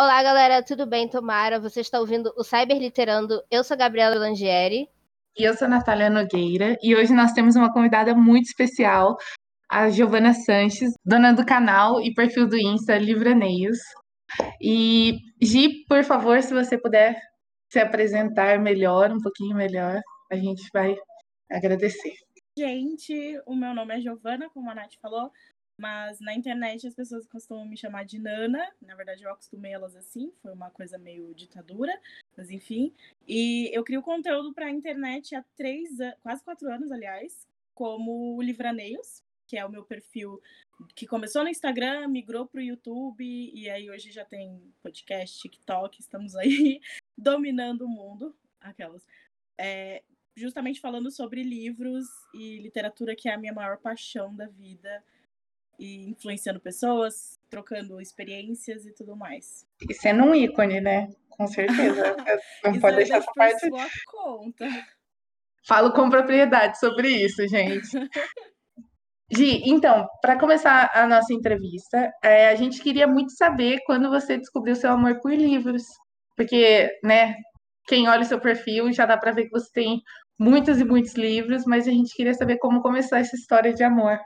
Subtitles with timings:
[0.00, 1.08] Olá, galera, tudo bem?
[1.08, 3.42] Tomara, você está ouvindo o Cyber Literando.
[3.50, 4.88] Eu sou a Gabriela Langieri.
[5.36, 9.16] E eu sou a Natália Nogueira, e hoje nós temos uma convidada muito especial,
[9.68, 13.78] a Giovana Sanches, dona do canal e perfil do Insta Livraneios.
[14.62, 17.20] E, Gi, por favor, se você puder
[17.68, 20.96] se apresentar melhor, um pouquinho melhor, a gente vai
[21.50, 22.14] agradecer.
[22.56, 25.32] Gente, o meu nome é Giovana, como a Nath falou.
[25.78, 28.68] Mas na internet as pessoas costumam me chamar de Nana.
[28.82, 31.98] Na verdade, eu acostumei elas assim, foi uma coisa meio ditadura,
[32.36, 32.92] mas enfim.
[33.26, 39.22] E eu crio conteúdo para a internet há três, quase quatro anos, aliás, como Livraneios,
[39.46, 40.42] que é o meu perfil
[40.94, 46.00] que começou no Instagram, migrou para o YouTube, e aí hoje já tem podcast, TikTok,
[46.00, 46.80] estamos aí
[47.16, 48.34] dominando o mundo.
[48.60, 49.06] Aquelas.
[49.56, 50.02] É,
[50.36, 55.02] justamente falando sobre livros e literatura, que é a minha maior paixão da vida
[55.78, 59.66] e influenciando pessoas, trocando experiências e tudo mais.
[59.88, 61.08] E sendo um ícone, né?
[61.30, 62.16] Com certeza.
[62.64, 63.68] Não pode deixar essa parte.
[63.68, 64.66] Sua conta.
[65.66, 67.88] Falo com propriedade sobre isso, gente.
[69.30, 74.38] Gi, então, para começar a nossa entrevista, é, a gente queria muito saber quando você
[74.38, 75.82] descobriu seu amor por livros.
[76.34, 77.34] Porque, né,
[77.86, 80.00] quem olha o seu perfil já dá para ver que você tem
[80.38, 84.18] muitos e muitos livros, mas a gente queria saber como começou essa história de amor.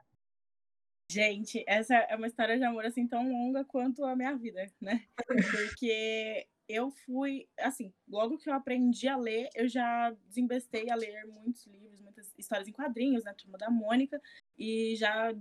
[1.13, 5.07] Gente, essa é uma história de amor assim tão longa quanto a minha vida, né?
[5.69, 11.27] Porque eu fui, assim, logo que eu aprendi a ler, eu já desembestei a ler
[11.27, 13.35] muitos livros, muitas histórias em quadrinhos, né?
[13.35, 14.19] Turma da Mônica,
[14.57, 15.35] e já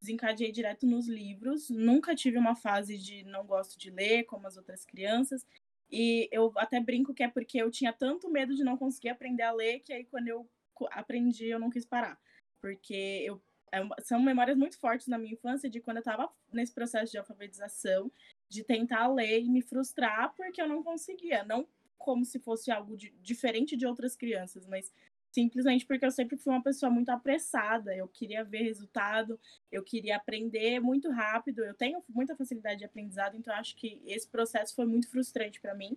[0.00, 1.70] desencadeei direto nos livros.
[1.70, 5.46] Nunca tive uma fase de não gosto de ler, como as outras crianças.
[5.88, 9.44] E eu até brinco que é porque eu tinha tanto medo de não conseguir aprender
[9.44, 10.50] a ler, que aí quando eu
[10.90, 12.18] aprendi, eu não quis parar.
[12.60, 13.40] Porque eu
[13.74, 17.18] é são memórias muito fortes na minha infância de quando eu estava nesse processo de
[17.18, 18.10] alfabetização,
[18.48, 21.44] de tentar ler e me frustrar porque eu não conseguia.
[21.44, 21.66] Não
[21.98, 24.92] como se fosse algo de, diferente de outras crianças, mas
[25.32, 27.96] simplesmente porque eu sempre fui uma pessoa muito apressada.
[27.96, 29.40] Eu queria ver resultado,
[29.72, 31.64] eu queria aprender muito rápido.
[31.64, 35.74] Eu tenho muita facilidade de aprendizado, então acho que esse processo foi muito frustrante para
[35.74, 35.96] mim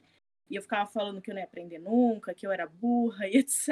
[0.50, 3.38] e eu ficava falando que eu não ia aprender nunca, que eu era burra e
[3.38, 3.70] etc.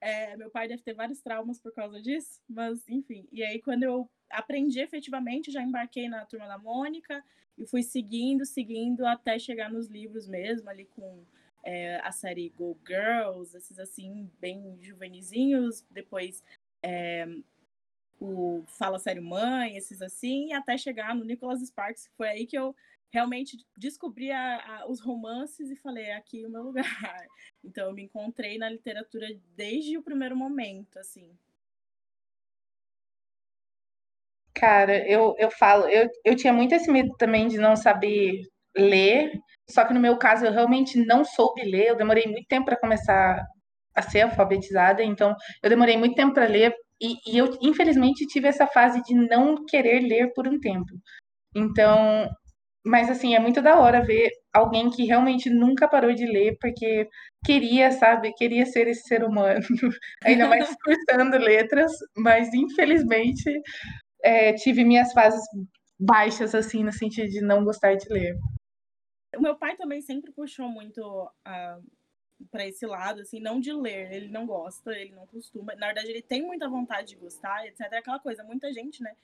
[0.00, 3.26] É, meu pai deve ter vários traumas por causa disso, mas enfim.
[3.32, 7.24] E aí, quando eu aprendi efetivamente, já embarquei na turma da Mônica
[7.56, 11.24] e fui seguindo, seguindo até chegar nos livros mesmo, ali com
[11.62, 15.84] é, a série Go Girls, esses assim, bem juvenizinhos.
[15.90, 16.42] Depois.
[16.82, 17.26] É,
[18.20, 22.46] o Fala Sério Mãe, esses assim, e até chegar no Nicholas Sparks, que foi aí
[22.46, 22.76] que eu
[23.10, 26.84] realmente descobri a, a, os romances e falei, é aqui é o meu lugar.
[27.62, 31.30] Então eu me encontrei na literatura desde o primeiro momento, assim.
[34.54, 38.42] Cara, eu, eu falo, eu, eu tinha muito esse medo também de não saber
[38.76, 39.32] ler,
[39.68, 42.80] só que no meu caso eu realmente não soube ler, eu demorei muito tempo para
[42.80, 43.44] começar
[43.94, 48.48] a ser alfabetizada, então eu demorei muito tempo para ler e, e eu infelizmente tive
[48.48, 50.92] essa fase de não querer ler por um tempo.
[51.54, 52.28] Então,
[52.84, 57.08] mas assim, é muito da hora ver alguém que realmente nunca parou de ler porque
[57.44, 59.60] queria, sabe, queria ser esse ser humano.
[60.24, 63.60] Ainda mais cursando letras, mas infelizmente
[64.22, 65.44] é, tive minhas fases
[65.98, 68.34] baixas, assim, no sentido de não gostar de ler.
[69.36, 71.84] O meu pai também sempre puxou muito uh,
[72.50, 75.74] para esse lado, assim, não de ler, ele não gosta, ele não costuma.
[75.76, 77.80] Na verdade, ele tem muita vontade de gostar, etc.
[77.92, 79.14] É aquela coisa, muita gente, né?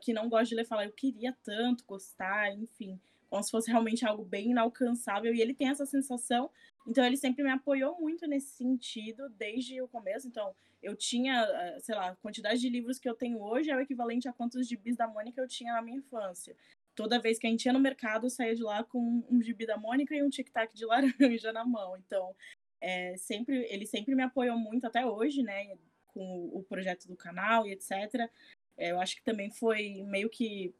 [0.00, 4.04] Que não gosta de ler fala, eu queria tanto gostar, enfim, como se fosse realmente
[4.04, 5.34] algo bem inalcançável.
[5.34, 6.50] E ele tem essa sensação,
[6.86, 10.28] então ele sempre me apoiou muito nesse sentido desde o começo.
[10.28, 13.76] Então, eu tinha, eh, sei lá, a quantidade de livros que eu tenho hoje é
[13.76, 16.56] o equivalente a quantos gibis da Mônica eu tinha na minha infância.
[16.94, 19.64] Toda vez que a gente ia no mercado, eu saía de lá com um gibi
[19.64, 21.96] da Mônica e um tic-tac de laranja na mão.
[21.96, 22.34] Então,
[22.80, 25.74] é, sempre, ele sempre me apoiou muito até hoje, né?
[26.08, 28.28] Com o projeto do canal e etc.
[28.82, 30.74] É, eu acho que também foi meio que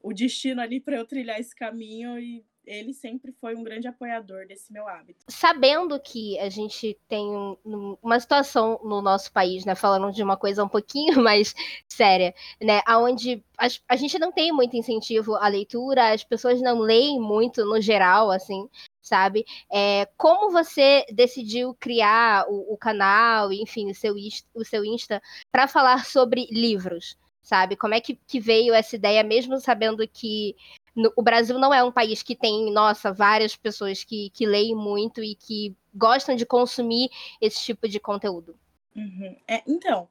[0.00, 4.46] o destino ali para eu trilhar esse caminho e ele sempre foi um grande apoiador
[4.46, 5.24] desse meu hábito.
[5.28, 10.36] Sabendo que a gente tem um, uma situação no nosso país, né, falando de uma
[10.36, 11.52] coisa um pouquinho mais
[11.88, 12.32] séria,
[12.62, 17.20] né, onde a, a gente não tem muito incentivo à leitura, as pessoas não leem
[17.20, 18.68] muito no geral, assim,
[19.02, 19.44] sabe?
[19.72, 24.14] É, como você decidiu criar o, o canal, enfim, o seu,
[24.54, 25.20] o seu Insta,
[25.50, 27.18] para falar sobre livros?
[27.42, 27.76] Sabe?
[27.76, 30.54] Como é que, que veio essa ideia, mesmo sabendo que
[30.94, 34.74] no, o Brasil não é um país que tem, nossa, várias pessoas que, que leem
[34.74, 37.10] muito e que gostam de consumir
[37.40, 38.58] esse tipo de conteúdo.
[38.94, 39.36] Uhum.
[39.48, 40.08] É, então,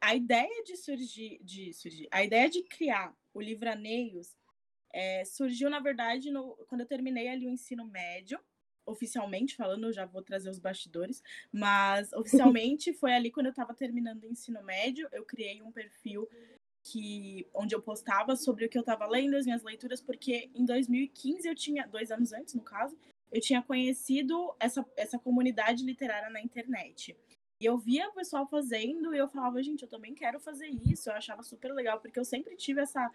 [0.00, 4.34] a ideia de surgir, de surgir, a ideia de criar o Livraneios
[4.92, 8.40] é, surgiu, na verdade, no, quando eu terminei ali o ensino médio,
[8.86, 11.22] oficialmente falando, eu já vou trazer os bastidores,
[11.52, 16.28] mas oficialmente foi ali quando eu estava terminando o ensino médio, eu criei um perfil
[16.82, 20.64] que onde eu postava sobre o que eu estava lendo, as minhas leituras, porque em
[20.64, 22.96] 2015 eu tinha, dois anos antes, no caso,
[23.30, 27.16] eu tinha conhecido essa, essa comunidade literária na internet.
[27.60, 31.10] E eu via o pessoal fazendo e eu falava, gente, eu também quero fazer isso.
[31.10, 33.10] Eu achava super legal, porque eu sempre tive essa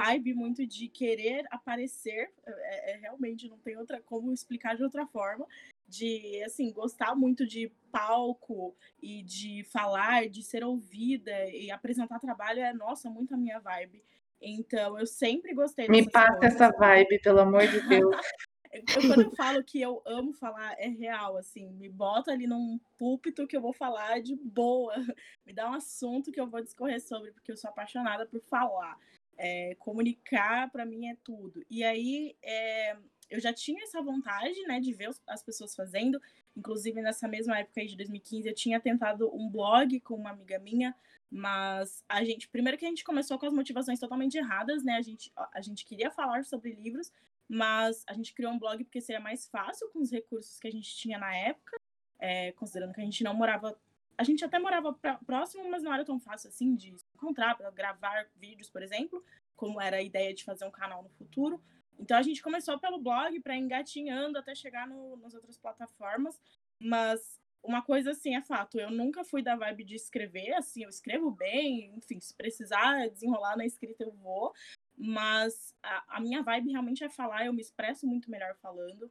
[0.00, 2.30] vibe muito de querer aparecer.
[2.46, 5.46] É, é, realmente não tem outra como explicar de outra forma
[5.88, 12.60] de assim gostar muito de palco e de falar, de ser ouvida e apresentar trabalho
[12.60, 14.04] é nossa muito a minha vibe.
[14.40, 15.88] Então eu sempre gostei.
[15.88, 16.60] Me passa coisas.
[16.60, 18.14] essa vibe, pelo amor de Deus.
[18.72, 22.78] eu, quando eu falo que eu amo falar, é real, assim, me bota ali num
[22.98, 24.94] púlpito que eu vou falar de boa,
[25.44, 28.98] me dá um assunto que eu vou discorrer sobre, porque eu sou apaixonada por falar.
[29.38, 31.64] É, comunicar para mim é tudo.
[31.70, 32.96] E aí, é,
[33.30, 36.20] eu já tinha essa vontade, né, de ver as pessoas fazendo.
[36.56, 40.58] Inclusive, nessa mesma época aí de 2015, eu tinha tentado um blog com uma amiga
[40.58, 40.94] minha,
[41.30, 44.94] mas a gente, primeiro que a gente começou com as motivações totalmente erradas, né?
[44.94, 47.12] A gente, a gente queria falar sobre livros,
[47.46, 50.72] mas a gente criou um blog porque seria mais fácil com os recursos que a
[50.72, 51.78] gente tinha na época,
[52.18, 53.78] é, considerando que a gente não morava.
[54.18, 54.92] A gente até morava
[55.24, 59.24] próximo, mas não era tão fácil assim de encontrar, para gravar vídeos, por exemplo,
[59.54, 61.62] como era a ideia de fazer um canal no futuro.
[61.96, 66.40] Então a gente começou pelo blog para engatinhando até chegar no, nas outras plataformas,
[66.80, 70.88] mas uma coisa assim é fato, eu nunca fui da vibe de escrever, assim, eu
[70.88, 74.52] escrevo bem, enfim, se precisar desenrolar na escrita eu vou,
[74.96, 79.10] mas a, a minha vibe realmente é falar, eu me expresso muito melhor falando.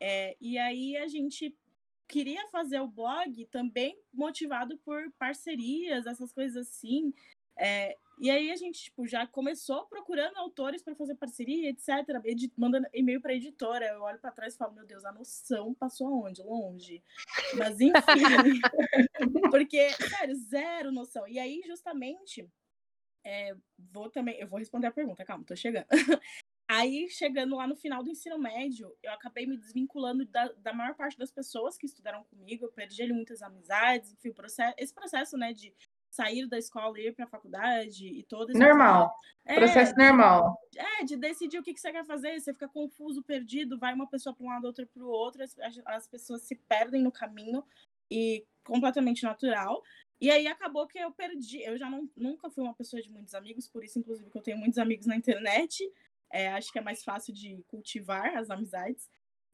[0.00, 1.56] É, e aí a gente
[2.08, 7.12] queria fazer o blog também motivado por parcerias, essas coisas assim.
[7.56, 11.88] É, e aí a gente tipo, já começou procurando autores para fazer parceria, etc.
[12.56, 13.86] mandando e-mail para editora.
[13.86, 16.42] Eu olho para trás e falo, meu Deus, a noção passou aonde?
[16.42, 17.02] Longe.
[17.56, 17.92] Mas enfim.
[19.50, 21.28] porque, sério, zero noção.
[21.28, 22.48] E aí, justamente,
[23.24, 23.54] é,
[23.92, 24.38] vou também.
[24.40, 25.86] Eu vou responder a pergunta, calma, tô chegando.
[26.70, 30.94] Aí, chegando lá no final do ensino médio, eu acabei me desvinculando da, da maior
[30.94, 32.66] parte das pessoas que estudaram comigo.
[32.66, 35.74] Eu perdi ali muitas amizades, enfim, processo, esse processo, né, de
[36.10, 39.14] sair da escola e ir para a faculdade e todo esse normal.
[39.46, 40.58] É, processo normal.
[40.76, 44.08] é de decidir o que, que você quer fazer você fica confuso perdido vai uma
[44.08, 45.54] pessoa para um lado outra para o outro as,
[45.84, 47.62] as pessoas se perdem no caminho
[48.10, 49.82] e completamente natural.
[50.20, 53.34] E aí acabou que eu perdi eu já não, nunca fui uma pessoa de muitos
[53.34, 55.84] amigos por isso inclusive que eu tenho muitos amigos na internet
[56.30, 59.08] é, acho que é mais fácil de cultivar as amizades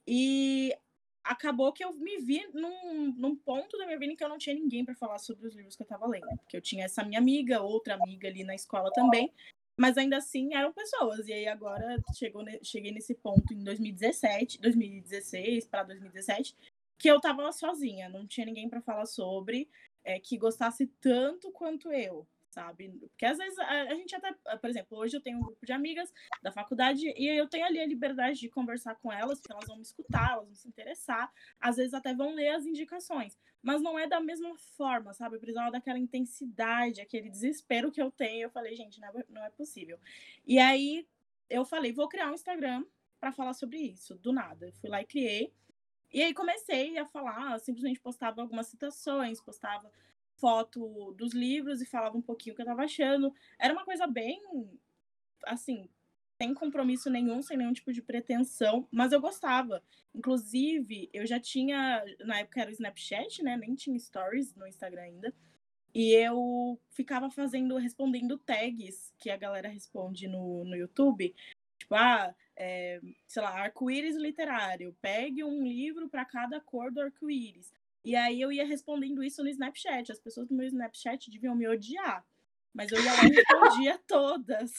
[0.06, 0.74] e
[1.22, 4.38] acabou que eu me vi num, num ponto da minha vida em que eu não
[4.38, 6.28] tinha ninguém para falar sobre os livros que eu estava lendo.
[6.38, 9.32] Porque eu tinha essa minha amiga, outra amiga ali na escola também,
[9.78, 11.26] mas ainda assim eram pessoas.
[11.26, 16.54] E aí agora chegou, cheguei nesse ponto em 2017, 2016 para 2017,
[16.98, 19.70] que eu estava sozinha, não tinha ninguém para falar sobre,
[20.04, 22.88] é, que gostasse tanto quanto eu sabe?
[23.00, 25.72] Porque às vezes a, a, gente até, por exemplo, hoje eu tenho um grupo de
[25.72, 29.66] amigas da faculdade e eu tenho ali a liberdade de conversar com elas, porque elas
[29.66, 31.30] vão me escutar, elas vão se interessar,
[31.60, 35.34] às vezes até vão ler as indicações, mas não é da mesma forma, sabe?
[35.34, 38.44] Eu precisava daquela intensidade, aquele desespero que eu tenho.
[38.44, 39.98] Eu falei, gente, não é, não é possível.
[40.46, 41.06] E aí
[41.50, 42.84] eu falei, vou criar um Instagram
[43.18, 44.66] para falar sobre isso, do nada.
[44.66, 45.52] Eu fui lá e criei.
[46.12, 49.90] E aí comecei a falar, simplesmente postava algumas citações, postava
[50.36, 53.32] foto dos livros e falava um pouquinho o que eu estava achando.
[53.58, 54.40] Era uma coisa bem,
[55.44, 55.88] assim,
[56.36, 59.82] sem compromisso nenhum, sem nenhum tipo de pretensão, mas eu gostava.
[60.14, 63.56] Inclusive, eu já tinha, na época era o Snapchat, né?
[63.56, 65.34] Nem tinha stories no Instagram ainda.
[65.94, 71.34] E eu ficava fazendo, respondendo tags que a galera responde no, no YouTube.
[71.78, 74.96] Tipo, ah, é, sei lá, arco-íris literário.
[75.00, 77.72] Pegue um livro para cada cor do arco-íris.
[78.04, 80.12] E aí eu ia respondendo isso no Snapchat.
[80.12, 82.24] As pessoas do meu Snapchat deviam me odiar.
[82.74, 84.72] Mas eu ia lá e respondia todas.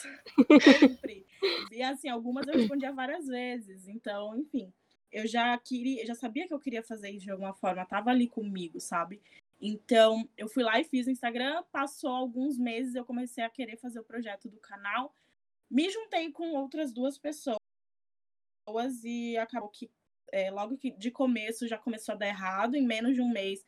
[0.62, 1.26] Sempre.
[1.72, 3.88] E assim, algumas eu respondia várias vezes.
[3.88, 4.72] Então, enfim,
[5.12, 8.10] eu já queria, eu já sabia que eu queria fazer isso de alguma forma, tava
[8.12, 9.22] ali comigo, sabe?
[9.62, 13.78] Então, eu fui lá e fiz o Instagram, passou alguns meses, eu comecei a querer
[13.78, 15.16] fazer o projeto do canal.
[15.72, 17.58] Me juntei com outras duas pessoas
[19.04, 19.90] e acabou que
[20.36, 23.64] é, logo que de começo já começou a dar errado, em menos de um mês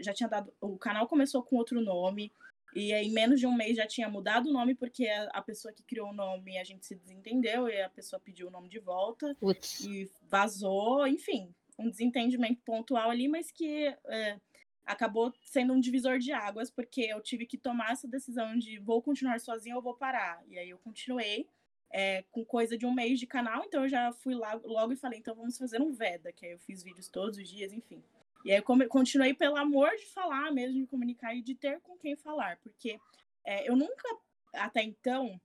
[0.00, 0.52] já tinha dado.
[0.60, 2.32] O canal começou com outro nome.
[2.74, 5.82] E em menos de um mês já tinha mudado o nome, porque a pessoa que
[5.82, 9.36] criou o nome a gente se desentendeu e a pessoa pediu o nome de volta
[9.40, 9.80] Uts.
[9.80, 14.38] e vazou, enfim, um desentendimento pontual ali, mas que é,
[14.86, 19.02] acabou sendo um divisor de águas, porque eu tive que tomar essa decisão de vou
[19.02, 20.40] continuar sozinha ou vou parar.
[20.48, 21.48] E aí eu continuei
[21.92, 24.96] é, com coisa de um mês de canal, então eu já fui lá logo e
[24.96, 28.02] falei, então vamos fazer um Veda, que aí eu fiz vídeos todos os dias, enfim.
[28.44, 31.96] E aí eu continuei pelo amor de falar mesmo, de comunicar e de ter com
[31.96, 32.98] quem falar, porque
[33.44, 34.08] é, eu nunca,
[34.54, 35.40] até então,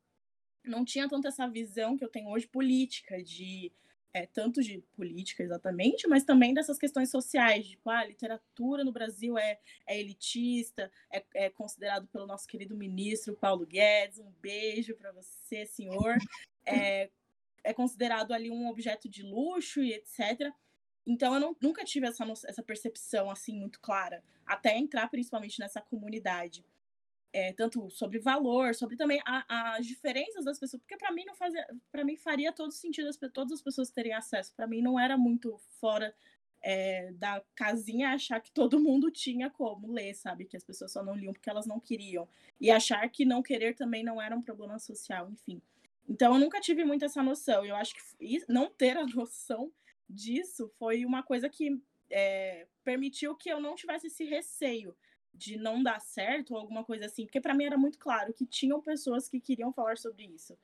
[0.63, 3.71] não tinha tanto essa visão que eu tenho hoje política, de
[4.15, 8.93] é, tanto de política exatamente, mas também dessas questões sociais, tipo, ah, a literatura no
[8.93, 14.95] Brasil é, é elitista, é, é, considerado pelo nosso querido ministro Paulo Guedes, um beijo
[14.95, 16.15] para você, senhor,
[16.65, 17.09] é,
[17.61, 20.49] é considerado ali um objeto de luxo e etc.
[21.05, 25.81] Então eu não, nunca tive essa, essa percepção assim muito clara, até entrar principalmente nessa
[25.81, 26.63] comunidade.
[27.37, 31.35] É, tanto sobre valor, sobre também a, as diferenças das pessoas, porque para mim não
[31.35, 34.53] fazia, para mim faria todo sentido as, todas as pessoas terem acesso.
[34.55, 36.15] Para mim não era muito fora
[36.61, 40.45] é, da casinha achar que todo mundo tinha como ler, sabe?
[40.45, 42.25] Que as pessoas só não liam porque elas não queriam.
[42.59, 45.61] E achar que não querer também não era um problema social, enfim.
[46.07, 47.65] Então eu nunca tive muito essa noção.
[47.65, 49.71] Eu acho que não ter a noção
[50.09, 54.95] disso foi uma coisa que é, permitiu que eu não tivesse esse receio
[55.35, 58.45] de não dar certo ou alguma coisa assim, porque para mim era muito claro que
[58.45, 60.57] tinham pessoas que queriam falar sobre isso,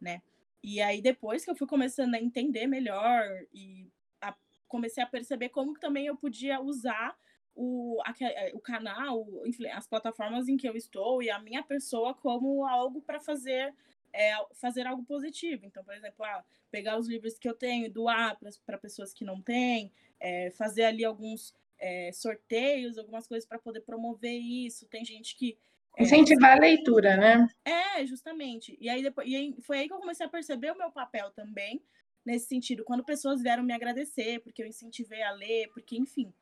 [0.00, 0.22] né?
[0.62, 3.86] E aí depois que eu fui começando a entender melhor e
[4.20, 4.34] a,
[4.66, 7.16] comecei a perceber como também eu podia usar
[7.54, 8.14] o, a,
[8.54, 9.26] o canal,
[9.72, 13.74] as plataformas em que eu estou e a minha pessoa como algo para fazer
[14.14, 15.66] é, fazer algo positivo.
[15.66, 19.42] Então, por exemplo, ah, pegar os livros que eu tenho doar para pessoas que não
[19.42, 21.52] têm, é, fazer ali alguns
[21.84, 24.88] é, sorteios, algumas coisas para poder promover isso.
[24.88, 25.58] Tem gente que.
[25.96, 27.46] É, Incentivar a leitura, né?
[27.62, 28.76] É, justamente.
[28.80, 31.30] E aí, depois, e aí foi aí que eu comecei a perceber o meu papel
[31.32, 31.82] também,
[32.24, 36.32] nesse sentido, quando pessoas vieram me agradecer, porque eu incentivei a ler, porque, enfim.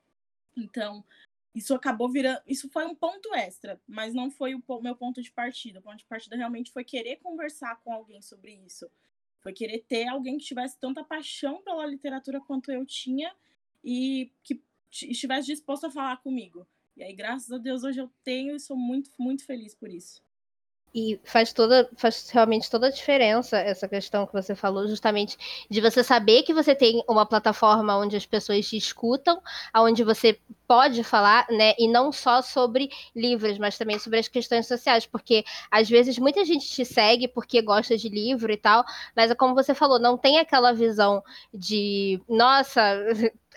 [0.56, 1.04] Então,
[1.52, 2.40] isso acabou virando.
[2.46, 5.80] Isso foi um ponto extra, mas não foi o meu ponto de partida.
[5.80, 8.88] O ponto de partida realmente foi querer conversar com alguém sobre isso.
[9.40, 13.34] Foi querer ter alguém que tivesse tanta paixão pela literatura quanto eu tinha
[13.82, 16.66] e que estivesse disposto a falar comigo.
[16.96, 20.20] E aí, graças a Deus, hoje eu tenho e sou muito, muito feliz por isso.
[20.94, 25.38] E faz toda, faz realmente toda a diferença essa questão que você falou, justamente
[25.70, 29.40] de você saber que você tem uma plataforma onde as pessoas te escutam,
[29.75, 31.72] onde você pode falar, né?
[31.78, 36.44] E não só sobre livros, mas também sobre as questões sociais, porque às vezes muita
[36.44, 38.84] gente te segue porque gosta de livro e tal,
[39.16, 42.80] mas é como você falou, não tem aquela visão de, nossa,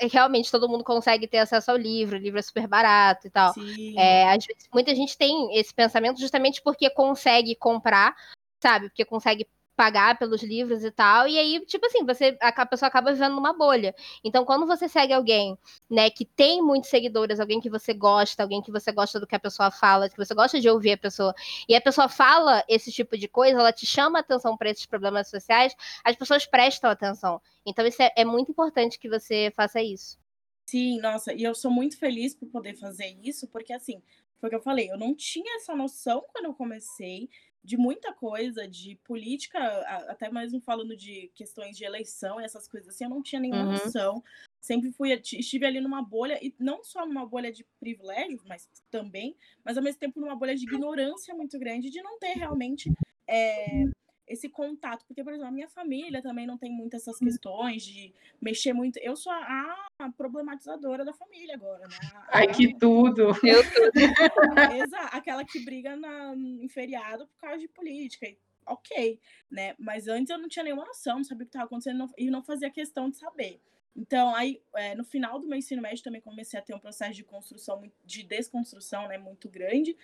[0.02, 3.54] realmente todo mundo consegue ter acesso ao livro, o livro é super barato e tal.
[3.98, 8.16] É, às vezes, muita gente tem esse pensamento justamente porque consegue comprar,
[8.62, 8.90] sabe?
[8.90, 13.12] Porque consegue pagar pelos livros e tal, e aí, tipo assim, você a pessoa acaba
[13.12, 13.94] vivendo numa bolha.
[14.24, 15.58] Então, quando você segue alguém,
[15.90, 19.36] né, que tem muitos seguidores, alguém que você gosta, alguém que você gosta do que
[19.36, 21.34] a pessoa fala, que você gosta de ouvir a pessoa,
[21.68, 25.30] e a pessoa fala esse tipo de coisa, ela te chama atenção para esses problemas
[25.30, 27.42] sociais, as pessoas prestam atenção.
[27.66, 30.18] Então, isso é, é muito importante que você faça isso.
[30.66, 34.02] Sim, nossa, e eu sou muito feliz por poder fazer isso, porque assim,
[34.40, 37.30] foi o que eu falei, eu não tinha essa noção quando eu comecei
[37.66, 39.60] de muita coisa, de política,
[40.08, 43.66] até mesmo falando de questões de eleição e essas coisas assim, eu não tinha nenhuma
[43.66, 43.72] uhum.
[43.72, 44.24] noção.
[44.62, 49.36] Sempre fui, estive ali numa bolha, e não só numa bolha de privilégios, mas também,
[49.64, 52.92] mas ao mesmo tempo numa bolha de ignorância muito grande, de não ter realmente
[53.28, 53.86] é,
[54.28, 57.26] esse contato, porque, por exemplo, a minha família também não tem muitas essas hum.
[57.26, 58.98] questões de mexer muito.
[58.98, 61.98] Eu sou a, a problematizadora da família agora, né?
[62.14, 63.30] A, Ai, que tudo!
[63.44, 63.62] Eu.
[64.84, 68.28] Exato, aquela que briga na, em feriado por causa de política.
[68.68, 69.76] Ok, né?
[69.78, 72.44] Mas antes eu não tinha nenhuma noção, não sabia o que estava acontecendo e não
[72.44, 73.62] fazia questão de saber.
[73.96, 77.14] Então, aí, é, no final do meu ensino médio, também comecei a ter um processo
[77.14, 79.96] de construção, de desconstrução, né, muito grande,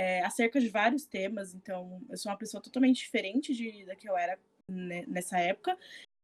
[0.00, 1.54] é, acerca de vários temas.
[1.54, 5.76] Então, eu sou uma pessoa totalmente diferente de, da que eu era né, nessa época.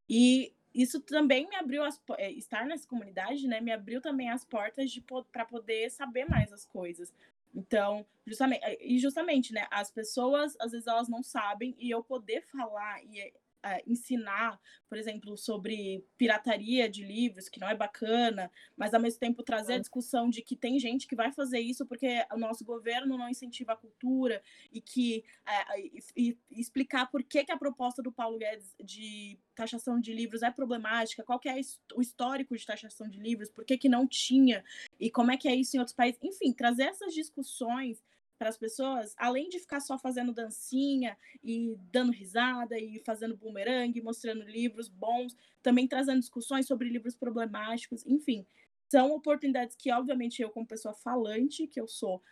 [0.09, 3.61] E isso também me abriu as, é, estar nessa comunidade, né?
[3.61, 4.99] Me abriu também as portas
[5.31, 7.13] para poder saber mais as coisas.
[7.55, 9.67] Então, justamente, e justamente, né?
[9.71, 13.31] As pessoas às vezes elas não sabem e eu poder falar e
[13.67, 19.19] uh, ensinar, por exemplo, sobre pirataria de livros, que não é bacana, mas ao mesmo
[19.19, 22.65] tempo trazer a discussão de que tem gente que vai fazer isso porque o nosso
[22.65, 24.43] governo não incentiva a cultura
[24.73, 25.79] e que uh,
[26.17, 30.43] e, e explicar por que, que a proposta do Paulo Guedes de taxação de livros
[30.43, 31.59] é problemática, qual que é
[31.95, 34.65] o histórico de taxação de livros, por que, que não tinha
[35.01, 38.03] e como é que é isso em outros países, enfim, trazer essas discussões
[38.39, 44.03] para as pessoas, além de ficar só fazendo dancinha e dando risada e fazendo bumerangue,
[44.03, 48.47] mostrando livros bons, também trazendo discussões sobre livros problemáticos, enfim,
[48.91, 52.23] são oportunidades que, obviamente, eu, como pessoa falante, que eu sou,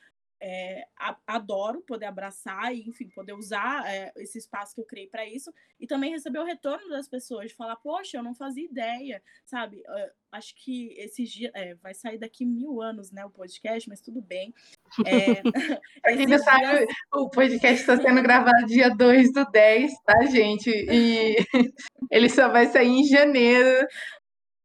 [0.46, 0.86] é,
[1.26, 5.50] adoro poder abraçar e, enfim, poder usar é, esse espaço que eu criei para isso
[5.80, 9.78] e também receber o retorno das pessoas, de falar, poxa, eu não fazia ideia, sabe?
[9.78, 14.02] Uh, acho que esses dias, é, vai sair daqui mil anos, né, o podcast, mas
[14.02, 14.52] tudo bem.
[15.06, 15.42] É,
[16.28, 20.68] não sabe, o podcast está sendo gravado dia 2 do 10, tá, gente?
[20.68, 21.36] E
[22.10, 23.86] ele só vai sair em janeiro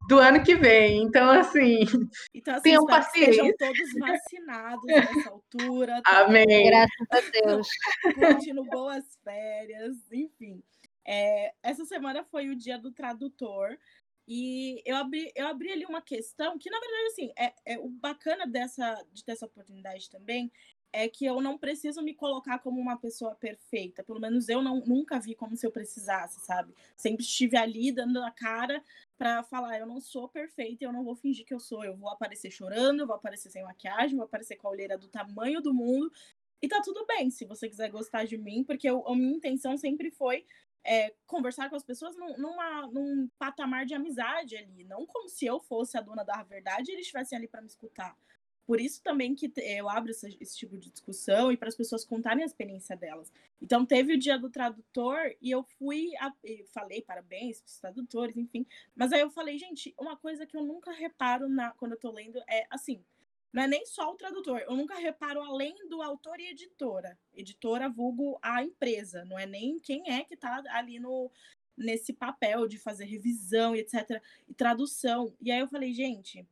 [0.10, 1.04] do ano que vem.
[1.04, 1.82] Então, assim,
[2.34, 3.44] então, assim tenham paciência.
[3.44, 6.02] Sejam todos vacinados nessa altura.
[6.02, 6.22] Tá?
[6.22, 6.66] Amém.
[6.66, 7.68] Graças a Deus.
[8.16, 10.64] Curtindo boas férias, enfim.
[11.08, 13.78] É, essa semana foi o dia do tradutor.
[14.28, 17.90] E eu abri, eu abri ali uma questão que, na verdade, assim, é, é o
[17.90, 20.52] bacana dessa, de ter essa oportunidade também
[20.92, 24.04] é que eu não preciso me colocar como uma pessoa perfeita.
[24.04, 26.74] Pelo menos eu não, nunca vi como se eu precisasse, sabe?
[26.96, 28.84] Sempre estive ali dando a cara
[29.18, 31.84] para falar, eu não sou perfeita, eu não vou fingir que eu sou.
[31.84, 35.08] Eu vou aparecer chorando, eu vou aparecer sem maquiagem, vou aparecer com a olheira do
[35.08, 36.12] tamanho do mundo.
[36.62, 39.78] E tá tudo bem se você quiser gostar de mim, porque eu, a minha intenção
[39.78, 40.46] sempre foi
[40.84, 45.46] é, conversar com as pessoas num, numa, num patamar de amizade ali, não como se
[45.46, 48.18] eu fosse a dona da verdade e eles estivessem ali para me escutar.
[48.70, 52.44] Por isso também que eu abro esse, tipo de discussão e para as pessoas contarem
[52.44, 53.34] a experiência delas.
[53.60, 56.32] Então teve o dia do tradutor e eu fui, a,
[56.72, 58.68] falei parabéns para os tradutores, enfim.
[58.96, 62.14] Mas aí eu falei, gente, uma coisa que eu nunca reparo na, quando eu estou
[62.14, 63.04] lendo é assim,
[63.52, 67.18] não é nem só o tradutor, eu nunca reparo além do autor e editora.
[67.34, 71.32] Editora vulgo a empresa, não é nem quem é que está ali no
[71.76, 74.22] nesse papel de fazer revisão e etc.
[74.48, 75.36] e tradução.
[75.42, 76.46] E aí eu falei, gente,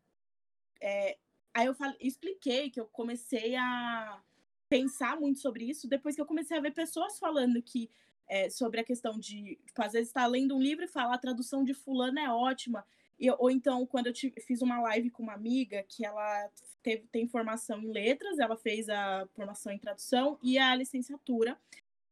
[0.81, 1.17] é,
[1.57, 4.21] Aí eu falei, expliquei que eu comecei a
[4.69, 7.89] pensar muito sobre isso depois que eu comecei a ver pessoas falando que
[8.27, 11.17] é, sobre a questão de, tipo, às vezes está lendo um livro e fala a
[11.17, 12.85] tradução de fulano é ótima.
[13.39, 14.13] Ou então, quando eu
[14.45, 16.47] fiz uma live com uma amiga que ela
[16.83, 21.59] teve, tem formação em letras, ela fez a formação em tradução e a licenciatura.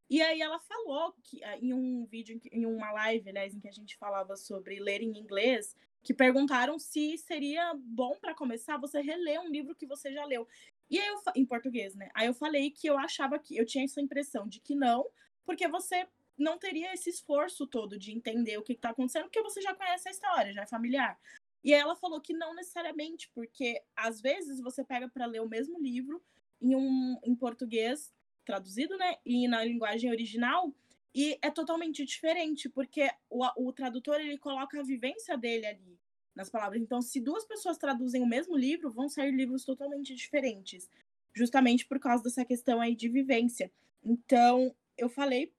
[0.10, 3.72] E aí ela falou que em um vídeo, em uma live, aliás, em que a
[3.72, 9.42] gente falava sobre ler em inglês, que perguntaram se seria bom para começar você reler
[9.42, 10.48] um livro que você já leu.
[10.90, 12.10] E aí eu, em português, né?
[12.14, 15.04] Aí eu falei que eu achava que eu tinha essa impressão de que não,
[15.44, 19.62] porque você não teria esse esforço todo de entender o que está acontecendo, porque você
[19.62, 21.20] já conhece a história, já é familiar.
[21.64, 25.50] E aí ela falou que não necessariamente, porque às vezes você pega para ler o
[25.50, 26.22] mesmo livro
[26.62, 28.14] em um em português
[28.46, 30.74] traduzido, né, e na linguagem original,
[31.14, 36.00] e é totalmente diferente, porque o, o tradutor ele coloca a vivência dele ali
[36.36, 36.82] nas palavras.
[36.82, 40.90] Então, se duas pessoas traduzem o mesmo livro, vão sair livros totalmente diferentes,
[41.34, 43.72] justamente por causa dessa questão aí de vivência.
[44.04, 45.54] Então, eu falei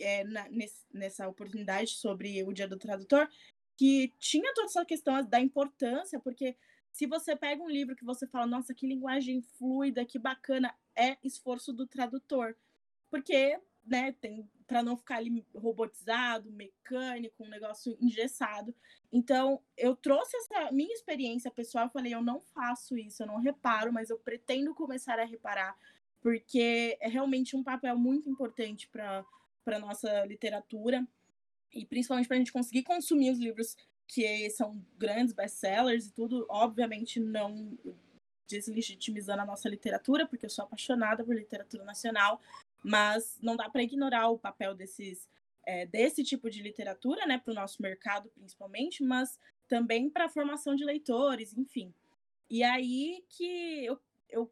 [0.00, 3.28] é, na, nesse, nessa oportunidade sobre o Dia do Tradutor
[3.76, 6.56] que tinha toda essa questão da importância, porque
[6.90, 11.16] se você pega um livro que você fala, nossa, que linguagem fluida, que bacana, é
[11.22, 12.56] esforço do tradutor.
[13.10, 18.74] Porque, né, tem para não ficar ali robotizado, mecânico, um negócio engessado.
[19.12, 23.38] Então, eu trouxe essa minha experiência pessoal, eu falei, eu não faço isso, eu não
[23.38, 25.76] reparo, mas eu pretendo começar a reparar,
[26.20, 29.24] porque é realmente um papel muito importante para
[29.64, 31.04] para nossa literatura
[31.74, 36.46] e principalmente para a gente conseguir consumir os livros que são grandes best-sellers e tudo,
[36.48, 37.76] obviamente não
[38.46, 42.40] deslegitimizando a nossa literatura, porque eu sou apaixonada por literatura nacional,
[42.82, 45.28] mas não dá para ignorar o papel desses
[45.64, 50.28] é, desse tipo de literatura, né, para o nosso mercado principalmente, mas também para a
[50.28, 51.92] formação de leitores, enfim.
[52.48, 53.98] E aí que eu,
[54.30, 54.50] eu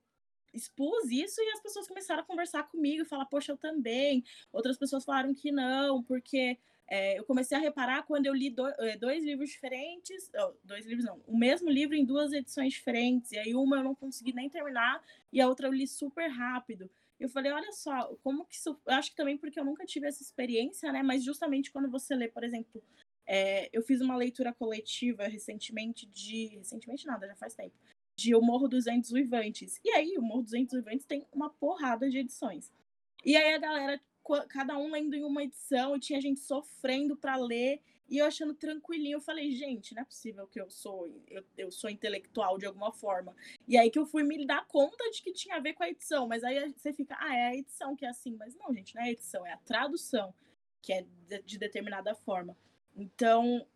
[0.53, 4.25] expus isso e as pessoas começaram a conversar comigo falar, poxa, eu também.
[4.53, 8.67] Outras pessoas falaram que não, porque é, eu comecei a reparar quando eu li do,
[8.67, 10.31] é, dois livros diferentes,
[10.63, 13.95] dois livros não, o mesmo livro em duas edições diferentes, e aí uma eu não
[13.95, 16.91] consegui nem terminar e a outra eu li super rápido.
[17.19, 18.79] Eu falei, olha só, como que isso.
[18.85, 21.03] Eu acho que também porque eu nunca tive essa experiência, né?
[21.03, 22.83] Mas justamente quando você lê, por exemplo,
[23.27, 26.49] é, eu fiz uma leitura coletiva recentemente de.
[26.57, 27.75] Recentemente nada, já faz tempo.
[28.17, 29.81] De O Morro dos Ventos Uivantes.
[29.85, 32.73] E aí, o Morro dos Ventos Uivantes tem uma porrada de edições.
[33.25, 34.01] E aí a galera
[34.49, 38.55] cada um lendo em uma edição, e tinha gente sofrendo para ler, e eu achando
[38.55, 39.17] tranquilinho.
[39.17, 42.93] Eu falei, gente, não é possível que eu sou, eu, eu sou intelectual de alguma
[42.93, 43.35] forma.
[43.67, 45.89] E aí que eu fui me dar conta de que tinha a ver com a
[45.89, 46.27] edição.
[46.27, 48.37] Mas aí você fica, ah, é a edição que é assim.
[48.37, 50.35] Mas não, gente, não é a edição, é a tradução
[50.83, 52.57] que é de, de determinada forma.
[52.95, 53.67] Então,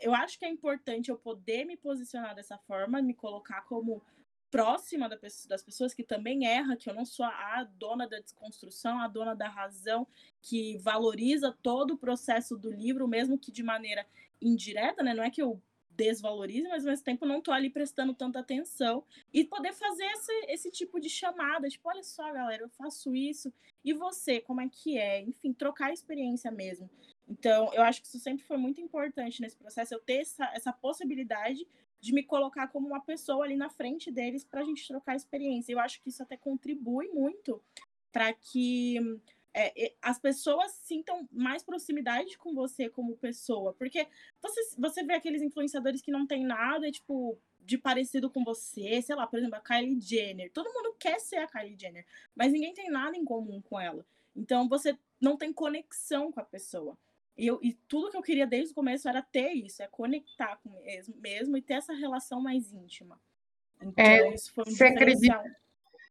[0.00, 4.02] eu acho que é importante eu poder me posicionar dessa forma, me colocar como
[4.50, 9.08] próxima das pessoas que também erra, que eu não sou a dona da desconstrução, a
[9.08, 10.06] dona da razão,
[10.40, 14.06] que valoriza todo o processo do livro, mesmo que de maneira
[14.40, 15.14] indireta, né?
[15.14, 15.60] Não é que eu
[15.98, 19.02] desvalorize, mas ao mesmo tempo não tô ali prestando tanta atenção
[19.34, 23.52] e poder fazer esse, esse tipo de chamada, tipo, olha só, galera, eu faço isso,
[23.84, 25.22] e você, como é que é?
[25.22, 26.88] Enfim, trocar a experiência mesmo.
[27.28, 30.72] Então, eu acho que isso sempre foi muito importante nesse processo, eu ter essa, essa
[30.72, 31.66] possibilidade
[32.00, 35.72] de me colocar como uma pessoa ali na frente deles para a gente trocar experiência.
[35.72, 37.62] Eu acho que isso até contribui muito
[38.12, 38.98] para que
[39.52, 43.72] é, as pessoas sintam mais proximidade com você como pessoa.
[43.74, 44.06] Porque
[44.40, 49.16] você, você vê aqueles influenciadores que não tem nada, tipo, de parecido com você, sei
[49.16, 50.50] lá, por exemplo, a Kylie Jenner.
[50.52, 54.06] Todo mundo quer ser a Kylie Jenner, mas ninguém tem nada em comum com ela.
[54.34, 56.96] Então você não tem conexão com a pessoa.
[57.38, 60.58] E, eu, e tudo que eu queria desde o começo era ter isso, é conectar
[60.62, 63.20] com mesmo, mesmo e ter essa relação mais íntima.
[63.80, 65.42] Então, é, isso foi um você acredita,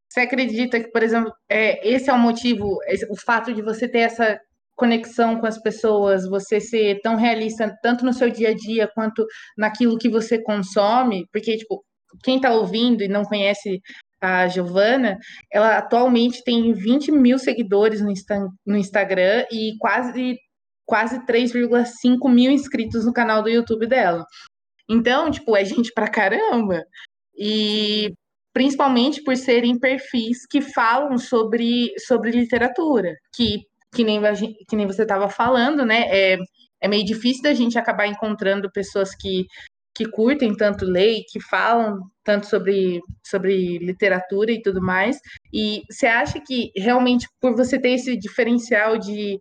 [0.07, 3.99] você acredita que, por exemplo, é, esse é o motivo, o fato de você ter
[3.99, 4.39] essa
[4.73, 9.25] conexão com as pessoas, você ser tão realista tanto no seu dia a dia quanto
[9.57, 11.83] naquilo que você consome, porque, tipo,
[12.23, 13.81] quem está ouvindo e não conhece
[14.21, 15.17] a Giovana,
[15.51, 20.37] ela atualmente tem 20 mil seguidores no, Insta no Instagram e quase
[20.87, 24.25] quase 3,5 mil inscritos no canal do YouTube dela.
[24.89, 26.83] Então, tipo, é gente pra caramba.
[27.37, 28.13] E
[28.53, 33.59] principalmente por serem perfis que falam sobre, sobre literatura, que,
[33.93, 34.19] que, nem,
[34.67, 36.05] que nem você estava falando, né?
[36.09, 36.37] É,
[36.81, 39.45] é meio difícil da gente acabar encontrando pessoas que,
[39.93, 45.19] que curtem tanto ler, que falam tanto sobre, sobre literatura e tudo mais.
[45.53, 49.37] E você acha que realmente por você ter esse diferencial de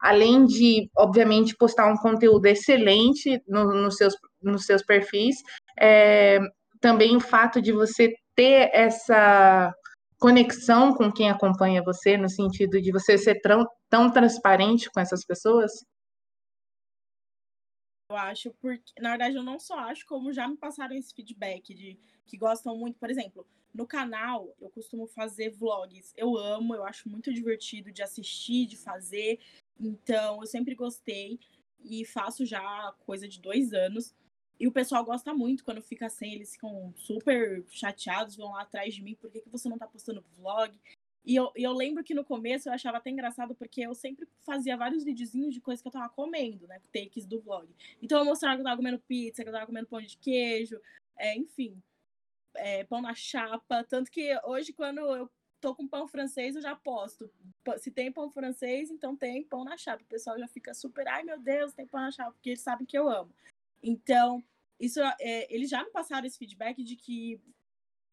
[0.00, 5.36] além de, obviamente, postar um conteúdo excelente no, no seus, nos seus perfis,
[5.78, 6.38] é,
[6.80, 9.72] também o fato de você ter essa
[10.18, 15.24] conexão com quem acompanha você, no sentido de você ser tão, tão transparente com essas
[15.24, 15.72] pessoas?
[18.10, 21.74] Eu acho, porque, na verdade, eu não só acho, como já me passaram esse feedback
[21.74, 26.12] de que gostam muito, por exemplo, no canal eu costumo fazer vlogs.
[26.16, 29.38] Eu amo, eu acho muito divertido de assistir, de fazer.
[29.78, 31.38] Então, eu sempre gostei
[31.84, 34.14] e faço já coisa de dois anos.
[34.58, 38.92] E o pessoal gosta muito quando fica sem, eles ficam super chateados, vão lá atrás
[38.92, 40.76] de mim, por que, que você não tá postando vlog?
[41.24, 44.76] E eu, eu lembro que no começo eu achava até engraçado, porque eu sempre fazia
[44.76, 46.80] vários videozinhos de coisas que eu tava comendo, né?
[46.92, 47.68] Takes do vlog.
[48.02, 50.80] Então eu mostrava que eu tava comendo pizza, que eu tava comendo pão de queijo,
[51.16, 51.80] é, enfim,
[52.54, 53.84] é, pão na chapa.
[53.84, 57.30] Tanto que hoje, quando eu tô com pão francês, eu já posto.
[57.78, 60.02] Se tem pão francês, então tem pão na chapa.
[60.02, 62.86] O pessoal já fica super, ai meu Deus, tem pão na chapa, porque eles sabem
[62.86, 63.32] que eu amo.
[63.82, 64.42] Então,
[64.78, 67.40] isso é, eles já me passaram esse feedback de que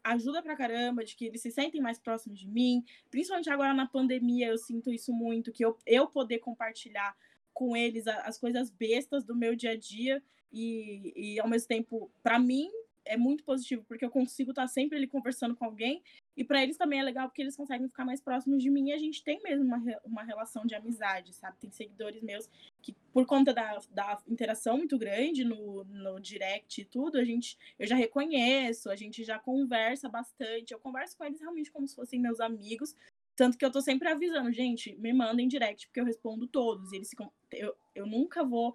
[0.03, 2.84] ajuda pra caramba, de que eles se sentem mais próximos de mim.
[3.10, 7.15] Principalmente agora na pandemia, eu sinto isso muito, que eu, eu poder compartilhar
[7.53, 12.12] com eles as coisas bestas do meu dia a dia e, e ao mesmo tempo,
[12.21, 12.69] para mim,
[13.06, 16.02] é muito positivo, porque eu consigo estar sempre ali conversando com alguém,
[16.36, 18.94] e para eles também é legal porque eles conseguem ficar mais próximos de mim e
[18.94, 21.58] a gente tem mesmo uma, uma relação de amizade, sabe?
[21.60, 22.50] Tem seguidores meus
[22.82, 27.58] que, por conta da, da interação muito grande no, no direct e tudo, a gente,
[27.80, 31.96] eu já reconheço, a gente já conversa bastante, eu converso com eles realmente como se
[31.96, 32.96] fossem meus amigos,
[33.36, 36.94] tanto que eu tô sempre avisando, gente, me mandem direct, porque eu respondo todos.
[36.94, 37.30] Eles ficam.
[37.52, 38.74] Eu, eu nunca vou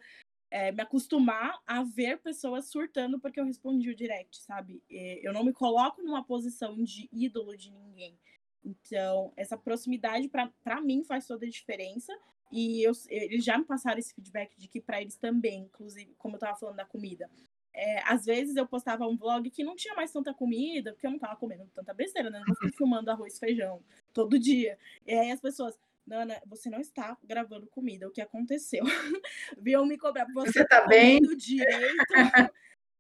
[0.51, 4.83] é, me acostumar a ver pessoas surtando porque eu respondi o direct, sabe?
[4.89, 8.19] Eu não me coloco numa posição de ídolo de ninguém.
[8.65, 12.13] Então, essa proximidade, para mim, faz toda a diferença.
[12.53, 16.35] E eu, eles já me passaram esse feedback de que para eles também, inclusive, como
[16.35, 17.31] eu tava falando da comida.
[17.73, 21.13] É, às vezes eu postava um vlog que não tinha mais tanta comida, porque eu
[21.13, 22.41] não tava comendo tanta besteira, né?
[22.41, 23.81] Não vou ficar filmando arroz e feijão
[24.13, 24.77] todo dia.
[25.07, 25.79] E aí as pessoas,
[26.11, 28.09] Nana, você não está gravando comida.
[28.09, 28.83] O que aconteceu?
[29.57, 30.27] Viu me cobrar.
[30.35, 31.21] Você, você tá, tá bem?
[31.37, 32.05] direito,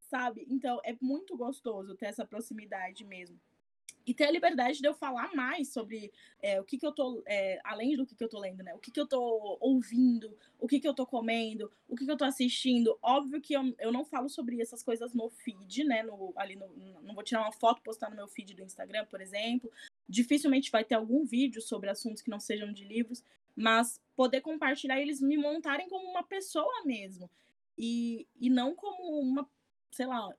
[0.09, 0.46] sabe?
[0.49, 3.37] Então, é muito gostoso ter essa proximidade mesmo.
[4.11, 7.23] E ter a liberdade de eu falar mais sobre é, o que, que eu tô,
[7.25, 8.75] é, além do que, que eu tô lendo, né?
[8.75, 12.11] O que, que eu tô ouvindo, o que, que eu tô comendo, o que, que
[12.11, 12.99] eu tô assistindo.
[13.01, 16.03] Óbvio que eu, eu não falo sobre essas coisas no feed, né?
[16.03, 16.66] No, ali no,
[17.05, 19.70] não vou tirar uma foto postar no meu feed do Instagram, por exemplo.
[20.09, 23.23] Dificilmente vai ter algum vídeo sobre assuntos que não sejam de livros,
[23.55, 27.31] mas poder compartilhar eles me montarem como uma pessoa mesmo.
[27.79, 29.49] E, e não como uma,
[29.92, 30.35] sei lá,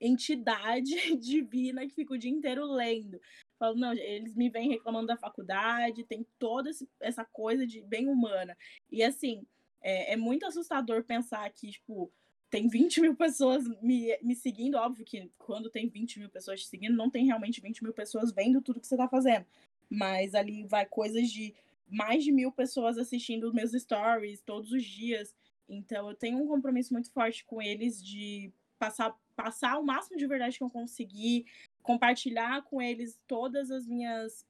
[0.00, 3.20] entidade divina que fica o dia inteiro lendo.
[3.58, 8.56] Falo, não, eles me vêm reclamando da faculdade, tem toda essa coisa de bem humana.
[8.90, 9.44] E assim,
[9.80, 12.10] é, é, muito assustador pensar que, tipo,
[12.50, 14.76] tem 20 mil pessoas me, me seguindo.
[14.76, 18.32] Óbvio que quando tem 20 mil pessoas te seguindo, não tem realmente 20 mil pessoas
[18.32, 19.44] vendo tudo que você tá fazendo.
[19.90, 21.54] Mas ali vai coisas de
[21.90, 25.34] mais de mil pessoas assistindo meus stories todos os dias.
[25.68, 30.26] Então eu tenho um compromisso muito forte com eles de passar passar o máximo de
[30.26, 31.46] verdade que eu conseguir,
[31.80, 34.44] compartilhar com eles todas as minhas.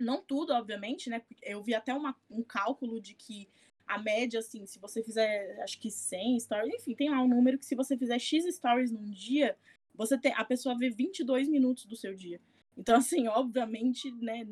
[0.00, 1.22] Não tudo, obviamente, né?
[1.42, 3.48] Eu vi até uma, um cálculo de que
[3.86, 7.58] a média, assim, se você fizer, acho que 100 stories, enfim, tem lá um número
[7.58, 9.56] que se você fizer X stories num dia,
[9.94, 12.40] você tem, a pessoa vê 22 minutos do seu dia.
[12.76, 14.44] Então, assim, obviamente, né,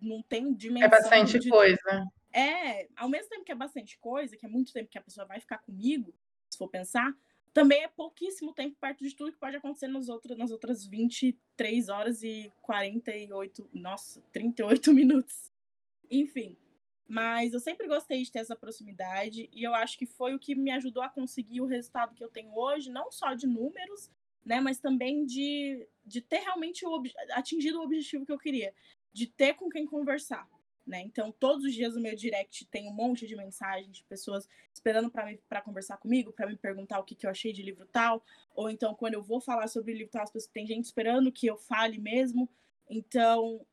[0.00, 0.86] não tem dimensão.
[0.86, 1.50] É bastante de...
[1.50, 2.06] coisa.
[2.32, 5.26] É, ao mesmo tempo que é bastante coisa, que é muito tempo que a pessoa
[5.26, 6.14] vai ficar comigo,
[6.48, 7.12] se for pensar,
[7.52, 11.88] também é pouquíssimo tempo perto de tudo que pode acontecer nas outras, nas outras 23
[11.88, 15.52] horas e 48, nossa, 38 minutos.
[16.10, 16.56] Enfim,
[17.08, 20.54] mas eu sempre gostei de ter essa proximidade e eu acho que foi o que
[20.54, 24.10] me ajudou a conseguir o resultado que eu tenho hoje, não só de números,
[24.44, 28.72] né, mas também de, de ter realmente o, atingido o objetivo que eu queria,
[29.12, 30.48] de ter com quem conversar.
[30.86, 31.02] Né?
[31.02, 35.10] Então, todos os dias no meu direct tem um monte de mensagens de pessoas esperando
[35.10, 38.24] para conversar comigo, para me perguntar o que, que eu achei de livro tal.
[38.54, 41.46] Ou então, quando eu vou falar sobre livro tal, as pessoas, tem gente esperando que
[41.46, 42.48] eu fale mesmo.
[42.88, 43.64] Então,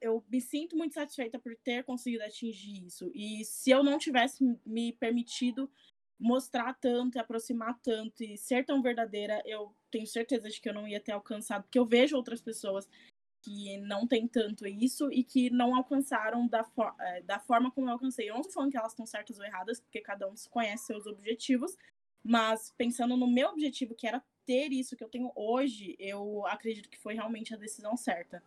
[0.00, 3.10] eu me sinto muito satisfeita por ter conseguido atingir isso.
[3.14, 5.70] E se eu não tivesse me permitido
[6.18, 10.86] mostrar tanto, aproximar tanto e ser tão verdadeira, eu tenho certeza de que eu não
[10.86, 12.88] ia ter alcançado, porque eu vejo outras pessoas
[13.44, 17.88] que não tem tanto isso e que não alcançaram da, for é, da forma como
[17.88, 18.30] eu alcancei.
[18.30, 21.06] Eu não tô falando que elas estão certas ou erradas, porque cada um conhece seus
[21.06, 21.76] objetivos,
[22.24, 26.88] mas pensando no meu objetivo, que era ter isso que eu tenho hoje, eu acredito
[26.88, 28.42] que foi realmente a decisão certa.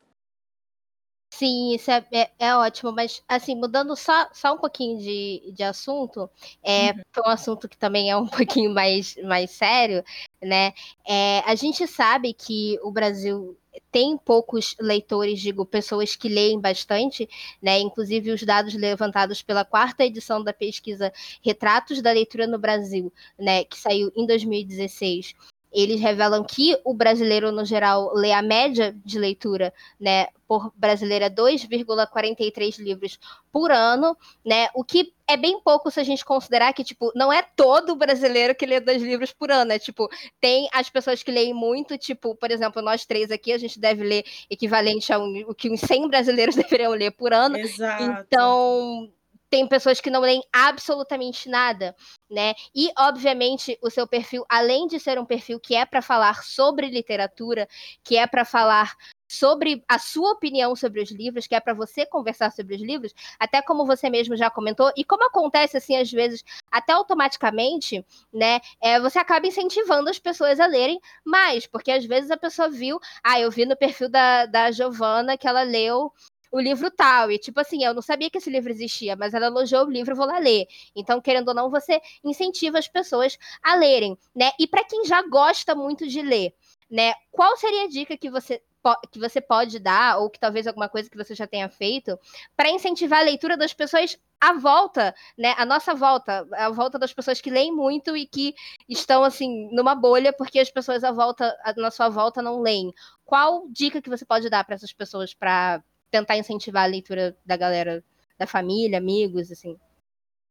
[1.30, 5.62] Sim, isso é, é, é, ótimo, mas assim, mudando só, só um pouquinho de, de
[5.62, 6.28] assunto,
[6.64, 7.02] é uhum.
[7.28, 8.26] um assunto que também é um
[8.58, 10.04] pouquinho mais, mais sério,
[10.42, 10.74] né?
[11.06, 13.56] É, a gente sabe que o Brasil
[13.92, 17.28] tem poucos leitores, digo, pessoas que leem bastante,
[17.62, 17.80] né?
[17.80, 21.12] Inclusive os dados levantados pela quarta edição da pesquisa
[21.44, 25.36] Retratos da Leitura no Brasil, né, que saiu em 2016,
[25.78, 31.30] eles revelam que o brasileiro, no geral, lê a média de leitura, né, por brasileira
[31.30, 33.20] 2,43 livros
[33.52, 37.32] por ano, né, o que é bem pouco se a gente considerar que, tipo, não
[37.32, 40.10] é todo brasileiro que lê dois livros por ano, é tipo,
[40.42, 44.04] tem as pessoas que leem muito, tipo, por exemplo, nós três aqui, a gente deve
[44.04, 48.04] ler equivalente a um, o que uns 100 brasileiros deveriam ler por ano, Exato.
[48.04, 49.12] então
[49.48, 51.96] tem pessoas que não leem absolutamente nada,
[52.30, 52.54] né?
[52.76, 56.88] E obviamente o seu perfil, além de ser um perfil que é para falar sobre
[56.88, 57.68] literatura,
[58.04, 58.96] que é para falar
[59.28, 63.13] sobre a sua opinião sobre os livros, que é para você conversar sobre os livros,
[63.38, 68.62] até como você mesmo já comentou, e como acontece assim às vezes, até automaticamente, né?
[68.82, 73.00] É, você acaba incentivando as pessoas a lerem mais, porque às vezes a pessoa viu,
[73.24, 76.13] ah, eu vi no perfil da, da Giovana que ela leu
[76.52, 77.32] o livro tal.
[77.32, 80.16] E, tipo assim, eu não sabia que esse livro existia, mas ela elogiou o livro,
[80.16, 80.68] vou lá ler.
[80.96, 84.52] Então, querendo ou não, você incentiva as pessoas a lerem, né?
[84.60, 86.54] E para quem já gosta muito de ler,
[86.90, 87.14] né?
[87.32, 88.62] Qual seria a dica que você
[89.12, 92.18] que você pode dar, ou que talvez alguma coisa que você já tenha feito,
[92.56, 95.54] para incentivar a leitura das pessoas à volta, né?
[95.58, 98.56] A nossa volta, a volta das pessoas que leem muito e que
[98.88, 102.94] estão assim numa bolha porque as pessoas à volta, na sua volta não leem.
[103.26, 107.58] Qual dica que você pode dar para essas pessoas para tentar incentivar a leitura da
[107.58, 108.04] galera,
[108.38, 109.78] da família, amigos, assim.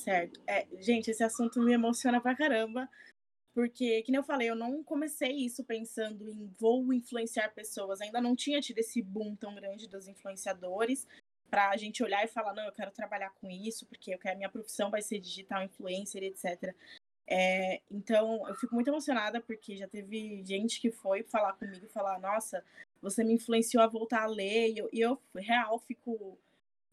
[0.01, 0.41] Certo.
[0.47, 2.89] É, gente, esse assunto me emociona pra caramba,
[3.55, 8.37] porque, que eu falei, eu não comecei isso pensando em vou influenciar pessoas, ainda não
[8.37, 11.07] tinha tido esse boom tão grande dos influenciadores,
[11.49, 14.37] para a gente olhar e falar, não, eu quero trabalhar com isso, porque eu quero,
[14.37, 16.75] minha profissão vai ser digital influencer, etc.
[17.29, 21.89] É, então, eu fico muito emocionada, porque já teve gente que foi falar comigo e
[21.89, 22.65] falar, nossa,
[23.01, 26.39] você me influenciou a voltar a ler, e eu, e eu real fico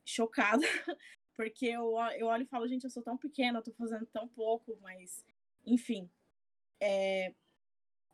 [0.06, 0.62] chocada,
[1.36, 4.28] porque eu, eu olho e falo, gente, eu sou tão pequena, eu tô fazendo tão
[4.28, 5.26] pouco, mas,
[5.66, 6.10] enfim,
[6.80, 7.34] é,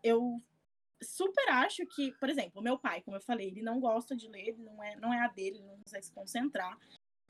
[0.03, 0.41] eu
[1.01, 4.57] super acho que, por exemplo, meu pai, como eu falei, ele não gosta de ler,
[4.57, 6.77] não é, não é a dele, não consegue se concentrar.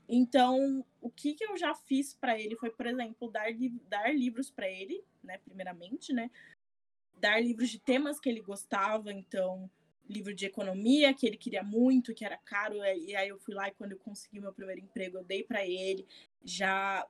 [0.08, 3.46] Então, o que, que eu já fiz para ele foi, por exemplo, dar,
[3.88, 6.30] dar livros para ele, né, primeiramente, né?
[7.14, 9.70] Dar livros de temas que ele gostava, então,
[10.10, 13.68] livro de economia que ele queria muito, que era caro, e aí eu fui lá
[13.68, 16.06] e quando eu consegui meu primeiro emprego, eu dei para ele,
[16.44, 17.06] já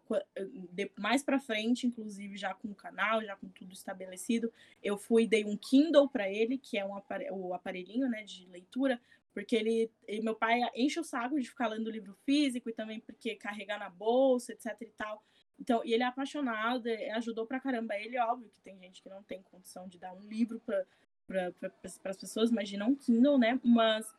[0.98, 5.44] mais para frente, inclusive já com o canal, já com tudo estabelecido, eu fui dei
[5.44, 9.00] um Kindle para ele, que é um aparelho, o aparelhinho, né, de leitura,
[9.32, 13.00] porque ele, ele, meu pai enche o saco de ficar lendo livro físico e também
[13.00, 15.22] porque carregar na bolsa, etc e tal.
[15.58, 19.22] Então, e ele é apaixonado, ajudou pra caramba ele, óbvio que tem gente que não
[19.22, 20.84] tem condição de dar um livro para
[21.30, 23.60] para as pessoas, imagina um Kindle, né?
[23.62, 24.12] Mas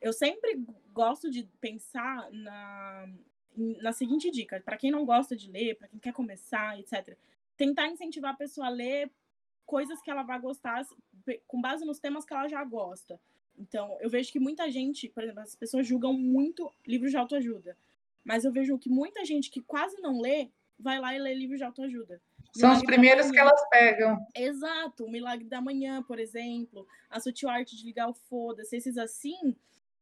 [0.00, 0.60] eu sempre
[0.92, 3.08] gosto de pensar na,
[3.80, 7.16] na seguinte dica: para quem não gosta de ler, para quem quer começar, etc.,
[7.56, 9.10] tentar incentivar a pessoa a ler
[9.64, 10.84] coisas que ela vai gostar
[11.46, 13.20] com base nos temas que ela já gosta.
[13.58, 17.76] Então, eu vejo que muita gente, por exemplo, as pessoas julgam muito livros de autoajuda.
[18.24, 21.58] Mas eu vejo que muita gente que quase não lê, vai lá e lê livros
[21.58, 22.20] de autoajuda.
[22.58, 24.18] São os primeiros que elas pegam.
[24.34, 28.98] Exato, o Milagre da Manhã, por exemplo, a Sutil Arte de Ligar o Foda-se, esses
[28.98, 29.54] assim,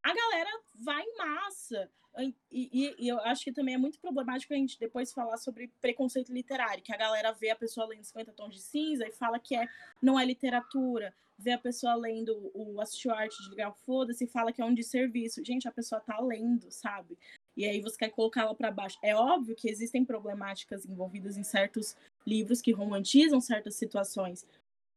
[0.02, 1.90] a galera vai em massa.
[2.18, 5.70] E, e, e, eu acho que também é muito problemático a gente depois falar sobre
[5.82, 9.38] preconceito literário, que a galera vê a pessoa lendo 50 tons de cinza e fala
[9.38, 9.68] que é,
[10.00, 14.28] não é literatura, vê a pessoa lendo o Assistiu Arte de Ligar o Foda-se e
[14.28, 15.44] fala que é um desserviço.
[15.44, 17.18] Gente, a pessoa tá lendo, sabe?
[17.54, 18.98] E aí você quer colocá-la para baixo.
[19.02, 24.46] É óbvio que existem problemáticas envolvidas em certos livros que romantizam certas situações.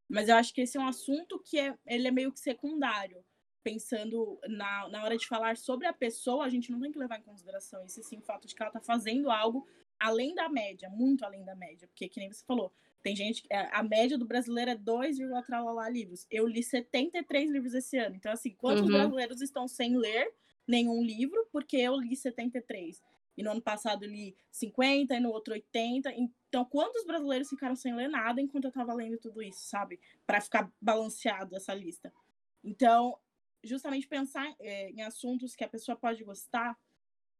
[0.09, 3.23] Mas eu acho que esse é um assunto que é, ele é meio que secundário.
[3.61, 7.19] Pensando na, na hora de falar sobre a pessoa, a gente não tem que levar
[7.19, 9.67] em consideração esse sim, o fato de que ela está fazendo algo
[9.99, 11.87] além da média, muito além da média.
[11.87, 13.45] Porque, que nem você falou, tem gente.
[13.49, 16.25] É, a média do brasileiro é 2,3 livros.
[16.31, 18.15] Eu li 73 livros esse ano.
[18.15, 18.93] Então, assim, quantos uhum.
[18.93, 20.33] brasileiros estão sem ler
[20.65, 21.47] nenhum livro?
[21.51, 23.01] Porque eu li 73
[23.39, 26.11] e no ano passado li 50, e no outro 80.
[26.11, 29.97] Então, quantos brasileiros ficaram sem ler nada enquanto eu estava lendo tudo isso, sabe?
[30.27, 32.13] Para ficar balanceado essa lista.
[32.61, 33.17] Então,
[33.63, 36.77] justamente pensar é, em assuntos que a pessoa pode gostar,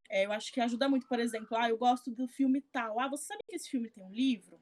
[0.09, 1.05] é, eu acho que ajuda muito.
[1.05, 2.97] Por exemplo, ah, eu gosto do filme tal.
[2.97, 4.57] Ah, você sabe que esse filme tem um livro?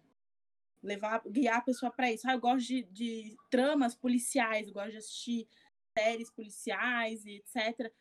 [0.82, 2.28] Levar, guiar a pessoa para isso.
[2.28, 5.47] Ah, eu gosto de, de tramas policiais, eu gosto de assistir
[5.95, 7.93] séries policiais e etc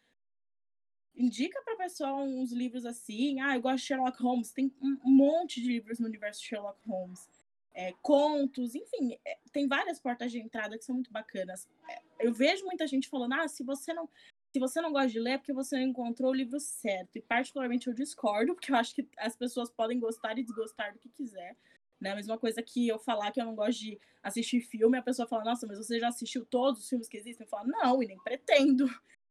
[1.16, 3.40] indica para pessoa uns livros assim.
[3.40, 4.52] Ah, eu gosto de Sherlock Holmes.
[4.52, 7.28] Tem um monte de livros no universo de Sherlock Holmes.
[7.74, 11.68] É, contos, enfim, é, tem várias portas de entrada que são muito bacanas.
[11.90, 14.08] É, eu vejo muita gente falando: ah, se você não.
[14.52, 17.16] Se você não gosta de ler, é porque você não encontrou o livro certo.
[17.16, 20.98] E particularmente eu discordo, porque eu acho que as pessoas podem gostar e desgostar do
[20.98, 21.54] que quiser.
[22.00, 22.12] Né?
[22.12, 25.28] A mesma coisa que eu falar que eu não gosto de assistir filme, a pessoa
[25.28, 27.44] fala, nossa, mas você já assistiu todos os filmes que existem?
[27.44, 28.88] Eu falo, não, e nem pretendo.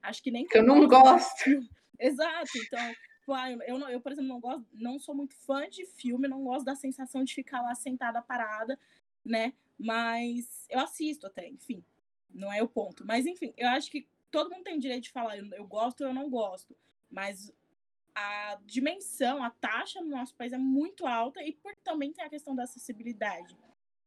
[0.08, 0.46] Acho que nem.
[0.54, 1.44] Eu não gosto.
[2.00, 2.52] Exato.
[2.58, 2.94] Então,
[3.66, 6.66] eu, não, eu, por exemplo, não gosto, não sou muito fã de filme, não gosto
[6.66, 8.80] da sensação de ficar lá sentada parada,
[9.24, 9.54] né?
[9.78, 11.84] Mas eu assisto até, enfim.
[12.30, 13.06] Não é o ponto.
[13.06, 16.08] Mas, enfim, eu acho que todo mundo tem direito de falar, eu, eu gosto ou
[16.08, 16.76] eu não gosto.
[17.10, 17.52] Mas
[18.14, 22.30] a dimensão, a taxa no nosso país é muito alta e por, também tem a
[22.30, 23.58] questão da acessibilidade.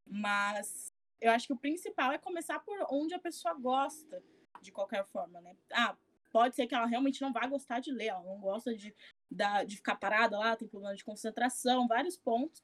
[0.06, 4.22] Mas eu acho que o principal é começar por onde a pessoa gosta
[4.60, 5.56] de qualquer forma, né?
[5.72, 5.96] Ah,
[6.30, 8.94] pode ser que ela realmente não vá gostar de ler, ela não gosta de,
[9.30, 12.62] da, de ficar parada lá, tem problema de concentração, vários pontos,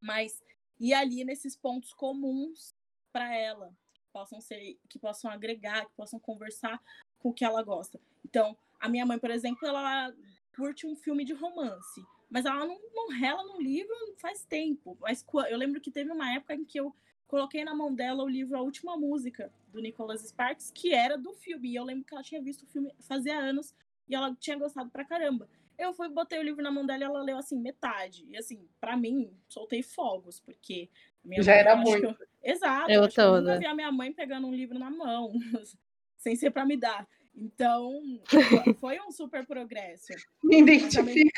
[0.00, 0.42] mas
[0.78, 2.74] e ali nesses pontos comuns
[3.12, 6.82] para ela, que possam ser, que possam agregar, que possam conversar
[7.18, 8.00] com o que ela gosta.
[8.24, 10.12] Então, a minha mãe, por exemplo, ela
[10.54, 14.96] curte um filme de romance, mas ela não, não rela no livro faz tempo.
[15.00, 16.94] Mas eu lembro que teve uma época em que eu
[17.30, 21.32] coloquei na mão dela o livro A Última Música, do Nicholas Sparks, que era do
[21.32, 21.70] filme.
[21.70, 23.72] E eu lembro que ela tinha visto o filme fazia anos
[24.08, 25.48] e ela tinha gostado pra caramba.
[25.78, 28.26] Eu fui, botei o livro na mão dela e ela leu assim, metade.
[28.28, 30.90] E assim, para mim, soltei fogos, porque.
[31.38, 32.06] Já mãe, era muito.
[32.06, 32.16] Eu...
[32.42, 32.90] Exato.
[32.90, 35.32] Eu, eu nunca vi a minha mãe pegando um livro na mão,
[36.18, 37.06] sem ser para me dar.
[37.34, 38.02] Então,
[38.80, 40.12] foi um super progresso.
[40.42, 41.30] Me identifico.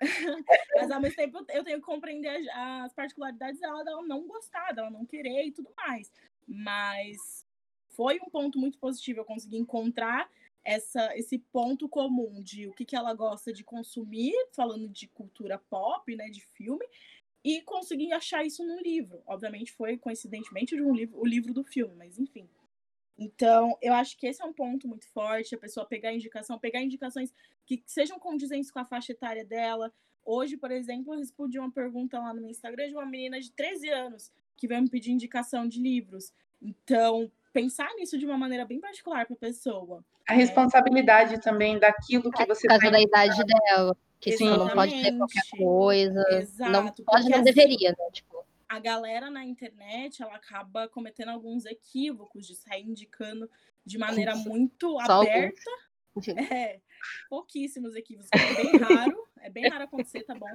[0.76, 4.90] Mas ao mesmo tempo eu tenho que compreender as particularidades dela, dela não gostar, dela
[4.90, 6.12] não querer e tudo mais.
[6.46, 7.46] Mas
[7.88, 10.28] foi um ponto muito positivo eu conseguir encontrar
[10.62, 15.58] essa, esse ponto comum de o que, que ela gosta de consumir, falando de cultura
[15.70, 16.84] pop, né, de filme,
[17.44, 19.22] e conseguir achar isso num livro.
[19.26, 22.48] Obviamente foi coincidentemente de um livro, o livro do filme, mas enfim.
[23.18, 26.82] Então, eu acho que esse é um ponto muito forte, a pessoa pegar indicação, pegar
[26.82, 27.32] indicações
[27.64, 29.92] que sejam condizentes com a faixa etária dela.
[30.24, 33.50] Hoje, por exemplo, eu respondi uma pergunta lá no meu Instagram de uma menina de
[33.52, 36.32] 13 anos que veio me pedir indicação de livros.
[36.60, 40.04] Então, pensar nisso de uma maneira bem particular para a pessoa.
[40.28, 40.40] A né?
[40.40, 43.96] responsabilidade também daquilo que você Por causa da idade dela.
[44.20, 44.48] Que Sim.
[44.48, 46.24] não pode ter qualquer coisa.
[46.32, 48.10] Exato, não pode, não assim, deveria, né?
[48.12, 48.35] Tipo.
[48.68, 53.48] A galera na internet, ela acaba cometendo alguns equívocos de sair indicando
[53.84, 55.70] de maneira muito Só aberta.
[56.50, 56.80] É,
[57.28, 58.30] pouquíssimos equívocos.
[58.32, 60.46] É bem raro, é bem raro acontecer, tá bom?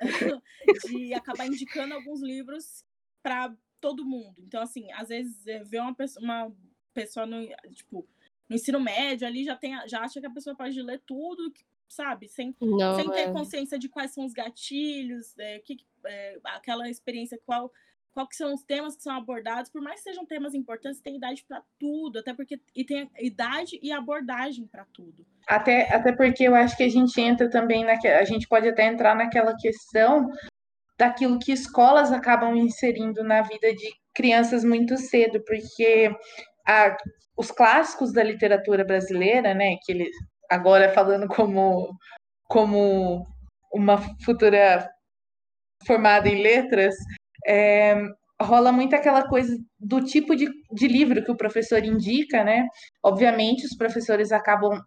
[0.88, 2.82] de acabar indicando alguns livros
[3.22, 4.40] para todo mundo.
[4.40, 6.56] Então, assim, às vezes é, vê uma pessoa, uma
[6.94, 8.08] pessoa no, tipo,
[8.48, 11.52] no ensino médio ali já, tem, já acha que a pessoa pode ler tudo,
[11.92, 12.28] sabe?
[12.28, 13.32] Sem, Não, sem ter é.
[13.32, 15.76] consciência de quais são os gatilhos, é, que,
[16.06, 17.70] é, aquela experiência, qual,
[18.12, 21.16] qual que são os temas que são abordados, por mais que sejam temas importantes, tem
[21.16, 25.26] idade para tudo, até porque e tem idade e abordagem para tudo.
[25.46, 28.86] Até, até porque eu acho que a gente entra também na a gente pode até
[28.86, 30.30] entrar naquela questão
[30.98, 36.10] daquilo que escolas acabam inserindo na vida de crianças muito cedo, porque
[36.66, 36.96] a,
[37.36, 40.08] os clássicos da literatura brasileira, né, que ele
[40.52, 41.96] agora falando como
[42.46, 43.26] como
[43.72, 44.86] uma futura
[45.86, 46.94] formada em letras,
[47.46, 47.96] é,
[48.40, 52.66] rola muito aquela coisa do tipo de, de livro que o professor indica, né?
[53.02, 54.78] Obviamente, os professores acabam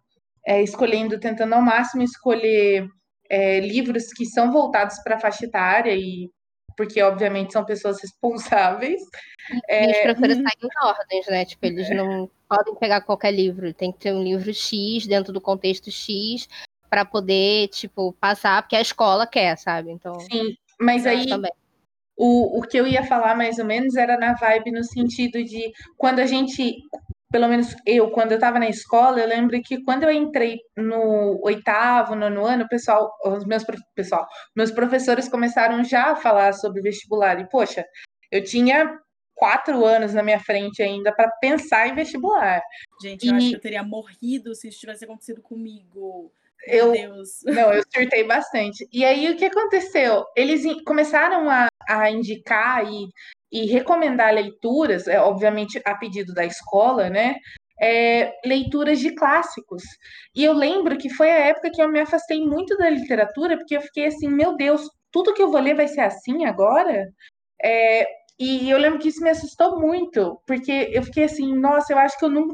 [0.46, 2.86] é, escolhendo, tentando ao máximo escolher
[3.28, 6.30] é, livros que são voltados para a faixa etária e
[6.76, 9.02] porque obviamente são pessoas responsáveis.
[9.70, 11.44] E os professores saem em ordens, né?
[11.44, 15.40] Tipo, eles não podem pegar qualquer livro, tem que ter um livro X dentro do
[15.40, 16.48] contexto X
[16.90, 19.92] para poder, tipo, passar, porque a escola quer, sabe?
[19.92, 20.18] Então.
[20.18, 21.52] Sim, mas aí também.
[22.16, 25.72] O, o que eu ia falar mais ou menos era na vibe no sentido de
[25.96, 26.82] quando a gente
[27.36, 31.38] pelo menos eu, quando eu estava na escola, eu lembro que quando eu entrei no
[31.42, 33.62] oitavo, nono ano, o pessoal, os meus,
[33.94, 34.26] pessoal,
[34.56, 37.38] meus professores começaram já a falar sobre vestibular.
[37.38, 37.84] E, poxa,
[38.32, 38.98] eu tinha
[39.34, 42.62] quatro anos na minha frente ainda para pensar em vestibular.
[43.02, 43.36] Gente, eu e...
[43.36, 46.32] acho que eu teria morrido se isso tivesse acontecido comigo.
[46.66, 47.42] Meu eu, Deus.
[47.44, 48.88] Não, eu surtei bastante.
[48.90, 50.24] E aí, o que aconteceu?
[50.34, 53.10] Eles começaram a, a indicar e
[53.50, 57.36] e recomendar leituras, é, obviamente a pedido da escola, né?
[57.80, 59.82] É, leituras de clássicos.
[60.34, 63.76] E eu lembro que foi a época que eu me afastei muito da literatura, porque
[63.76, 67.06] eu fiquei assim, meu Deus, tudo que eu vou ler vai ser assim agora?
[67.62, 68.06] É,
[68.38, 72.18] e eu lembro que isso me assustou muito, porque eu fiquei assim, nossa, eu acho
[72.18, 72.48] que eu não,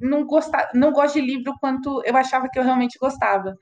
[0.00, 3.54] não, gostar, não gosto de livro quanto eu achava que eu realmente gostava.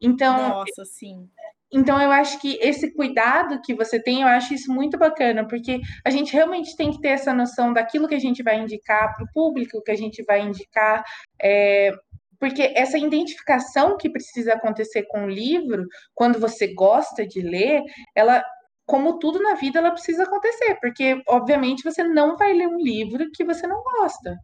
[0.00, 1.28] Então, nossa, sim.
[1.72, 5.80] Então, eu acho que esse cuidado que você tem, eu acho isso muito bacana, porque
[6.04, 9.24] a gente realmente tem que ter essa noção daquilo que a gente vai indicar para
[9.24, 11.04] o público, que a gente vai indicar,
[11.40, 11.92] é,
[12.40, 17.82] porque essa identificação que precisa acontecer com o livro, quando você gosta de ler,
[18.14, 18.42] ela,
[18.86, 23.30] como tudo na vida, ela precisa acontecer, porque, obviamente, você não vai ler um livro
[23.34, 24.36] que você não gosta.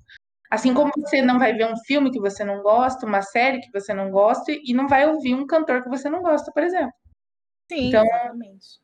[0.51, 3.73] Assim como você não vai ver um filme que você não gosta, uma série que
[3.73, 6.93] você não gosta, e não vai ouvir um cantor que você não gosta, por exemplo.
[7.69, 8.81] Sim, então, exatamente.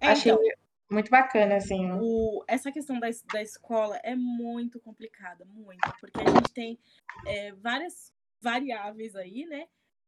[0.00, 0.44] É, achei então,
[0.90, 1.90] muito bacana, assim.
[1.92, 6.78] O, essa questão da, da escola é muito complicada, muito, porque a gente tem
[7.26, 9.66] é, várias variáveis aí, né?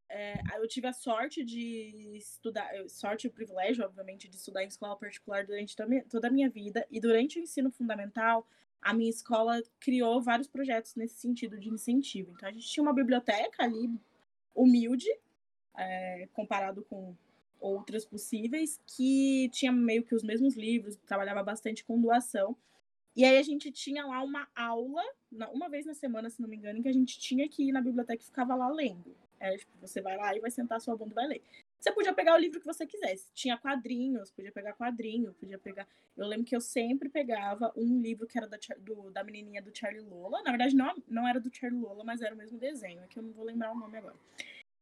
[0.09, 4.69] É, eu tive a sorte de estudar, sorte e o privilégio, obviamente, de estudar em
[4.69, 5.75] escola particular durante
[6.11, 6.87] toda a minha vida.
[6.91, 8.47] E durante o ensino fundamental,
[8.83, 12.33] a minha escola criou vários projetos nesse sentido de incentivo.
[12.33, 13.91] Então, a gente tinha uma biblioteca ali
[14.55, 15.09] humilde,
[15.79, 17.17] é, comparado com
[17.63, 22.57] outras possíveis, que tinha meio que os mesmos livros, trabalhava bastante com doação.
[23.15, 25.03] E aí a gente tinha lá uma aula,
[25.53, 27.81] uma vez na semana, se não me engano, que a gente tinha que ir na
[27.81, 29.15] biblioteca e ficava lá lendo.
[29.39, 31.43] É, tipo, você vai lá e vai sentar sua bunda e vai ler.
[31.79, 33.29] Você podia pegar o livro que você quisesse.
[33.35, 35.87] Tinha quadrinhos, podia pegar quadrinho, podia pegar.
[36.17, 39.77] Eu lembro que eu sempre pegava um livro que era da, do, da menininha do
[39.77, 40.43] Charlie Lola.
[40.45, 43.01] Na verdade, não, não era do Charlie Lola, mas era o mesmo desenho.
[43.03, 44.15] É que eu não vou lembrar o nome agora.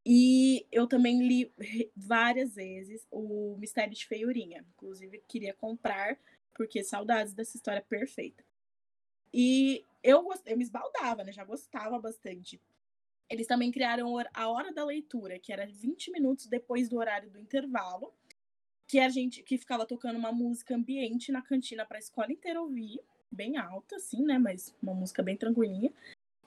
[0.05, 1.53] E eu também li
[1.95, 4.65] várias vezes o Mistério de Feiurinha.
[4.75, 6.19] Inclusive, queria comprar,
[6.55, 8.45] porque saudades dessa história perfeita.
[9.33, 11.33] E eu, eu me esbaldava, né?
[11.33, 12.61] Já gostava bastante.
[13.29, 17.39] Eles também criaram a hora da leitura, que era 20 minutos depois do horário do
[17.39, 18.13] intervalo,
[18.89, 22.61] que a gente que ficava tocando uma música ambiente na cantina para a escola inteira
[22.61, 24.37] ouvir, bem alta, assim, né?
[24.39, 25.93] Mas uma música bem tranquilinha.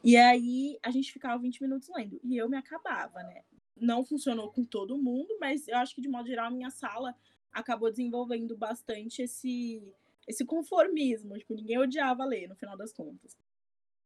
[0.04, 2.20] E aí a gente ficava 20 minutos lendo.
[2.24, 3.44] E eu me acabava, né?
[3.76, 7.16] Não funcionou com todo mundo, mas eu acho que de modo geral a minha sala
[7.52, 9.82] acabou desenvolvendo bastante esse,
[10.28, 11.38] esse conformismo.
[11.38, 13.38] Tipo, ninguém odiava ler, no final das contas.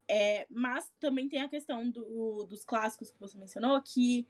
[0.09, 4.25] É, mas também tem a questão do, dos clássicos que você mencionou, que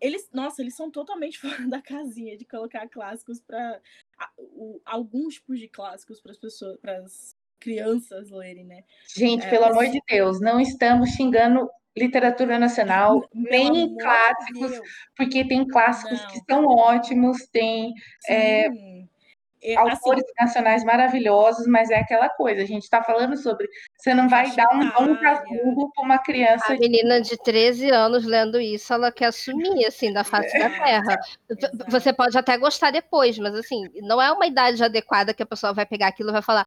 [0.00, 3.80] eles, nossa, eles são totalmente fora da casinha de colocar clássicos para
[4.84, 8.82] alguns tipos de clássicos para as pessoas, para as crianças lerem, né?
[9.16, 14.80] Gente, é, pelo amor de Deus, não estamos xingando literatura nacional, nem clássicos, de
[15.16, 16.28] porque tem clássicos não.
[16.28, 17.94] que são ótimos, tem
[18.28, 18.66] é,
[19.64, 23.66] é, autores assim, nacionais maravilhosos, mas é aquela coisa, a gente está falando sobre.
[23.96, 26.72] Você não vai dar um dom para Google para uma criança.
[26.72, 31.18] A menina de 13 anos lendo isso, ela quer sumir assim da face da terra.
[31.88, 35.72] Você pode até gostar depois, mas assim, não é uma idade adequada que a pessoa
[35.72, 36.66] vai pegar aquilo e vai falar: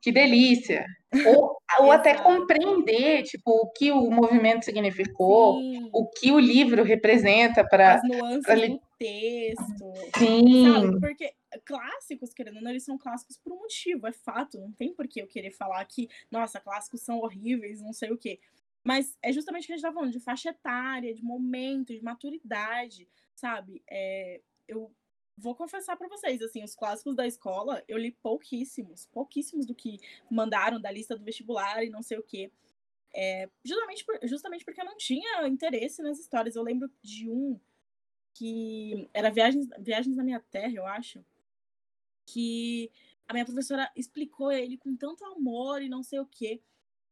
[0.00, 0.86] que delícia.
[1.26, 5.90] Ou, ou até compreender, tipo, o que o movimento significou, Sim.
[5.92, 8.54] o que o livro representa para as nuances pra...
[8.54, 9.92] do texto.
[10.18, 10.72] Sim.
[10.72, 11.00] Sabe?
[11.00, 11.32] Porque
[11.64, 14.58] clássicos, querendo ou não, eles são clássicos por um motivo, é fato.
[14.58, 18.18] Não tem por que eu querer falar que, nossa, clássicos são horríveis, não sei o
[18.18, 18.38] quê.
[18.84, 22.02] Mas é justamente o que a gente tá falando, de faixa etária, de momento, de
[22.02, 23.82] maturidade, sabe?
[23.90, 24.92] É, eu
[25.36, 29.98] vou confessar para vocês, assim, os clássicos da escola, eu li pouquíssimos, pouquíssimos do que
[30.30, 32.50] mandaram da lista do vestibular e não sei o quê.
[33.14, 36.56] É, justamente, por, justamente porque eu não tinha interesse nas histórias.
[36.56, 37.58] Eu lembro de um
[38.34, 41.24] que era Viagens, Viagens na Minha Terra, eu acho,
[42.26, 42.90] que
[43.26, 46.60] a minha professora explicou ele com tanto amor e não sei o quê.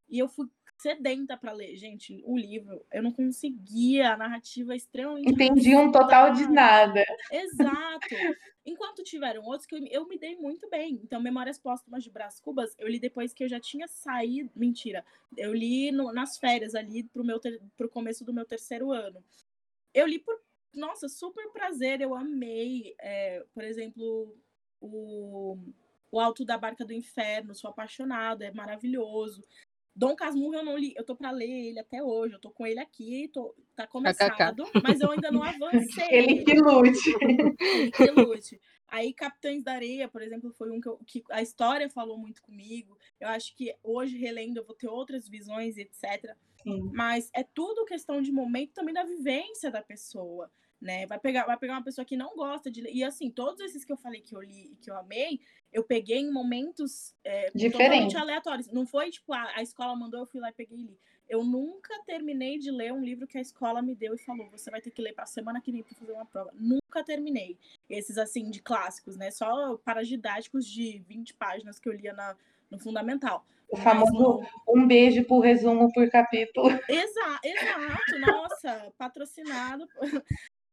[0.09, 0.49] E eu fui
[0.79, 1.77] sedenta para ler.
[1.77, 5.31] Gente, o livro, eu não conseguia, a narrativa é extremamente.
[5.31, 7.05] Entendi um total de nada.
[7.31, 8.15] Exato.
[8.67, 11.01] Enquanto tiveram outros que eu, eu me dei muito bem.
[11.03, 14.51] Então, Memórias Póstumas de Brás Cubas, eu li depois que eu já tinha saído.
[14.57, 15.05] Mentira.
[15.37, 19.23] Eu li no, nas férias ali pro, meu ter, pro começo do meu terceiro ano.
[19.93, 20.41] Eu li por.
[20.73, 22.95] Nossa, super prazer, eu amei.
[22.99, 24.37] É, por exemplo,
[24.81, 25.59] o.
[26.11, 29.43] O Alto da Barca do Inferno, sou apaixonada, é maravilhoso.
[29.97, 32.67] Dom Casmurro eu não li, eu tô para ler ele até hoje, eu tô com
[32.67, 36.09] ele aqui, tô, tá começado, mas eu ainda não avancei.
[36.11, 37.15] ele que lute.
[37.23, 38.61] ele que lute.
[38.89, 42.43] Aí Capitães da Areia, por exemplo, foi um que, eu, que, a história falou muito
[42.43, 42.99] comigo.
[43.21, 46.37] Eu acho que hoje, relendo, eu vou ter outras visões, etc.
[46.63, 46.91] Sim.
[46.93, 50.51] Mas é tudo questão de momento também da vivência da pessoa
[50.85, 51.07] né?
[51.07, 52.93] Vai pegar, vai pegar uma pessoa que não gosta de ler.
[52.93, 55.41] E assim, todos esses que eu falei que eu li e que eu amei,
[55.73, 58.69] eu peguei em momentos é, totalmente aleatórios.
[58.71, 60.99] Não foi tipo, a, a escola mandou, eu fui lá e peguei e li.
[61.27, 64.71] Eu nunca terminei de ler um livro que a escola me deu e falou: você
[64.71, 66.51] vai ter que ler para semana que vem para fazer uma prova.
[66.53, 67.57] Nunca terminei.
[67.89, 69.31] Esses, assim, de clássicos, né?
[69.31, 72.37] Só paradidáticos de 20 páginas que eu lia na,
[72.71, 73.47] no Fundamental.
[73.69, 74.47] O famoso no...
[74.69, 76.69] um beijo por resumo por capítulo.
[76.89, 79.89] Exa exato, nossa, patrocinado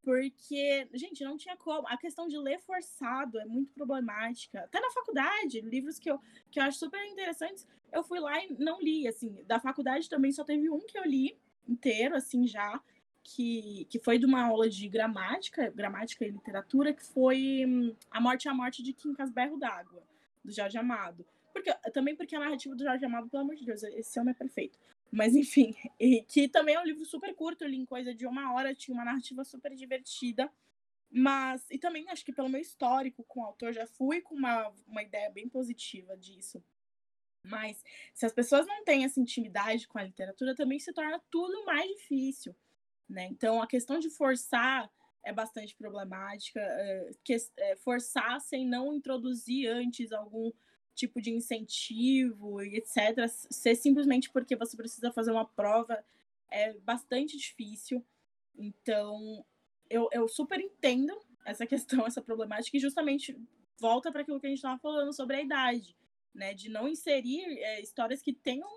[0.04, 1.88] porque, gente, não tinha como.
[1.88, 4.62] A questão de ler forçado é muito problemática.
[4.62, 8.56] Até na faculdade, livros que eu, que eu acho super interessantes, eu fui lá e
[8.58, 9.44] não li, assim.
[9.46, 11.38] Da faculdade também só teve um que eu li
[11.68, 12.82] inteiro, assim, já,
[13.24, 18.20] que, que foi de uma aula de gramática, gramática e literatura, que foi hum, A
[18.20, 20.04] Morte e a Morte de Kim Casberro d'Água,
[20.44, 21.26] do Jorge Amado.
[21.54, 24.38] Porque, também porque a narrativa do Jorge Amado, pelo amor de Deus, esse homem é
[24.38, 24.80] perfeito.
[25.12, 28.26] Mas enfim, e que também é um livro super curto, eu li em coisa de
[28.26, 30.50] uma hora, tinha uma narrativa super divertida.
[31.12, 34.70] Mas, e também acho que pelo meu histórico com o autor, já fui com uma,
[34.88, 36.64] uma ideia bem positiva disso.
[37.44, 37.84] Mas,
[38.14, 41.90] se as pessoas não têm essa intimidade com a literatura, também se torna tudo mais
[41.90, 42.56] difícil.
[43.10, 43.26] Né?
[43.26, 44.90] Então, a questão de forçar
[45.24, 46.62] é bastante problemática.
[46.62, 50.52] É, que, é, forçar sem não introduzir antes algum
[51.02, 53.28] tipo de incentivo e etc.
[53.28, 56.04] Ser simplesmente porque você precisa fazer uma prova
[56.50, 58.06] é bastante difícil.
[58.56, 59.46] Então,
[59.90, 61.14] eu, eu super entendo
[61.46, 63.38] essa questão, essa problemática, e justamente
[63.80, 65.96] volta para aquilo que a gente estava falando sobre a idade,
[66.34, 66.54] né?
[66.54, 68.70] De não inserir é, histórias que tenham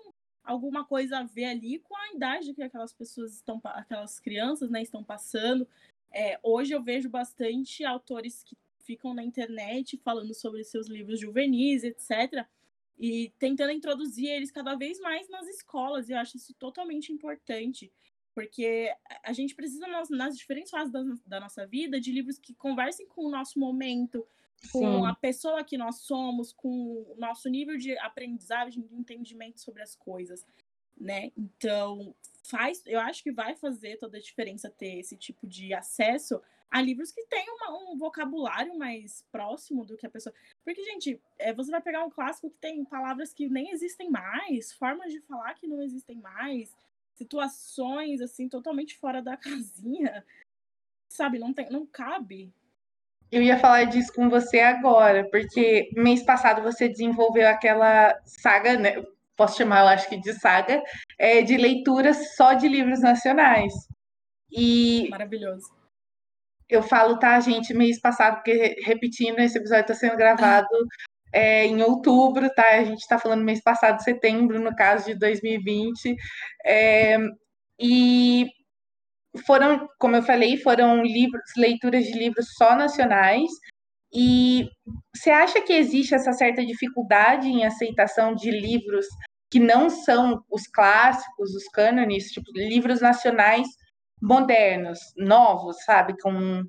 [0.43, 4.81] alguma coisa a ver ali com a idade que aquelas pessoas estão, aquelas crianças, né,
[4.81, 5.67] estão passando.
[6.11, 8.55] É, hoje eu vejo bastante autores que
[8.85, 12.45] ficam na internet falando sobre seus livros juvenis, etc.
[12.97, 16.07] E tentando introduzir eles cada vez mais nas escolas.
[16.07, 17.91] E eu acho isso totalmente importante.
[18.33, 22.53] Porque a gente precisa, nas, nas diferentes fases da, da, nossa vida, de livros que
[22.53, 24.27] conversem com o nosso momento,
[24.73, 25.07] com Sim.
[25.07, 29.95] a pessoa que nós somos, com o nosso nível de aprendizagem, de entendimento sobre as
[29.95, 30.45] coisas,
[30.97, 31.31] né?
[31.37, 32.13] Então,
[32.43, 36.41] faz, eu acho que vai fazer toda a diferença ter esse tipo de acesso
[36.75, 40.35] a livros que têm um vocabulário mais próximo do que a pessoa.
[40.61, 44.73] Porque, gente, é, você vai pegar um clássico que tem palavras que nem existem mais,
[44.73, 46.75] formas de falar que não existem mais,
[47.13, 50.25] situações assim totalmente fora da casinha.
[51.07, 52.53] Sabe, não tem, não cabe.
[53.31, 59.01] Eu ia falar disso com você agora, porque mês passado você desenvolveu aquela saga, né?
[59.37, 60.83] Posso chamar, eu acho que de saga,
[61.17, 63.73] é, de leituras só de livros nacionais.
[64.51, 65.74] E Maravilhoso
[66.69, 70.67] eu falo, tá, gente, mês passado, porque repetindo, esse episódio está sendo gravado
[71.31, 72.79] é, em outubro, tá?
[72.79, 76.15] A gente está falando mês passado, setembro, no caso de 2020.
[76.65, 77.17] É,
[77.79, 78.47] e
[79.45, 83.51] foram, como eu falei, foram livros, leituras de livros só nacionais.
[84.13, 84.69] E
[85.15, 89.05] você acha que existe essa certa dificuldade em aceitação de livros
[89.51, 93.67] que não são os clássicos, os cânones, tipo livros nacionais
[94.25, 96.63] modernos, novos, sabe, com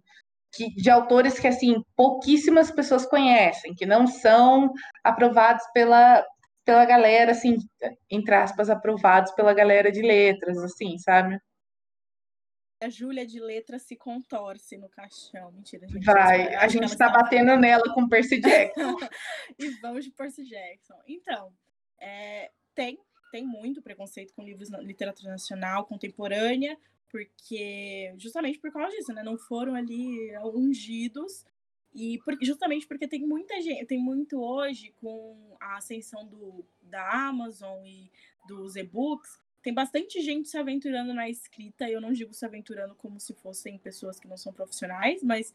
[0.52, 4.72] que, de autores que assim pouquíssimas pessoas conhecem, que não são
[5.04, 6.24] aprovados pela
[6.64, 7.58] pela galera assim,
[8.10, 11.38] entre aspas, aprovados pela galera de letras, assim, sabe?
[12.80, 15.50] a Júlia de letra se contorce no caixão.
[15.52, 16.04] Mentira, gente.
[16.04, 18.96] Vai, a gente está batendo nela com Percy Jackson.
[19.58, 21.00] e vamos de Percy Jackson.
[21.06, 21.52] Então,
[21.98, 22.98] é, tem,
[23.32, 26.76] tem muito preconceito com livros na literatura nacional contemporânea,
[27.16, 29.22] porque justamente por causa disso, né?
[29.22, 31.46] Não foram ali ungidos.
[31.94, 37.28] E por, justamente porque tem muita gente, tem muito hoje com a ascensão do, da
[37.28, 38.10] Amazon e
[38.46, 41.88] dos e-books, tem bastante gente se aventurando na escrita.
[41.88, 45.54] Eu não digo se aventurando como se fossem pessoas que não são profissionais, mas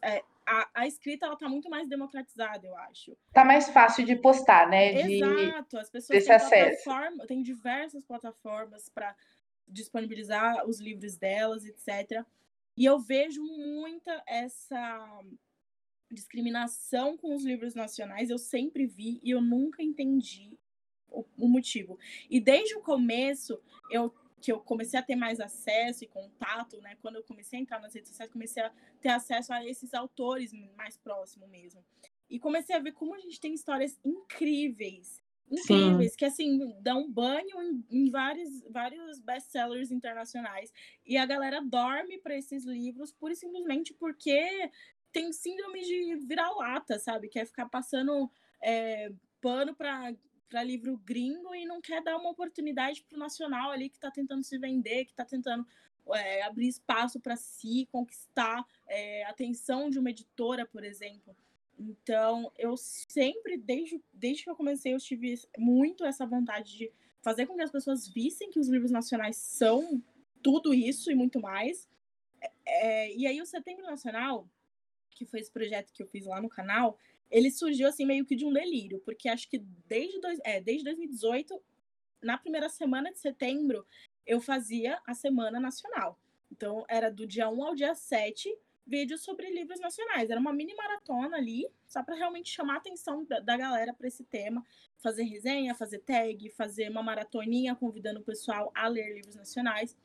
[0.00, 3.16] é, a, a, escrita ela tá muito mais democratizada, eu acho.
[3.32, 4.92] Tá mais fácil de postar, né?
[4.92, 9.16] De, Exato, as pessoas têm plataforma, tem diversas plataformas para
[9.70, 12.24] disponibilizar os livros delas, etc.
[12.76, 15.22] E eu vejo muita essa
[16.10, 20.58] discriminação com os livros nacionais, eu sempre vi e eu nunca entendi
[21.08, 21.98] o, o motivo.
[22.28, 23.60] E desde o começo,
[23.90, 26.96] eu que eu comecei a ter mais acesso e contato, né?
[27.02, 30.52] Quando eu comecei a entrar nas redes sociais, comecei a ter acesso a esses autores
[30.76, 31.84] mais próximos mesmo.
[32.28, 35.19] E comecei a ver como a gente tem histórias incríveis,
[35.50, 36.16] incríveis, Sim.
[36.16, 40.72] que assim, dão banho em, em vários, vários best-sellers internacionais.
[41.04, 44.70] E a galera dorme para esses livros pura e simplesmente porque
[45.12, 47.28] tem síndrome de vira-lata, sabe?
[47.28, 48.30] Quer ficar passando
[48.62, 50.14] é, pano para
[50.48, 54.10] para livro gringo e não quer dar uma oportunidade para o nacional ali que está
[54.10, 55.64] tentando se vender, que está tentando
[56.12, 61.36] é, abrir espaço para si, conquistar é, a atenção de uma editora, por exemplo.
[61.80, 67.46] Então, eu sempre, desde, desde que eu comecei, eu tive muito essa vontade de fazer
[67.46, 70.02] com que as pessoas vissem que os livros nacionais são
[70.42, 71.88] tudo isso e muito mais.
[72.66, 74.46] É, e aí, o Setembro Nacional,
[75.10, 76.98] que foi esse projeto que eu fiz lá no canal,
[77.30, 79.58] ele surgiu assim meio que de um delírio, porque acho que
[79.88, 81.62] desde, dois, é, desde 2018,
[82.20, 83.86] na primeira semana de setembro,
[84.26, 86.18] eu fazia a Semana Nacional.
[86.52, 88.54] Então, era do dia 1 ao dia 7,
[88.90, 90.28] vídeos sobre livros nacionais.
[90.28, 94.08] Era uma mini maratona ali, só para realmente chamar a atenção da, da galera para
[94.08, 94.62] esse tema.
[94.98, 99.96] Fazer resenha, fazer tag, fazer uma maratoninha convidando o pessoal a ler livros nacionais.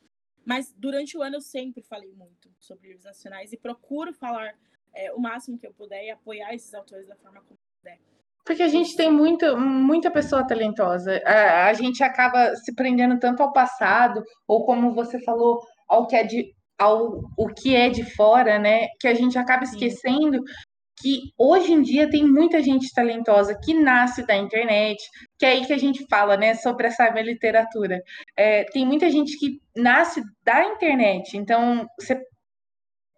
[0.46, 4.56] Mas durante o ano eu sempre falei muito sobre livros nacionais e procuro falar
[4.94, 8.00] é, o máximo que eu puder e apoiar esses autores da forma como puder.
[8.46, 11.20] Porque a gente tem muito, muita pessoa talentosa.
[11.26, 16.16] A, a, gente acaba se prendendo tanto ao passado, ou como você falou, ao que
[16.16, 18.88] é de, ao o que é de fora, né?
[19.00, 20.54] Que a gente acaba esquecendo Sim.
[21.02, 25.02] que hoje em dia tem muita gente talentosa que nasce da internet,
[25.38, 28.02] que é aí que a gente fala, né, sobre essa literatura.
[28.38, 32.22] É, tem muita gente que nasce da internet, então você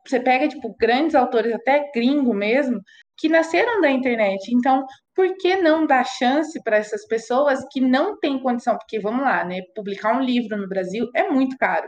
[0.09, 2.81] você pega, tipo, grandes autores, até gringo mesmo,
[3.17, 4.53] que nasceram da internet.
[4.53, 8.77] Então, por que não dar chance para essas pessoas que não têm condição?
[8.77, 9.61] Porque, vamos lá, né?
[9.75, 11.87] Publicar um livro no Brasil é muito caro.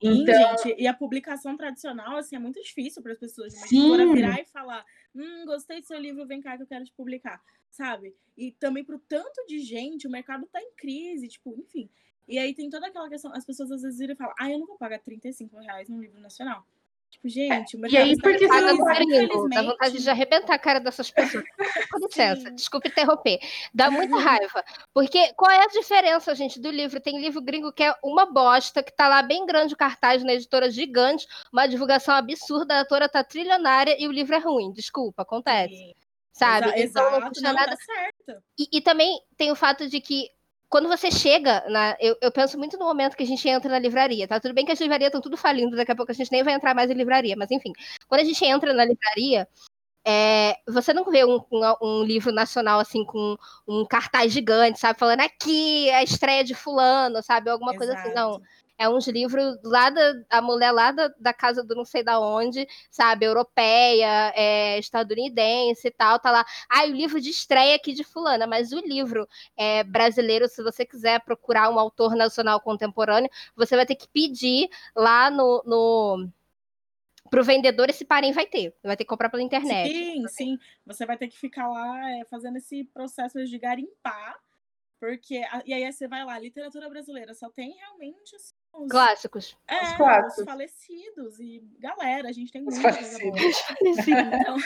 [0.00, 0.56] Então...
[0.58, 3.54] Gente, e a publicação tradicional, assim, é muito difícil para as pessoas.
[3.54, 4.84] Uma editora virar e falar,
[5.14, 7.40] hum, gostei do seu livro, vem cá que eu quero te publicar,
[7.70, 8.14] sabe?
[8.36, 11.90] E também para o tanto de gente, o mercado está em crise, tipo, enfim.
[12.26, 14.58] E aí tem toda aquela questão, as pessoas às vezes viram e falam, ah, eu
[14.58, 16.66] não vou pagar 35 reais num livro nacional.
[17.10, 20.58] Tipo, gente, o mercado e aí, porque tá você gringo, dá vontade de arrebentar a
[20.58, 21.44] cara dessas pessoas.
[21.90, 23.40] Com licença, desculpe interromper.
[23.74, 24.64] Dá muita raiva.
[24.94, 27.00] Porque qual é a diferença, gente, do livro?
[27.00, 30.34] Tem livro gringo que é uma bosta, que tá lá bem grande o cartaz na
[30.34, 34.72] editora gigante, uma divulgação absurda, a autora tá trilionária e o livro é ruim.
[34.72, 35.74] Desculpa, acontece.
[35.74, 35.94] Sim.
[36.32, 36.68] Sabe?
[36.68, 37.72] Exa então, exato, não, nada.
[37.72, 38.42] Tá certo.
[38.58, 40.30] E, e também tem o fato de que
[40.70, 43.78] quando você chega, na, eu, eu, penso muito no momento que a gente entra na
[43.78, 44.38] livraria, tá?
[44.38, 46.54] Tudo bem que as livrarias estão tudo falindo, daqui a pouco a gente nem vai
[46.54, 47.72] entrar mais em livraria, mas enfim,
[48.06, 49.48] quando a gente entra na livraria,
[50.06, 54.98] é, você não vê um, um, um, livro nacional assim com um cartaz gigante, sabe?
[54.98, 57.50] Falando aqui é a estreia de fulano, sabe?
[57.50, 57.86] Alguma Exato.
[57.86, 58.40] coisa assim, não
[58.80, 62.18] é uns livros lá da a mulher lá da, da casa do não sei da
[62.18, 66.46] onde, sabe, europeia, é, estadunidense e tal, tá lá.
[66.66, 70.86] Ah, o livro de estreia aqui de fulana, mas o livro é, brasileiro, se você
[70.86, 76.30] quiser procurar um autor nacional contemporâneo, você vai ter que pedir lá no, no
[77.30, 78.74] pro vendedor esse parem vai ter.
[78.82, 79.92] Vai ter que comprar pela internet.
[79.92, 80.58] Sim, sim.
[80.86, 84.40] Você vai ter que ficar lá é, fazendo esse processo de garimpar.
[84.98, 85.42] Porque.
[85.66, 89.56] E aí você vai lá, literatura brasileira só tem realmente assim, os, clássicos.
[89.66, 90.38] É, os, clássicos.
[90.38, 91.40] os falecidos.
[91.40, 93.36] E galera, a gente tem muita coisa boa.
[94.40, 94.56] então,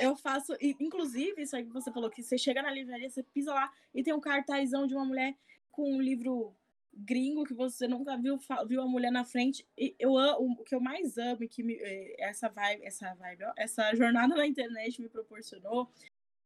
[0.00, 0.56] eu faço.
[0.60, 4.02] Inclusive, isso aí que você falou, que você chega na livraria, você pisa lá e
[4.02, 5.34] tem um cartazão de uma mulher
[5.70, 6.54] com um livro
[6.94, 10.74] gringo que você nunca viu viu a mulher na frente e eu amo, o que
[10.74, 14.46] eu mais amo e que me, eh, essa vibe essa vibe ó, essa jornada na
[14.46, 15.90] internet me proporcionou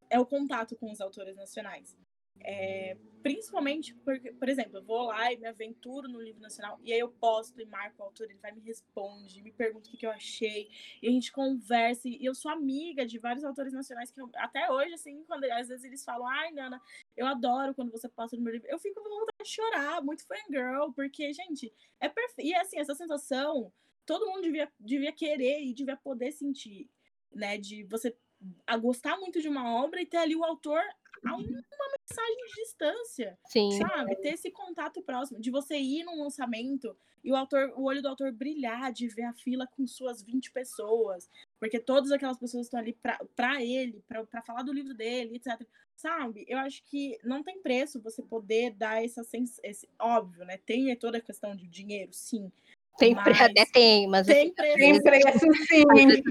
[0.08, 1.96] é o contato com os autores nacionais
[2.40, 6.92] é, principalmente porque, por exemplo, eu vou lá e me aventuro no livro nacional e
[6.92, 9.96] aí eu posto e marco o autor, ele vai me responde, me pergunta o que,
[9.96, 10.68] que eu achei,
[11.02, 14.70] e a gente conversa, e eu sou amiga de vários autores nacionais que eu, até
[14.70, 16.80] hoje, assim, quando às vezes eles falam, ai, Nana,
[17.16, 20.24] eu adoro quando você posta no meu livro, eu fico com vontade de chorar, muito
[20.26, 22.48] fangirl, porque, gente, é perfeito.
[22.48, 23.72] E assim, essa sensação,
[24.04, 26.88] todo mundo devia, devia querer e devia poder sentir,
[27.32, 27.58] né?
[27.58, 28.16] De você
[28.66, 30.82] a gostar muito de uma obra e ter ali o autor
[31.24, 33.38] a uma mensagem de distância.
[33.46, 33.70] Sim.
[33.72, 34.16] Sabe?
[34.16, 38.08] Ter esse contato próximo, de você ir num lançamento e o autor, o olho do
[38.08, 41.28] autor brilhar, de ver a fila com suas 20 pessoas.
[41.58, 42.96] Porque todas aquelas pessoas estão ali
[43.34, 45.66] para ele, para falar do livro dele, etc.
[45.96, 46.44] Sabe?
[46.46, 49.58] Eu acho que não tem preço você poder dar essa sens...
[49.64, 50.58] esse óbvio, né?
[50.58, 52.52] Tem toda a questão de dinheiro, sim.
[52.98, 53.40] Tem, mas...
[53.40, 55.84] até tem, mas tem preço, tem preço sim.
[55.86, 56.22] Mas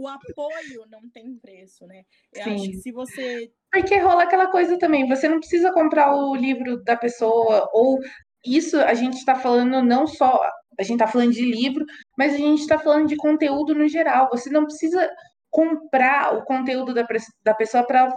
[0.00, 2.02] o apoio não tem preço, né?
[2.34, 2.54] Eu Sim.
[2.54, 3.52] acho que se você.
[3.70, 7.98] Porque rola aquela coisa também, você não precisa comprar o livro da pessoa, ou
[8.44, 10.40] isso a gente está falando não só.
[10.78, 11.84] A gente está falando de livro,
[12.16, 14.30] mas a gente está falando de conteúdo no geral.
[14.30, 15.10] Você não precisa
[15.50, 17.06] comprar o conteúdo da,
[17.42, 18.10] da pessoa para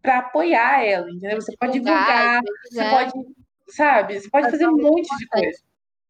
[0.00, 1.40] para apoiar ela, entendeu?
[1.40, 3.12] Você pode divulgar, você pode,
[3.68, 4.20] sabe?
[4.20, 5.58] Você pode fazer um monte de coisa.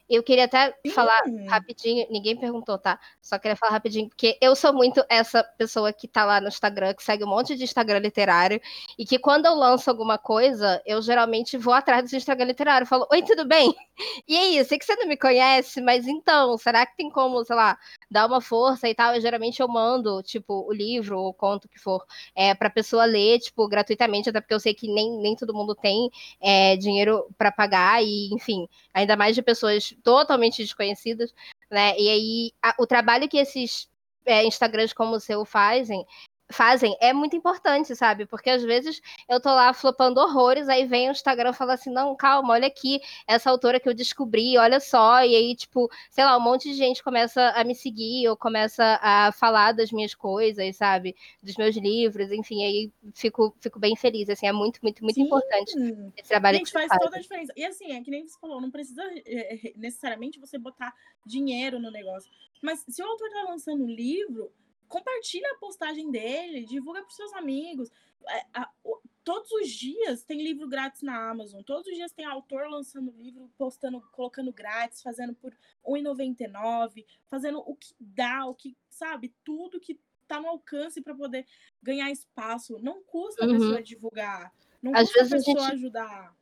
[0.09, 0.91] Eu queria até Sim.
[0.91, 2.99] falar rapidinho, ninguém perguntou, tá?
[3.21, 6.93] Só queria falar rapidinho, porque eu sou muito essa pessoa que tá lá no Instagram,
[6.93, 8.59] que segue um monte de Instagram literário,
[8.97, 13.07] e que quando eu lanço alguma coisa, eu geralmente vou atrás do Instagram literário, falo,
[13.11, 13.73] oi, tudo bem?
[14.27, 17.55] E aí, sei que você não me conhece, mas então, será que tem como, sei
[17.55, 17.77] lá,
[18.09, 19.15] dar uma força e tal?
[19.15, 22.03] E geralmente eu mando, tipo, o livro, ou o conto que for,
[22.35, 25.75] é, pra pessoa ler, tipo, gratuitamente, até porque eu sei que nem, nem todo mundo
[25.75, 26.09] tem
[26.41, 31.33] é, dinheiro para pagar, e enfim, ainda mais de pessoas totalmente desconhecidos,
[31.69, 31.97] né?
[31.97, 33.89] E aí a, o trabalho que esses
[34.25, 36.05] é, Instagrams como o seu fazem
[36.53, 38.25] fazem é muito importante, sabe?
[38.25, 41.91] Porque às vezes eu tô lá flopando horrores, aí vem o Instagram e fala assim:
[41.91, 45.23] não, calma, olha aqui, essa autora que eu descobri, olha só.
[45.23, 48.99] E aí, tipo, sei lá, um monte de gente começa a me seguir ou começa
[49.01, 51.15] a falar das minhas coisas, sabe?
[51.41, 54.29] Dos meus livros, enfim, aí fico, fico bem feliz.
[54.29, 55.23] Assim, é muito, muito, muito Sim.
[55.23, 55.73] importante
[56.15, 56.57] esse trabalho.
[56.59, 57.51] Gente, faz, faz toda a diferença.
[57.55, 60.93] E assim, é que nem você falou, não precisa é, é, necessariamente você botar
[61.25, 62.31] dinheiro no negócio.
[62.61, 64.51] Mas se o autor tá lançando um livro
[64.87, 67.89] compartilha a postagem dele, divulga para seus amigos.
[68.27, 71.61] É, a, o, todos os dias tem livro grátis na Amazon.
[71.61, 75.51] Todos os dias tem autor lançando livro, postando, colocando grátis, fazendo por
[75.85, 81.45] R$1,99, fazendo o que dá, o que, sabe, tudo que tá no alcance para poder
[81.81, 82.79] ganhar espaço.
[82.79, 83.51] Não custa uhum.
[83.51, 84.53] a pessoa divulgar.
[84.81, 85.73] Não Às custa vezes a pessoa a gente...
[85.73, 86.35] ajudar.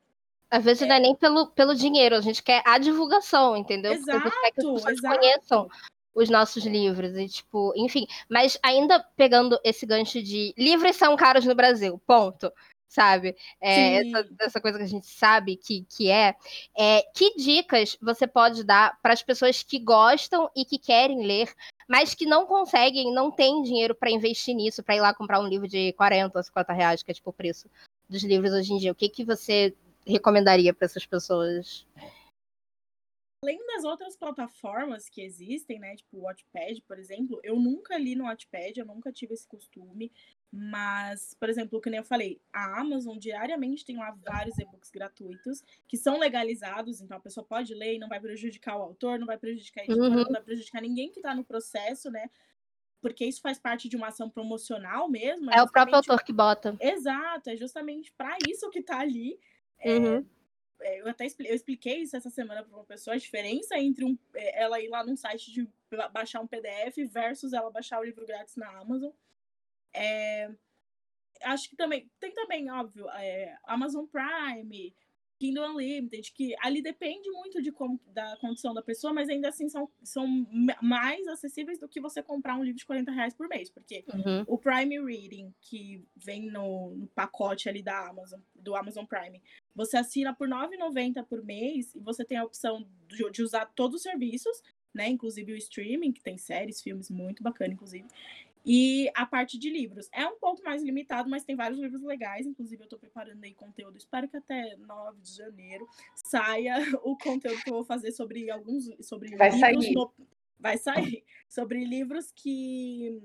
[0.49, 0.85] Às vezes é.
[0.85, 3.93] não é nem pelo, pelo dinheiro, a gente quer a divulgação, entendeu?
[3.93, 5.19] Exato, Porque a gente quer que as pessoas exato.
[5.19, 5.69] conheçam
[6.13, 11.45] os nossos livros e tipo, enfim, mas ainda pegando esse gancho de livros são caros
[11.45, 12.51] no Brasil, ponto.
[12.87, 13.37] Sabe?
[13.61, 16.35] É, essa, essa, coisa que a gente sabe que, que é,
[16.77, 17.01] é.
[17.15, 21.49] Que dicas você pode dar para as pessoas que gostam e que querem ler,
[21.87, 25.47] mas que não conseguem, não têm dinheiro para investir nisso, para ir lá comprar um
[25.47, 27.69] livro de 40 ou 50 reais, que é tipo o preço
[28.09, 28.91] dos livros hoje em dia?
[28.91, 29.73] O que, que você
[30.05, 31.87] recomendaria para essas pessoas?
[33.43, 38.15] Além das outras plataformas que existem, né, tipo o Wattpad, por exemplo, eu nunca li
[38.15, 40.11] no Wattpad, eu nunca tive esse costume,
[40.51, 44.91] mas, por exemplo, o que nem eu falei, a Amazon diariamente tem lá vários e-books
[44.91, 49.17] gratuitos que são legalizados, então a pessoa pode ler e não vai prejudicar o autor,
[49.17, 50.23] não vai prejudicar a editora, uhum.
[50.23, 52.29] não vai prejudicar ninguém que está no processo, né?
[53.01, 55.49] Porque isso faz parte de uma ação promocional mesmo.
[55.51, 56.77] É, é o próprio autor que bota.
[56.79, 59.39] Exato, é justamente para isso que está ali.
[59.79, 60.17] É, uhum.
[60.17, 60.40] É é,
[60.83, 64.61] eu até eu expliquei isso essa semana para uma pessoa, a diferença entre um, é,
[64.61, 65.67] ela ir lá num site de
[66.11, 69.11] baixar um PDF versus ela baixar o livro grátis na Amazon.
[69.93, 70.49] É,
[71.43, 74.95] acho que também, tem também, óbvio, é, Amazon Prime,
[75.41, 79.67] Kindle Unlimited, que ali depende muito de como, da condição da pessoa, mas ainda assim
[79.67, 80.27] são, são
[80.79, 84.43] mais acessíveis do que você comprar um livro de 40 reais por mês, porque uhum.
[84.45, 89.41] o Prime Reading, que vem no, no, pacote ali da Amazon, do Amazon Prime,
[89.73, 93.65] você assina por R$ 9,90 por mês e você tem a opção de, de usar
[93.65, 94.61] todos os serviços,
[94.93, 95.07] né?
[95.09, 98.05] Inclusive o streaming, que tem séries, filmes muito bacana, inclusive.
[98.65, 100.07] E a parte de livros.
[100.11, 102.45] É um pouco mais limitado, mas tem vários livros legais.
[102.45, 103.97] Inclusive, eu estou preparando aí conteúdo.
[103.97, 108.85] Espero que até 9 de janeiro saia o conteúdo que eu vou fazer sobre alguns.
[109.01, 109.93] Sobre Vai sair.
[109.93, 110.13] No...
[110.59, 111.23] Vai sair.
[111.49, 113.19] Sobre livros que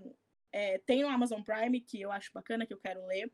[0.52, 3.30] é, tem no Amazon Prime, que eu acho bacana, que eu quero ler.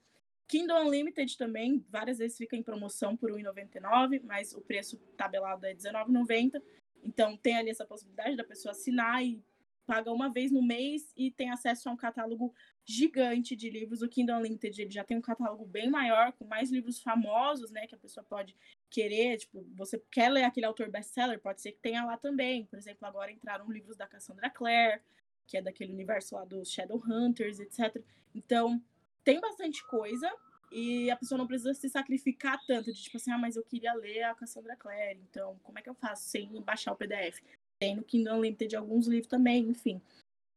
[0.49, 5.71] Kindle Unlimited também, várias vezes fica em promoção por R$1,99, mas o preço tabelado é
[5.71, 6.61] R$19,90.
[7.03, 9.43] Então tem ali essa possibilidade da pessoa assinar e
[9.87, 12.55] paga uma vez no mês e tem acesso a um catálogo
[12.85, 14.03] gigante de livros.
[14.03, 17.87] O Kindle Unlimited ele já tem um catálogo bem maior, com mais livros famosos, né,
[17.87, 18.57] que a pessoa pode
[18.91, 22.67] querer, tipo, você quer ler aquele autor best-seller, pode ser que tenha lá também.
[22.67, 25.01] Por exemplo, agora entraram livros da Cassandra Clare,
[25.47, 28.03] que é daquele universo lá dos Shadowhunters, etc.
[28.35, 28.83] Então,
[29.25, 30.31] tem bastante coisa
[30.71, 33.93] e a pessoa não precisa se sacrificar tanto de tipo assim, ah, mas eu queria
[33.95, 37.41] ler a Cassandra Clare, então como é que eu faço sem baixar o PDF?
[37.83, 40.01] Tem no Kindle Unlimited alguns livros também, enfim.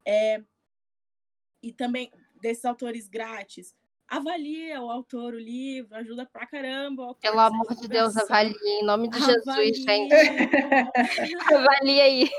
[0.06, 0.44] É...
[1.64, 3.76] E também desses autores grátis,
[4.08, 7.16] avalia o autor, o livro, ajuda pra caramba.
[7.16, 9.74] Pelo amor de Deus, avalie, em nome de avalie.
[9.74, 10.14] Jesus, gente.
[11.54, 12.30] avalie aí.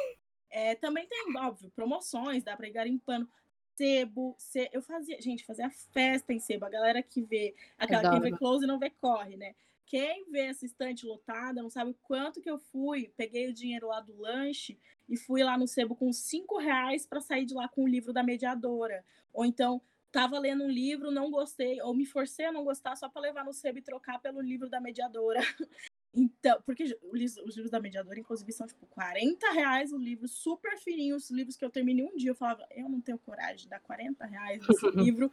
[0.48, 3.28] É, também tem, óbvio, promoções, dá pra ir garimpando
[3.76, 4.70] sebo, se...
[4.72, 8.22] eu fazia, gente, fazia festa em sebo, a galera que vê, aquela Adoro.
[8.22, 9.54] quem vê close não vê corre, né?
[9.86, 14.00] Quem vê essa estante lotada não sabe quanto que eu fui, peguei o dinheiro lá
[14.00, 14.78] do lanche
[15.08, 18.12] e fui lá no sebo com cinco reais para sair de lá com o livro
[18.12, 19.04] da mediadora.
[19.32, 19.80] Ou então
[20.10, 23.44] tava lendo um livro, não gostei, ou me forcei a não gostar só para levar
[23.44, 25.40] no sebo e trocar pelo livro da mediadora.
[26.18, 31.14] Então, porque os livros da mediadora, inclusive, são tipo 40 reais o livro, super fininho,
[31.14, 33.80] os livros que eu terminei um dia, eu falava, eu não tenho coragem de dar
[33.80, 35.30] 40 reais nesse livro,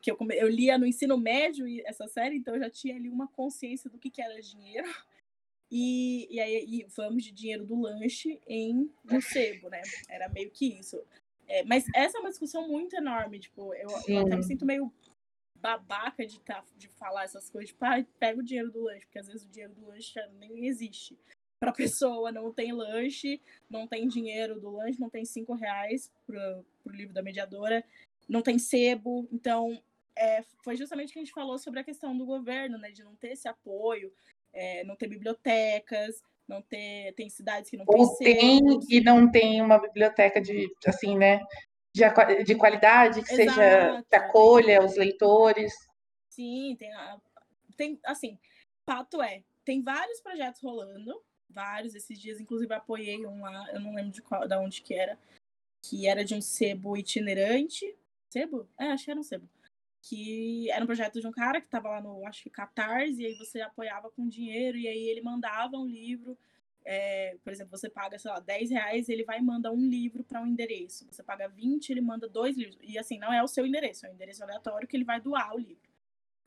[0.00, 3.28] que eu, eu lia no ensino médio essa série, então eu já tinha ali uma
[3.28, 4.88] consciência do que, que era dinheiro.
[5.70, 9.82] E, e aí e vamos de dinheiro do lanche em um sebo, né?
[10.08, 10.98] Era meio que isso.
[11.46, 14.90] É, mas essa é uma discussão muito enorme, tipo, eu, eu até me sinto meio
[15.60, 19.18] babaca de, tá, de falar essas coisas, tipo, ah, pega o dinheiro do lanche, porque
[19.18, 21.18] às vezes o dinheiro do lanche nem existe.
[21.60, 26.64] Pra pessoa, não tem lanche, não tem dinheiro do lanche, não tem cinco reais pro,
[26.82, 27.84] pro livro da mediadora,
[28.28, 29.28] não tem sebo.
[29.32, 29.80] Então,
[30.16, 33.14] é, foi justamente que a gente falou sobre a questão do governo, né, de não
[33.16, 34.12] ter esse apoio,
[34.52, 39.62] é, não ter bibliotecas, não ter tem cidades que não Ou tem e não tem
[39.62, 41.40] uma biblioteca de assim, né,
[41.92, 43.50] de, de qualidade, que Exato.
[43.50, 45.72] seja que acolha os leitores.
[46.28, 46.90] Sim, tem,
[47.76, 48.38] tem assim,
[48.84, 53.94] fato é, tem vários projetos rolando, vários esses dias, inclusive apoiei um lá, eu não
[53.94, 55.18] lembro de qual, da onde que era,
[55.82, 57.94] que era de um sebo itinerante.
[58.28, 58.68] Sebo?
[58.78, 59.48] É, acho que era um sebo.
[60.02, 63.26] Que era um projeto de um cara que estava lá no, acho que Catarse, e
[63.26, 66.38] aí você apoiava com dinheiro, e aí ele mandava um livro
[66.90, 70.24] é, por exemplo, você paga, sei lá, 10 reais, ele vai e manda um livro
[70.24, 71.06] para um endereço.
[71.12, 72.78] Você paga 20, ele manda dois livros.
[72.82, 75.54] E assim, não é o seu endereço, é um endereço aleatório que ele vai doar
[75.54, 75.90] o livro.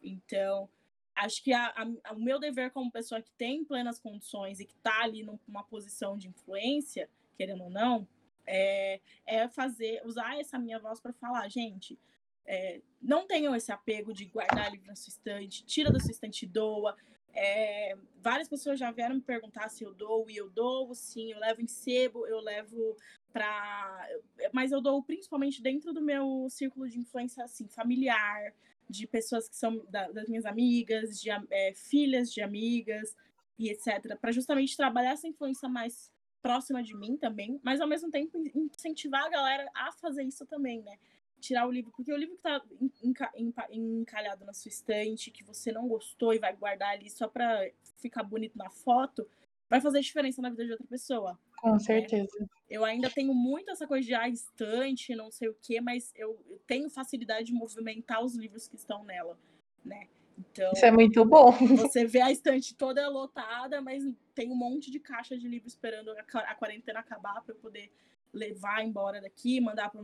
[0.01, 0.67] Então,
[1.15, 1.67] acho que a,
[2.03, 5.63] a, o meu dever como pessoa que tem plenas condições e que está ali numa
[5.63, 7.07] posição de influência,
[7.37, 8.07] querendo ou não,
[8.45, 11.97] é, é fazer, usar essa minha voz para falar, gente,
[12.45, 16.43] é, não tenham esse apego de guardar livro na sua estante, tira da sua estante
[16.43, 16.95] e doa.
[17.33, 21.39] É, várias pessoas já vieram me perguntar se eu dou, e eu dou, sim, eu
[21.39, 22.97] levo em sebo, eu levo
[23.31, 24.09] para.
[24.51, 28.53] Mas eu dou principalmente dentro do meu círculo de influência assim, familiar,
[28.89, 33.15] de pessoas que são da, das minhas amigas, de é, filhas de amigas
[33.57, 34.17] e etc.
[34.19, 36.11] Para justamente trabalhar essa influência mais
[36.41, 40.81] próxima de mim também, mas ao mesmo tempo incentivar a galera a fazer isso também,
[40.81, 40.97] né?
[41.41, 42.61] tirar o livro, porque o livro que tá
[43.71, 48.23] encalhado na sua estante, que você não gostou e vai guardar ali só para ficar
[48.23, 49.27] bonito na foto,
[49.69, 51.37] vai fazer diferença na vida de outra pessoa.
[51.59, 51.79] Com né?
[51.79, 52.49] certeza.
[52.69, 56.39] Eu ainda tenho muito essa coisa de ah, estante, não sei o quê, mas eu
[56.65, 59.37] tenho facilidade de movimentar os livros que estão nela,
[59.83, 60.07] né?
[60.37, 61.51] Então, Isso é muito bom.
[61.77, 64.03] Você vê a estante toda lotada, mas
[64.33, 67.91] tem um monte de caixa de livro esperando a quarentena acabar para eu poder
[68.33, 70.01] levar embora daqui, mandar para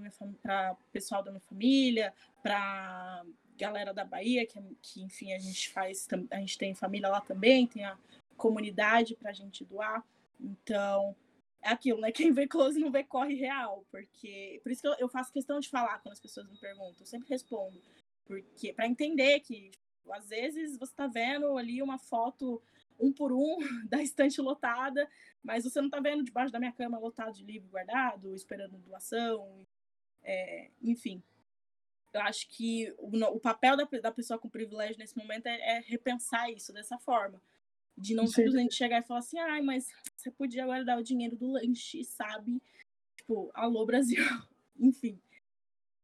[0.73, 2.13] o pessoal da minha família,
[2.43, 3.23] para
[3.57, 7.65] galera da Bahia, que, que enfim a gente faz, a gente tem família lá também,
[7.65, 7.97] tem a
[8.35, 10.03] comunidade para a gente doar.
[10.39, 11.15] Então,
[11.61, 12.11] é aquilo, né?
[12.11, 15.59] Quem vê close não vê corre real, porque por isso que eu, eu faço questão
[15.59, 17.81] de falar quando as pessoas me perguntam, eu sempre respondo,
[18.25, 19.71] porque para entender que
[20.11, 22.61] às vezes você está vendo ali uma foto
[22.99, 23.57] um por um
[23.89, 25.09] da estante lotada,
[25.43, 29.65] mas você não está vendo debaixo da minha cama lotado de livro guardado, esperando doação,
[30.23, 31.23] é, enfim.
[32.13, 35.79] Eu acho que o, o papel da, da, pessoa com privilégio nesse momento é, é,
[35.81, 37.41] repensar isso dessa forma.
[37.97, 41.51] De não simplesmente chegar e falar assim, ai, mas você podia guardar o dinheiro do
[41.51, 42.61] lanche, sabe?
[43.15, 44.23] Tipo, alô, Brasil.
[44.79, 45.19] Enfim.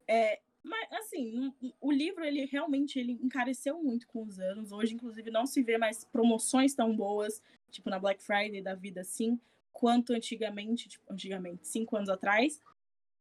[0.08, 4.72] É, mas, assim, o livro, ele realmente ele encareceu muito com os anos.
[4.72, 9.02] Hoje, inclusive, não se vê mais promoções tão boas, tipo na Black Friday da vida,
[9.02, 9.38] assim,
[9.74, 12.62] quanto antigamente, tipo, antigamente, cinco anos atrás.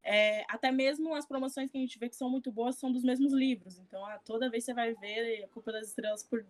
[0.05, 3.03] É, até mesmo as promoções que a gente vê que são muito boas são dos
[3.03, 3.79] mesmos livros.
[3.79, 6.45] Então, ah, toda vez você vai ver a Culpa das Estrelas por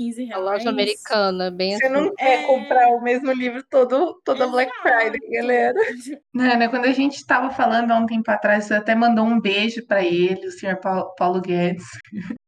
[0.00, 0.40] 15 reais.
[0.40, 1.94] A loja americana, bem Você assim.
[1.94, 2.46] não quer é...
[2.46, 4.52] comprar o mesmo livro todo, toda Exato.
[4.52, 5.74] Black Friday, galera.
[6.32, 9.86] Nana, quando a gente estava falando há um tempo atrás, você até mandou um beijo
[9.86, 10.78] para ele, o senhor
[11.18, 11.84] Paulo Guedes.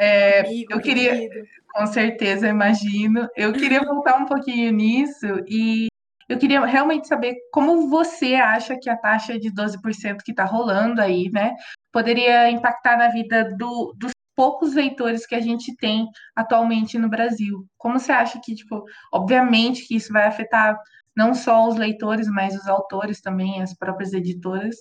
[0.00, 1.48] É, Amigo, eu queria, querido.
[1.72, 3.28] com certeza, imagino.
[3.34, 5.88] Eu queria voltar um pouquinho nisso e
[6.28, 11.00] eu queria realmente saber como você acha que a taxa de 12% que está rolando
[11.00, 11.52] aí, né,
[11.92, 17.66] poderia impactar na vida do, dos poucos leitores que a gente tem atualmente no Brasil.
[17.76, 20.78] Como você acha que, tipo, obviamente que isso vai afetar
[21.16, 24.76] não só os leitores, mas os autores também, as próprias editoras.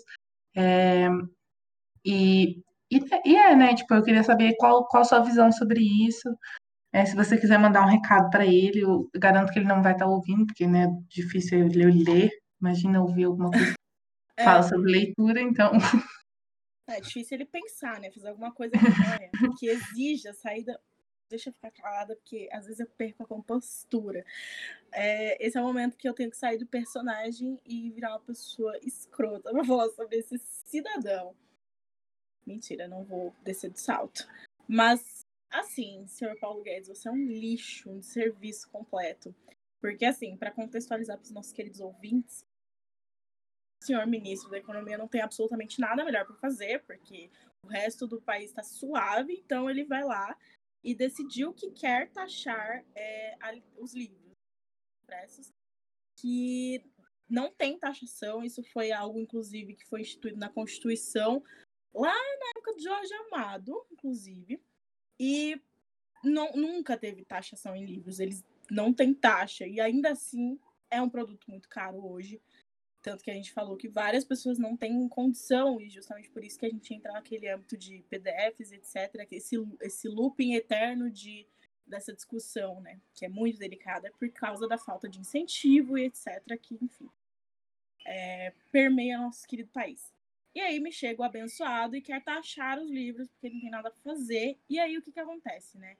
[0.55, 1.07] É,
[2.05, 3.73] e, e, e, é, né?
[3.73, 6.29] Tipo, eu queria saber qual, qual a sua visão sobre isso.
[6.93, 9.93] É, se você quiser mandar um recado para ele, eu garanto que ele não vai
[9.93, 12.29] estar tá ouvindo, porque né, é difícil ele ler.
[12.61, 14.43] Imagina ouvir alguma coisa que é.
[14.43, 15.71] fala sobre leitura, então.
[16.88, 18.09] É difícil ele pensar, né?
[18.11, 18.79] Fazer alguma coisa que,
[19.59, 20.79] que exija saída.
[21.29, 24.25] Deixa eu ficar calada, porque às vezes eu perco a compostura.
[24.93, 28.21] É, esse é o momento que eu tenho que sair do personagem e virar uma
[28.21, 31.35] pessoa escrota pra falar sobre esse cidadão.
[32.45, 34.25] Mentira, não vou descer do salto.
[34.65, 35.19] Mas,
[35.51, 39.35] assim, senhor Paulo Guedes, você é um lixo, um serviço completo.
[39.81, 42.45] Porque, assim, para contextualizar para os nossos queridos ouvintes,
[43.88, 47.29] senhor ministro da Economia não tem absolutamente nada melhor para fazer, porque
[47.63, 50.38] o resto do país está suave, então ele vai lá
[50.83, 53.38] e decidiu que quer taxar é,
[53.77, 54.31] os livros
[55.03, 55.51] impressos
[56.19, 56.83] que
[57.29, 58.43] não tem taxação.
[58.43, 61.43] Isso foi algo, inclusive, que foi instituído na Constituição
[61.93, 64.61] lá na época de Jorge Amado, inclusive.
[65.19, 65.59] E
[66.23, 68.19] não, nunca teve taxação em livros.
[68.19, 69.65] Eles não têm taxa.
[69.65, 70.59] E ainda assim
[70.89, 72.41] é um produto muito caro hoje.
[73.07, 76.59] Tanto que a gente falou que várias pessoas não têm condição, e justamente por isso
[76.59, 81.47] que a gente entra naquele âmbito de PDFs, etc., esse, esse looping eterno de,
[81.85, 82.99] dessa discussão, né?
[83.13, 87.09] Que é muito delicada por causa da falta de incentivo e etc., que, enfim,
[88.05, 90.13] é, permeia nosso querido país.
[90.53, 93.89] E aí me chega o abençoado e quer taxar os livros, porque não tem nada
[93.89, 94.59] para fazer.
[94.69, 95.95] E aí o que, que acontece, né?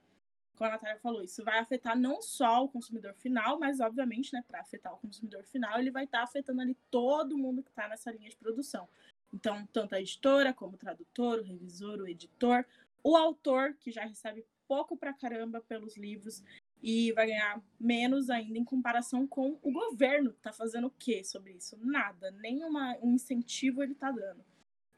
[0.58, 4.44] Como a Natália falou, isso vai afetar não só o consumidor final, mas obviamente, né,
[4.46, 7.88] para afetar o consumidor final, ele vai estar tá afetando ali todo mundo que está
[7.88, 8.88] nessa linha de produção.
[9.32, 12.64] Então, tanto a editora, como o tradutor, o revisor, o editor,
[13.04, 16.42] o autor, que já recebe pouco pra caramba pelos livros
[16.82, 21.22] e vai ganhar menos ainda em comparação com o governo, que tá fazendo o quê
[21.22, 21.76] sobre isso?
[21.80, 24.44] Nada, nem uma, um incentivo ele tá dando,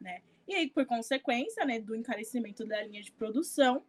[0.01, 0.23] né?
[0.49, 3.85] E aí, por consequência, né, do encarecimento da linha de produção,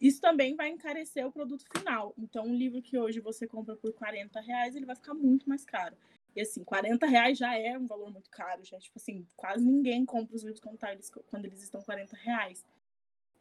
[0.00, 2.14] isso também vai encarecer o produto final.
[2.16, 5.64] Então, um livro que hoje você compra por 40 reais, ele vai ficar muito mais
[5.64, 5.94] caro.
[6.34, 8.78] E assim, 40 reais já é um valor muito caro, já.
[8.78, 12.64] Tipo assim, quase ninguém compra os livros quando, eles, quando eles estão 40 reais.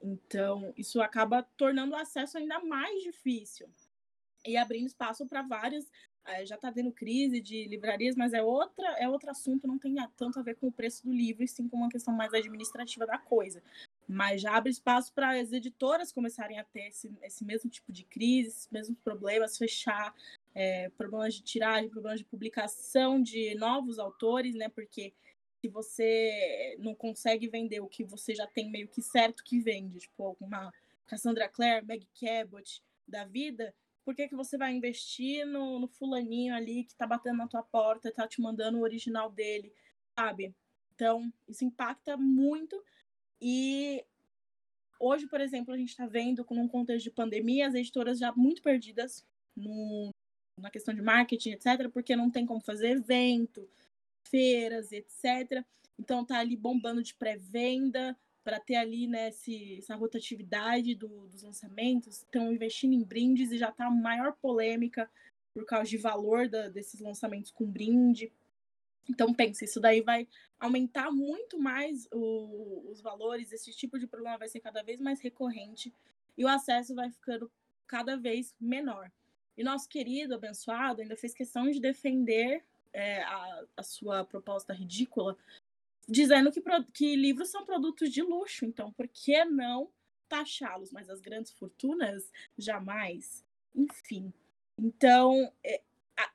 [0.02, 3.70] Então, isso acaba tornando o acesso ainda mais difícil.
[4.46, 5.90] E abrindo espaço para várias.
[6.26, 9.96] Eh, já está tendo crise de livrarias, mas é, outra, é outro assunto, não tem
[10.18, 13.06] tanto a ver com o preço do livro, e sim com uma questão mais administrativa
[13.06, 13.64] da coisa
[14.12, 18.04] mas já abre espaço para as editoras começarem a ter esse, esse mesmo tipo de
[18.04, 20.16] crise, esses mesmos problemas, fechar
[20.56, 24.68] é, problemas de tiragem, problemas de publicação de novos autores, né?
[24.68, 25.14] Porque
[25.62, 30.00] se você não consegue vender o que você já tem meio que certo que vende,
[30.00, 30.74] tipo alguma
[31.06, 36.56] Cassandra Clare, Meg Cabot da vida, por que, que você vai investir no, no fulaninho
[36.56, 39.72] ali que tá batendo na tua porta, tá te mandando o original dele,
[40.18, 40.56] sabe?
[40.96, 42.84] Então, isso impacta muito
[43.42, 44.04] e
[45.00, 48.62] hoje, por exemplo, a gente está vendo, num contexto de pandemia, as editoras já muito
[48.62, 49.26] perdidas
[49.56, 50.10] no,
[50.58, 53.68] na questão de marketing, etc., porque não tem como fazer evento,
[54.24, 55.64] feiras, etc.
[55.98, 61.44] Então tá ali bombando de pré-venda para ter ali né, esse, essa rotatividade do, dos
[61.44, 62.18] lançamentos.
[62.18, 65.10] Estão investindo em brindes e já tá maior polêmica
[65.54, 68.32] por causa de valor da, desses lançamentos com brinde.
[69.10, 70.28] Então, pense, isso daí vai
[70.60, 75.20] aumentar muito mais o, os valores, esse tipo de problema vai ser cada vez mais
[75.20, 75.94] recorrente
[76.38, 77.52] e o acesso vai ficando
[77.88, 79.12] cada vez menor.
[79.58, 85.36] E nosso querido abençoado ainda fez questão de defender é, a, a, sua proposta ridícula,
[86.08, 86.62] dizendo que,
[86.94, 89.90] que livros são produtos de luxo, então por que não
[90.28, 90.92] taxá-los?
[90.92, 93.44] Mas as grandes fortunas, jamais.
[93.76, 94.32] Enfim.
[94.78, 95.82] Então, é,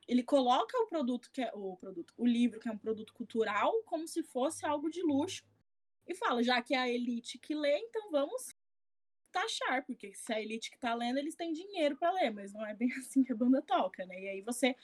[0.07, 3.73] ele coloca o produto que é o produto, o livro que é um produto cultural
[3.85, 5.45] como se fosse algo de luxo
[6.07, 8.55] e fala, já que é a elite que lê, então vamos
[9.33, 12.53] taxar, porque se é a elite que tá lendo, eles têm dinheiro para ler, mas
[12.53, 14.21] não é bem assim que a banda toca, né?
[14.21, 14.77] E aí você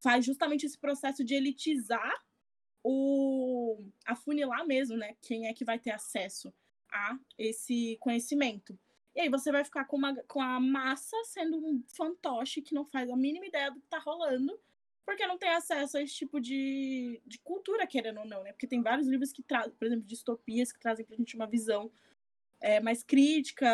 [0.00, 2.14] faz justamente esse processo de elitizar
[2.82, 5.16] o afunilar mesmo, né?
[5.20, 6.52] Quem é que vai ter acesso
[6.90, 8.78] a esse conhecimento.
[9.18, 12.84] E aí você vai ficar com, uma, com a massa sendo um fantoche que não
[12.84, 14.56] faz a mínima ideia do que tá rolando,
[15.04, 18.52] porque não tem acesso a esse tipo de, de cultura, querendo ou não, né?
[18.52, 21.90] Porque tem vários livros que trazem, por exemplo, distopias que trazem pra gente uma visão
[22.60, 23.68] é, mais crítica,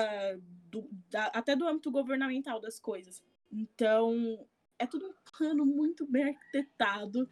[0.71, 3.23] do, da, até do âmbito governamental das coisas.
[3.53, 7.29] Então, é tudo um plano muito bem arquitetado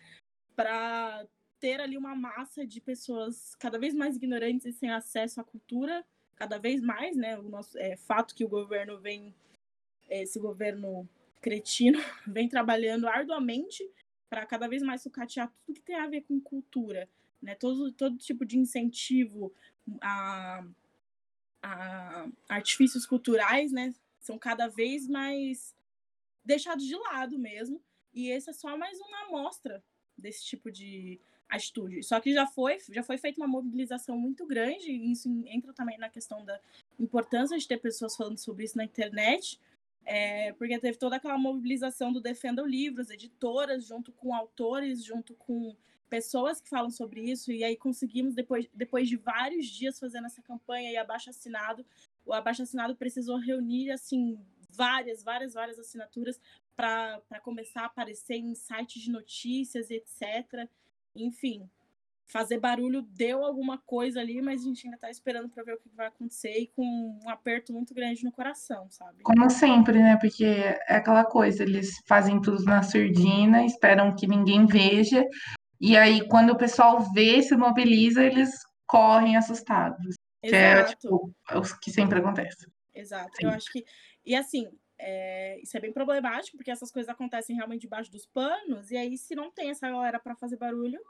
[0.54, 1.26] para
[1.58, 6.04] ter ali uma massa de pessoas cada vez mais ignorantes e sem acesso à cultura,
[6.36, 7.38] cada vez mais, né?
[7.38, 9.34] O nosso é, fato que o governo vem,
[10.08, 11.08] esse governo
[11.40, 13.88] cretino, vem trabalhando arduamente
[14.28, 17.08] para cada vez mais sucatear tudo que tem a ver com cultura,
[17.40, 17.54] né?
[17.54, 19.52] Todo, todo tipo de incentivo
[20.00, 20.64] a,
[21.62, 23.94] a artifícios culturais, né?
[24.20, 25.74] São cada vez mais
[26.44, 27.82] deixados de lado mesmo.
[28.12, 29.82] E esse é só mais uma amostra
[30.16, 31.20] desse tipo de
[31.56, 32.02] atitude.
[32.02, 35.98] Só que já foi, já foi feita uma mobilização muito grande, e isso entra também
[35.98, 36.58] na questão da
[36.98, 39.60] importância de ter pessoas falando sobre isso na internet,
[40.04, 45.34] é, porque teve toda aquela mobilização do Defenda o Livros, editoras, junto com autores, junto
[45.34, 45.76] com
[46.08, 50.42] pessoas que falam sobre isso, e aí conseguimos, depois, depois de vários dias fazendo essa
[50.42, 51.86] campanha e abaixo assinado,
[52.24, 54.38] o abaixo assinado precisou reunir, assim,
[54.70, 56.40] várias, várias, várias assinaturas
[56.74, 60.68] para começar a aparecer em sites de notícias, etc.
[61.14, 61.68] Enfim,
[62.26, 65.78] fazer barulho deu alguma coisa ali, mas a gente ainda está esperando para ver o
[65.78, 66.82] que vai acontecer e com
[67.22, 69.22] um aperto muito grande no coração, sabe?
[69.22, 70.16] Como sempre, né?
[70.16, 75.26] Porque é aquela coisa, eles fazem tudo na surdina, esperam que ninguém veja,
[75.80, 78.50] e aí quando o pessoal vê, se mobiliza, eles
[78.86, 80.16] correm assustados.
[80.42, 80.50] Exato.
[80.50, 82.66] Que é tipo, é o que sempre acontece.
[82.94, 83.30] Exato.
[83.36, 83.46] Sim.
[83.46, 83.84] Eu acho que.
[84.24, 84.68] E assim,
[85.02, 89.18] é, isso é bem problemático, porque essas coisas acontecem realmente debaixo dos panos, e aí,
[89.18, 91.00] se não tem essa galera para fazer barulho,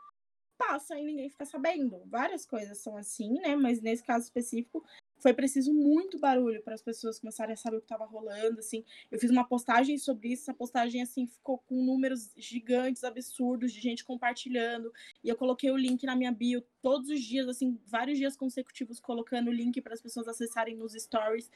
[0.57, 2.03] passa e ninguém fica sabendo.
[2.07, 3.57] Várias coisas são assim, né?
[3.57, 4.85] Mas nesse caso específico,
[5.19, 8.85] foi preciso muito barulho para as pessoas começarem a saber o que estava rolando, assim.
[9.11, 13.81] Eu fiz uma postagem sobre isso, essa postagem, assim, ficou com números gigantes, absurdos, de
[13.81, 18.19] gente compartilhando, e eu coloquei o link na minha bio todos os dias, assim, vários
[18.19, 21.51] dias consecutivos, colocando o link para as pessoas acessarem nos stories,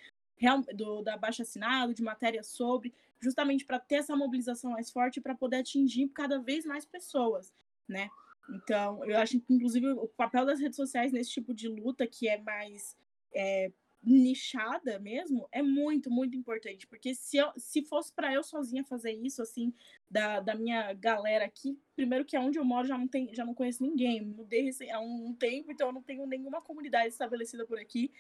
[0.74, 5.34] do, da baixa assinado, de matéria sobre, justamente para ter essa mobilização mais forte para
[5.34, 7.53] poder atingir cada vez mais pessoas,
[7.89, 8.09] né?
[8.49, 12.28] Então, eu acho que, inclusive, o papel das redes sociais nesse tipo de luta, que
[12.28, 12.97] é mais
[13.34, 13.72] é,
[14.03, 16.87] nichada mesmo, é muito, muito importante.
[16.87, 19.74] Porque se, eu, se fosse para eu sozinha fazer isso, assim,
[20.09, 23.45] da, da minha galera aqui, primeiro que é onde eu moro já não, tem, já
[23.45, 24.24] não conheço ninguém.
[24.24, 28.12] Mudei há um tempo, então eu não tenho nenhuma comunidade estabelecida por aqui.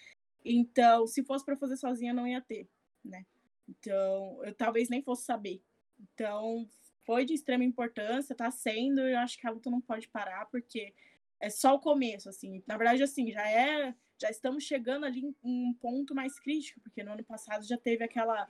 [0.48, 2.68] Então, se fosse para fazer sozinha, não ia ter,
[3.04, 3.26] né?
[3.68, 5.60] Então, eu talvez nem fosse saber.
[5.98, 6.68] Então,
[7.04, 10.94] foi de extrema importância, tá sendo, eu acho que a luta não pode parar, porque
[11.40, 12.62] é só o começo, assim.
[12.66, 13.94] Na verdade, assim, já é.
[14.18, 18.02] Já estamos chegando ali em um ponto mais crítico, porque no ano passado já teve
[18.02, 18.48] aquela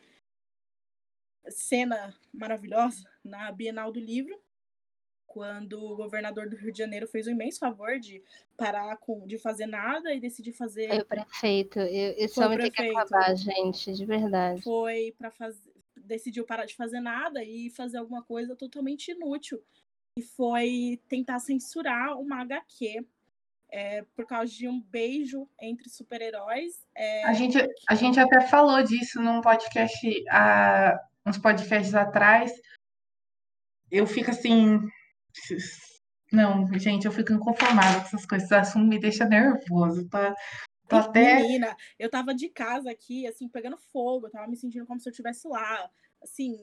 [1.49, 4.40] cena maravilhosa na Bienal do Livro,
[5.27, 8.22] quando o governador do Rio de Janeiro fez um imenso favor de
[8.57, 10.89] parar com, de fazer nada e decidir fazer.
[10.89, 11.79] Foi o prefeito.
[11.79, 14.62] Eu, esse homem tem que acabar, gente, de verdade.
[14.62, 15.74] Foi para fazer.
[15.97, 19.61] Decidiu parar de fazer nada e fazer alguma coisa totalmente inútil.
[20.18, 23.05] E foi tentar censurar uma HQ
[23.70, 26.87] é, por causa de um beijo entre super-heróis.
[26.95, 27.59] É, a, gente,
[27.89, 32.53] a gente até falou disso num podcast, há uns podcasts atrás.
[33.91, 34.81] Eu fico assim,
[36.32, 38.47] não, gente, eu fico inconformada com essas coisas.
[38.47, 40.09] Esse assunto me deixa nervoso.
[40.09, 40.34] Tá,
[40.89, 41.37] tô até.
[41.37, 45.09] Menina, eu tava de casa aqui, assim, pegando fogo, eu tava me sentindo como se
[45.09, 45.91] eu estivesse lá.
[46.22, 46.59] Assim,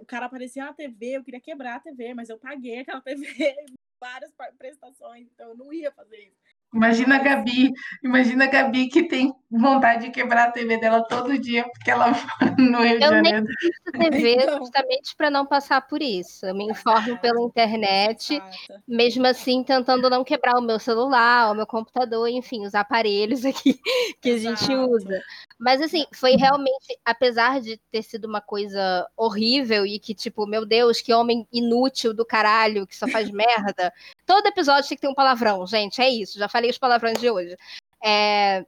[0.00, 3.54] o cara aparecia na TV, eu queria quebrar a TV, mas eu paguei aquela TV
[4.00, 6.36] várias prestações, então eu não ia fazer isso.
[6.76, 7.72] Imagina a Gabi,
[8.04, 12.12] imagina a Gabi que tem vontade de quebrar a TV dela todo dia porque ela
[12.58, 13.46] no Rio de eu Janeiro.
[13.86, 14.58] Eu nem TV então...
[14.58, 16.44] justamente para não passar por isso.
[16.44, 18.82] Eu me informo pela internet, Exato.
[18.86, 23.80] mesmo assim tentando não quebrar o meu celular, o meu computador, enfim, os aparelhos aqui
[24.20, 24.54] que Exato.
[24.54, 25.22] a gente usa.
[25.58, 30.66] Mas assim, foi realmente, apesar de ter sido uma coisa horrível e que tipo, meu
[30.66, 33.92] Deus, que homem inútil do caralho que só faz merda.
[34.26, 36.38] Todo episódio tem que ter um palavrão, gente, é isso.
[36.38, 37.56] Já falei os palavrões de hoje.
[38.04, 38.64] É,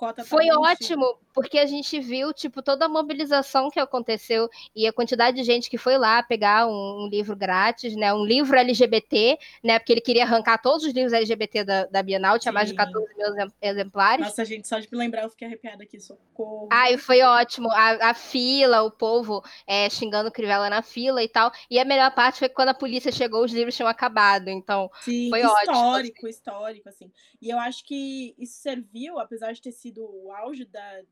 [0.00, 4.92] cota Foi ótimo, porque a gente viu, tipo, toda a mobilização que aconteceu e a
[4.92, 8.12] quantidade de gente que foi lá pegar um, um livro grátis, né?
[8.14, 9.78] Um livro LGBT, né?
[9.78, 12.54] Porque ele queria arrancar todos os livros LGBT da, da Bienal, tinha Sim.
[12.54, 14.24] mais de 14 mil exemplares.
[14.24, 16.68] Nossa, gente, só de me lembrar eu fiquei arrepiada aqui, socorro.
[16.72, 17.70] Ai, foi ótimo.
[17.70, 21.52] A, a fila, o povo é, xingando Crivella na fila e tal.
[21.70, 24.48] E a melhor parte foi quando a polícia chegou, os livros tinham acabado.
[24.48, 25.74] Então, Sim, foi histórico, ótimo.
[25.74, 27.12] Histórico, histórico, assim.
[27.42, 31.02] E eu acho que isso serviu, apesar de ter sido o auge da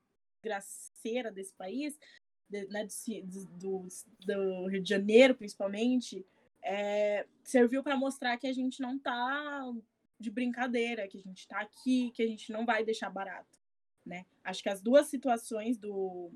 [0.43, 1.99] graceira desse país,
[2.49, 2.87] de, né,
[3.25, 3.89] do,
[4.25, 6.25] do, Rio de Janeiro, principalmente,
[6.63, 9.73] é, serviu para mostrar que a gente não tá
[10.19, 13.59] de brincadeira, que a gente está aqui, que a gente não vai deixar barato.
[14.05, 14.27] Né?
[14.43, 16.33] Acho que as duas situações do,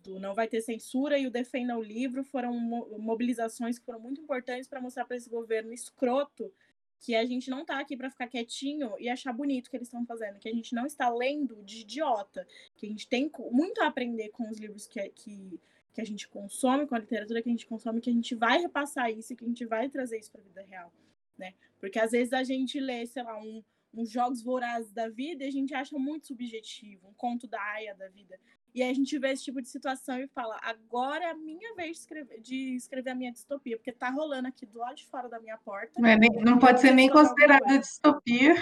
[0.00, 2.52] do não vai ter censura e o defenda o livro foram
[2.98, 6.52] mobilizações que foram muito importantes para mostrar para esse governo escroto
[6.98, 9.88] que a gente não está aqui para ficar quietinho e achar bonito o que eles
[9.88, 12.46] estão fazendo, que a gente não está lendo de idiota,
[12.76, 15.60] que a gente tem muito a aprender com os livros que, que,
[15.92, 18.60] que a gente consome, com a literatura que a gente consome, que a gente vai
[18.60, 20.92] repassar isso e que a gente vai trazer isso para a vida real,
[21.38, 21.54] né?
[21.78, 23.62] Porque às vezes a gente lê, sei lá, um,
[23.92, 27.94] uns jogos vorazes da vida e a gente acha muito subjetivo, um conto da Aya
[27.94, 28.38] da vida.
[28.74, 31.74] E aí a gente vê esse tipo de situação e fala: agora é a minha
[31.74, 35.06] vez de escrever, de escrever a minha distopia, porque tá rolando aqui do lado de
[35.06, 36.00] fora da minha porta.
[36.00, 38.54] Não, é nem, não pode ser nem considerada distopia.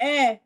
[0.00, 0.40] É,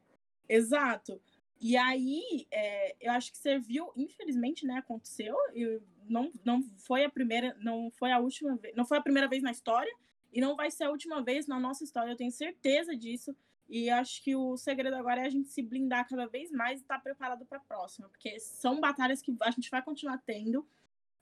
[0.48, 1.20] exato.
[1.60, 4.78] E aí, é, eu acho que serviu, infelizmente, né?
[4.78, 5.34] Aconteceu.
[5.54, 9.28] E não, não foi a primeira, não foi a última vez, não foi a primeira
[9.28, 9.92] vez na história,
[10.32, 13.34] e não vai ser a última vez na nossa história, eu tenho certeza disso.
[13.68, 16.82] E acho que o segredo agora é a gente se blindar cada vez mais e
[16.82, 20.66] estar tá preparado para a próxima, porque são batalhas que a gente vai continuar tendo.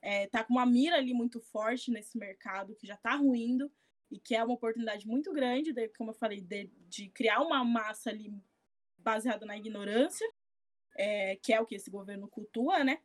[0.01, 3.71] É, tá com uma mira ali muito forte nesse mercado que já está ruindo
[4.11, 7.63] e que é uma oportunidade muito grande, de, como eu falei, de, de criar uma
[7.63, 8.31] massa ali
[8.99, 10.27] baseada na ignorância,
[10.95, 12.99] é, que é o que esse governo cultua, né?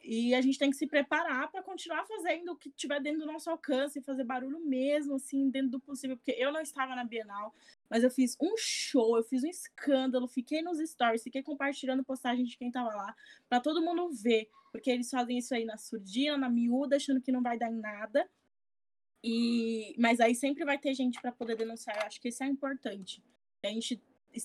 [0.00, 3.32] E a gente tem que se preparar para continuar fazendo o que tiver dentro do
[3.32, 7.54] nosso alcance, fazer barulho mesmo, assim, dentro do possível, porque eu não estava na Bienal,
[7.90, 12.48] mas eu fiz um show, eu fiz um escândalo, fiquei nos stories, fiquei compartilhando postagens
[12.48, 13.16] de quem estava lá,
[13.48, 17.32] para todo mundo ver, porque eles fazem isso aí na surdina, na miúda, achando que
[17.32, 18.28] não vai dar em nada.
[19.24, 22.46] E mas aí sempre vai ter gente para poder denunciar, eu acho que isso é
[22.46, 23.22] importante.
[23.62, 24.00] Que a gente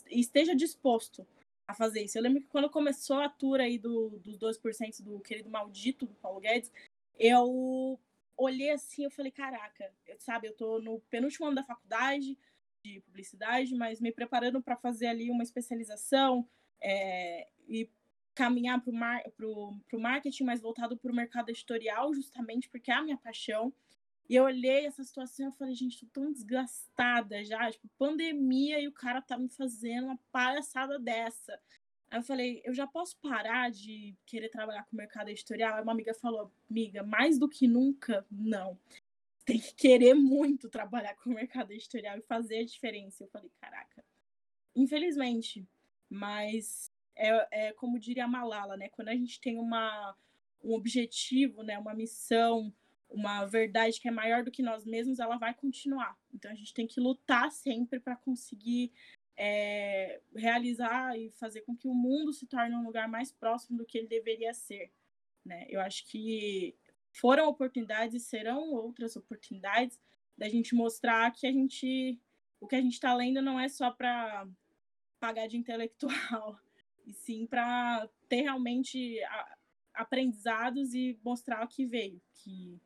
[0.10, 1.28] esteja disposto
[1.68, 2.18] a fazer isso.
[2.18, 6.16] Eu lembro que quando começou a tour aí do, dos 2% do querido maldito do
[6.16, 6.72] Paulo Guedes,
[7.20, 8.00] eu
[8.36, 12.38] olhei assim, eu falei, caraca, eu, sabe, eu tô no penúltimo ano da faculdade
[12.84, 16.48] de publicidade, mas me preparando para fazer ali uma especialização
[16.82, 17.90] é, e
[18.36, 22.92] caminhar para o mar, pro, pro marketing mais voltado para o mercado editorial, justamente porque
[22.92, 23.74] é a minha paixão.
[24.30, 28.88] E eu olhei essa situação e falei, gente, tô tão desgastada já, tipo, pandemia e
[28.88, 31.60] o cara tá me fazendo uma palhaçada dessa.
[32.10, 35.76] Aí eu falei, eu já posso parar de querer trabalhar com o mercado editorial?
[35.76, 38.78] Aí uma amiga falou, amiga, mais do que nunca, não.
[39.46, 43.24] Tem que querer muito trabalhar com o mercado editorial e fazer a diferença.
[43.24, 44.04] Eu falei, caraca.
[44.76, 45.68] Infelizmente,
[46.10, 48.90] mas é, é como diria a Malala, né?
[48.90, 50.16] Quando a gente tem uma,
[50.64, 51.78] um objetivo, né?
[51.78, 52.74] Uma missão,
[53.10, 56.18] uma verdade que é maior do que nós mesmos, ela vai continuar.
[56.34, 58.92] Então a gente tem que lutar sempre para conseguir
[59.38, 63.86] é, realizar e fazer com que o mundo se torne um lugar mais próximo do
[63.86, 64.92] que ele deveria ser.
[65.46, 65.66] Né?
[65.70, 66.76] Eu acho que
[67.14, 70.00] foram oportunidades e serão outras oportunidades
[70.38, 72.20] da gente mostrar que a gente
[72.60, 74.48] o que a gente está lendo não é só para
[75.20, 76.58] pagar de intelectual,
[77.06, 79.20] e sim para ter realmente
[79.94, 82.80] aprendizados e mostrar o que veio, que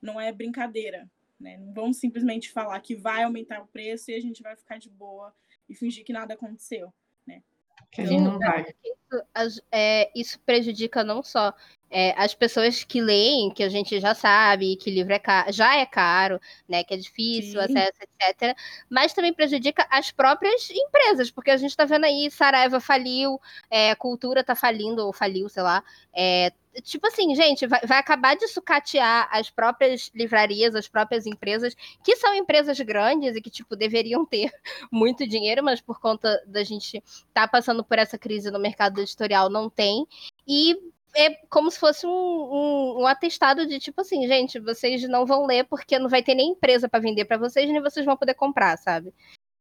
[0.00, 1.10] não é brincadeira.
[1.38, 1.56] Né?
[1.58, 4.90] Não vamos simplesmente falar que vai aumentar o preço e a gente vai ficar de
[4.90, 5.34] boa
[5.68, 6.92] e fingir que nada aconteceu.
[7.26, 7.42] Né?
[7.90, 8.74] Que a gente não vai.
[9.12, 11.54] Isso, é, isso prejudica não só
[11.90, 15.76] é, as pessoas que leem, que a gente já sabe que livro é caro, já
[15.76, 18.56] é caro, né, que é difícil, acesso, etc.
[18.88, 23.94] Mas também prejudica as próprias empresas, porque a gente está vendo aí, Saraiva faliu, é,
[23.96, 25.82] Cultura está falindo, ou faliu, sei lá.
[26.14, 31.74] É, tipo assim, gente, vai, vai, acabar de sucatear as próprias livrarias, as próprias empresas,
[32.04, 34.52] que são empresas grandes e que, tipo, deveriam ter
[34.92, 38.99] muito dinheiro, mas por conta da gente estar tá passando por essa crise no mercado
[39.00, 40.06] editorial, não tem.
[40.46, 40.76] E
[41.14, 45.46] é como se fosse um, um, um, atestado de tipo assim, gente, vocês não vão
[45.46, 48.34] ler porque não vai ter nem empresa para vender para vocês, nem vocês vão poder
[48.34, 49.12] comprar, sabe?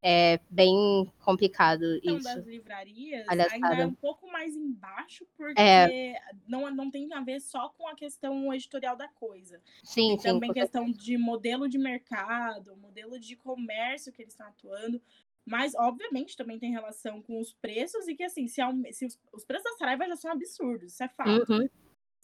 [0.02, 2.24] É bem complicado então, isso.
[2.24, 6.14] das livrarias ainda é um pouco mais embaixo, porque é...
[6.48, 9.62] não, não tem a ver só com a questão editorial da coisa.
[9.84, 10.28] Sim, tem sim.
[10.30, 10.62] também porque...
[10.62, 15.02] questão de modelo de mercado, modelo de comércio que eles estão atuando.
[15.50, 18.62] Mas, obviamente, também tem relação com os preços e que, assim, se,
[18.92, 21.52] se os, os, preços da Saraiva já são absurdos, isso é fato.
[21.52, 21.68] Uhum.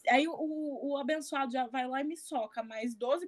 [0.08, 3.26] Aí o, o abençoado já vai lá e me soca mais 12%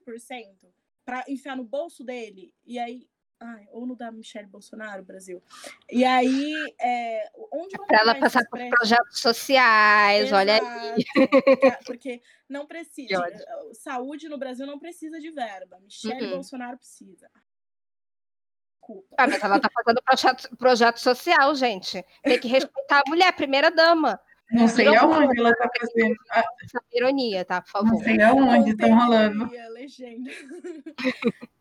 [1.03, 2.53] para enfiar no bolso dele.
[2.64, 3.10] E aí,
[3.40, 5.44] Ai, ou no da Michelle Bolsonaro, Brasil.
[5.91, 11.06] E aí, é, onde Para ela passar por projetos sociais, Exato, olha aí.
[11.86, 12.19] Porque
[12.49, 13.24] não precisa.
[13.74, 15.80] Saúde no Brasil não precisa de verba.
[15.80, 16.32] Michelle uhum.
[16.32, 17.30] Bolsonaro precisa.
[18.88, 19.15] Desculpa.
[19.18, 22.03] Ah, mas ela tá fazendo projeto, projeto social, gente.
[22.23, 24.19] Tem que respeitar a mulher, primeira dama.
[24.49, 26.15] Não sei aonde ela tá fazendo.
[26.31, 27.61] Essa ironia, tá?
[27.61, 27.91] Por favor.
[27.91, 29.49] Não sei aonde estão rolando.
[29.73, 30.31] Legenda.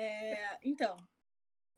[0.00, 0.96] É, então,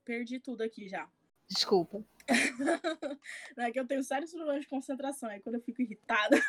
[0.04, 1.08] perdi tudo aqui já.
[1.50, 2.04] Desculpa.
[3.56, 6.40] Não é que eu tenho sérios problemas de concentração, aí quando eu fico irritada.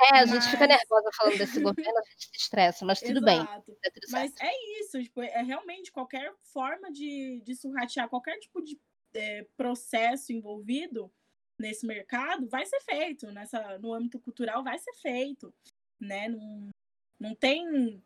[0.00, 3.24] É, a gente fica nervosa falando desse governo, a gente se estressa, mas tudo Exato.
[3.24, 3.44] bem.
[3.44, 8.60] Tá tudo mas é isso, tipo, é realmente qualquer forma de, de surratear, qualquer tipo
[8.60, 8.78] de
[9.14, 11.10] é, processo envolvido
[11.58, 15.54] nesse mercado vai ser feito, nessa, no âmbito cultural vai ser feito,
[15.98, 16.28] né?
[16.28, 16.70] Não,
[17.18, 18.02] não tem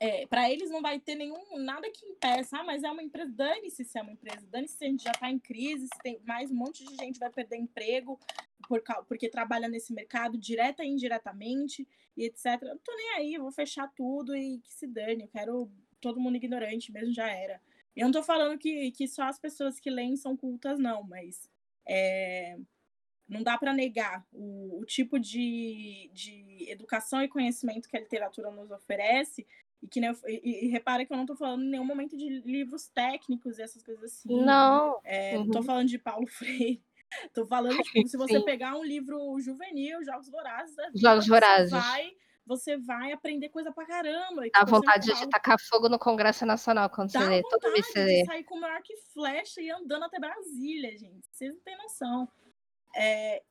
[0.00, 3.32] é, para eles não vai ter nenhum nada que impeça, ah, mas é uma empresa,
[3.32, 6.20] dane-se se é uma empresa, dane-se se a gente já está em crise, se tem
[6.24, 8.18] mais um monte de gente vai perder emprego
[8.68, 12.62] por, porque trabalha nesse mercado, direta e indiretamente, e etc.
[12.62, 15.70] Eu não tô nem aí, vou fechar tudo e que se dane, eu quero
[16.00, 17.60] todo mundo ignorante, mesmo já era.
[17.96, 21.50] Eu não tô falando que, que só as pessoas que leem são cultas, não, mas
[21.88, 22.56] é,
[23.28, 28.50] não dá para negar o, o tipo de, de educação e conhecimento que a literatura
[28.52, 29.44] nos oferece
[29.82, 32.40] e que né, e, e, repara que eu não estou falando em nenhum momento de
[32.40, 34.42] livros técnicos e essas coisas assim.
[34.42, 35.00] Não.
[35.04, 35.44] É, uhum.
[35.44, 36.82] Não tô falando de Paulo Freire.
[37.32, 38.44] Tô falando, tipo, se você Sim.
[38.44, 41.70] pegar um livro juvenil, Jogos Vorazes, Jogos Vorazes.
[41.70, 42.10] Você vai,
[42.44, 44.42] você vai aprender coisa pra caramba.
[44.52, 47.42] Dá vontade de tacar fogo no Congresso Nacional quando Dá você lê.
[47.42, 48.24] Todo vez você lê.
[48.26, 51.26] sair com o arco e flecha e andando até Brasília, gente.
[51.32, 52.28] Vocês não têm noção.
[52.96, 53.42] É,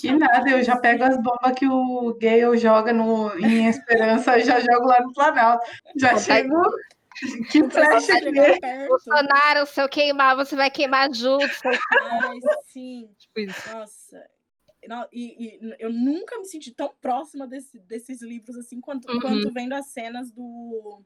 [0.00, 4.60] que nada, eu já pego as bombas que o Gale joga no, em Esperança, já
[4.60, 5.64] jogo lá no Planalto.
[5.96, 6.56] Já chego.
[7.50, 8.88] Que flecha que é.
[8.88, 11.44] Bolsonaro, se eu queimar, você vai queimar junto.
[11.64, 13.08] Ai, sim.
[13.18, 13.72] Tipo isso.
[13.72, 14.24] Nossa.
[14.86, 19.20] Não, e, e, eu nunca me senti tão próxima desse, desses livros assim quanto, uhum.
[19.20, 21.02] quanto vendo as cenas do,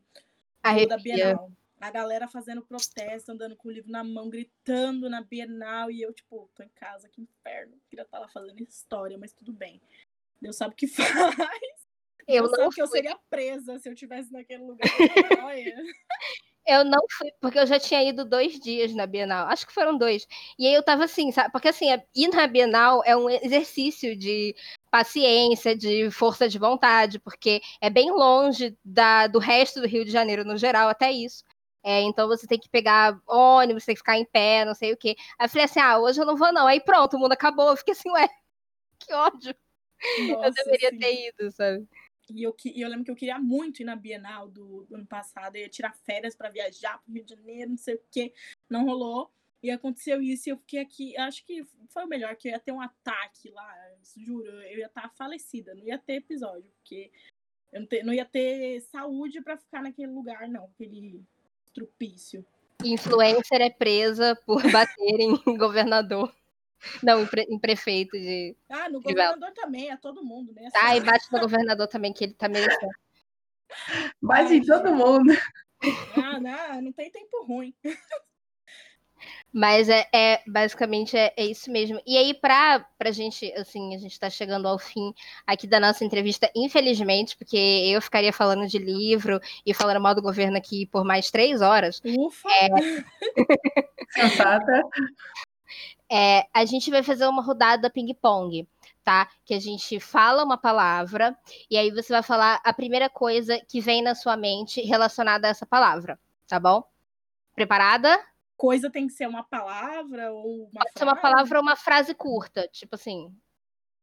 [0.64, 5.22] do da Bienal a galera fazendo protesto, andando com o livro na mão, gritando na
[5.22, 7.80] Bienal, e eu, tipo, tô em casa, que inferno.
[7.88, 9.80] Queria estar lá fazendo história, mas tudo bem.
[10.40, 11.88] Deus sabe o que faz.
[12.26, 12.74] Eu Deus não sabe fui.
[12.74, 14.86] que eu seria presa se eu tivesse naquele lugar.
[16.66, 19.46] eu não fui, porque eu já tinha ido dois dias na Bienal.
[19.46, 20.26] Acho que foram dois.
[20.58, 21.50] E aí eu tava assim, sabe?
[21.50, 24.54] Porque assim, ir na Bienal é um exercício de
[24.90, 30.10] paciência, de força de vontade, porque é bem longe da, do resto do Rio de
[30.10, 31.44] Janeiro no geral, até isso.
[31.88, 34.96] É, então você tem que pegar ônibus, tem que ficar em pé, não sei o
[34.96, 35.16] quê.
[35.38, 36.66] Aí eu falei assim: ah, hoje eu não vou, não.
[36.66, 37.70] Aí pronto, o mundo acabou.
[37.70, 38.28] Eu fiquei assim, ué,
[39.00, 39.54] que ódio.
[40.28, 40.98] Nossa, eu deveria sim.
[40.98, 41.88] ter ido, sabe?
[42.28, 45.56] E eu, eu lembro que eu queria muito ir na Bienal do, do ano passado,
[45.56, 48.34] eu ia tirar férias para viajar para o Rio de Janeiro, não sei o quê.
[48.68, 49.32] Não rolou.
[49.62, 51.16] E aconteceu isso e eu fiquei aqui.
[51.16, 53.74] Acho que foi o melhor, que eu ia ter um ataque lá,
[54.14, 54.46] juro.
[54.46, 57.10] Eu ia estar falecida, não ia ter episódio, porque
[57.72, 60.64] eu não, ter, não ia ter saúde para ficar naquele lugar, não.
[60.66, 61.24] Aquele
[61.78, 62.44] estrupício.
[62.84, 66.32] Influencer é presa por bater em governador.
[67.02, 68.56] Não, em, pre, em, prefeito de.
[68.70, 70.68] Ah, no governador também, é todo mundo, né?
[70.74, 72.92] Ah, e bate no governador também, que ele tá merecendo.
[74.22, 75.32] Bate em todo mundo.
[76.16, 77.74] Ah, não, não tem tempo ruim.
[79.52, 82.00] Mas é, é basicamente é, é, isso mesmo.
[82.06, 85.14] E aí, para a gente, assim, a gente está chegando ao fim
[85.46, 90.22] aqui da nossa entrevista, infelizmente, porque eu ficaria falando de livro e falando mal do
[90.22, 92.00] governo aqui por mais três horas.
[92.04, 92.48] Ufa!
[92.50, 92.68] É...
[94.10, 94.82] Sensata.
[96.10, 98.68] é, a gente vai fazer uma rodada ping-pong,
[99.02, 99.28] tá?
[99.46, 101.36] Que a gente fala uma palavra
[101.70, 105.50] e aí você vai falar a primeira coisa que vem na sua mente relacionada a
[105.50, 106.82] essa palavra, tá bom?
[107.54, 108.18] Preparada?
[108.58, 110.98] Coisa tem que ser uma palavra ou uma Pode frase?
[110.98, 113.32] ser uma palavra ou uma frase curta, tipo assim.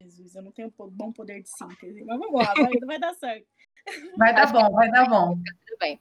[0.01, 3.45] Jesus, eu não tenho bom poder de síntese, mas vamos lá, vai, vai dar certo.
[4.17, 5.35] Vai dar bom, vai dar bom.
[5.35, 5.99] Tudo bem.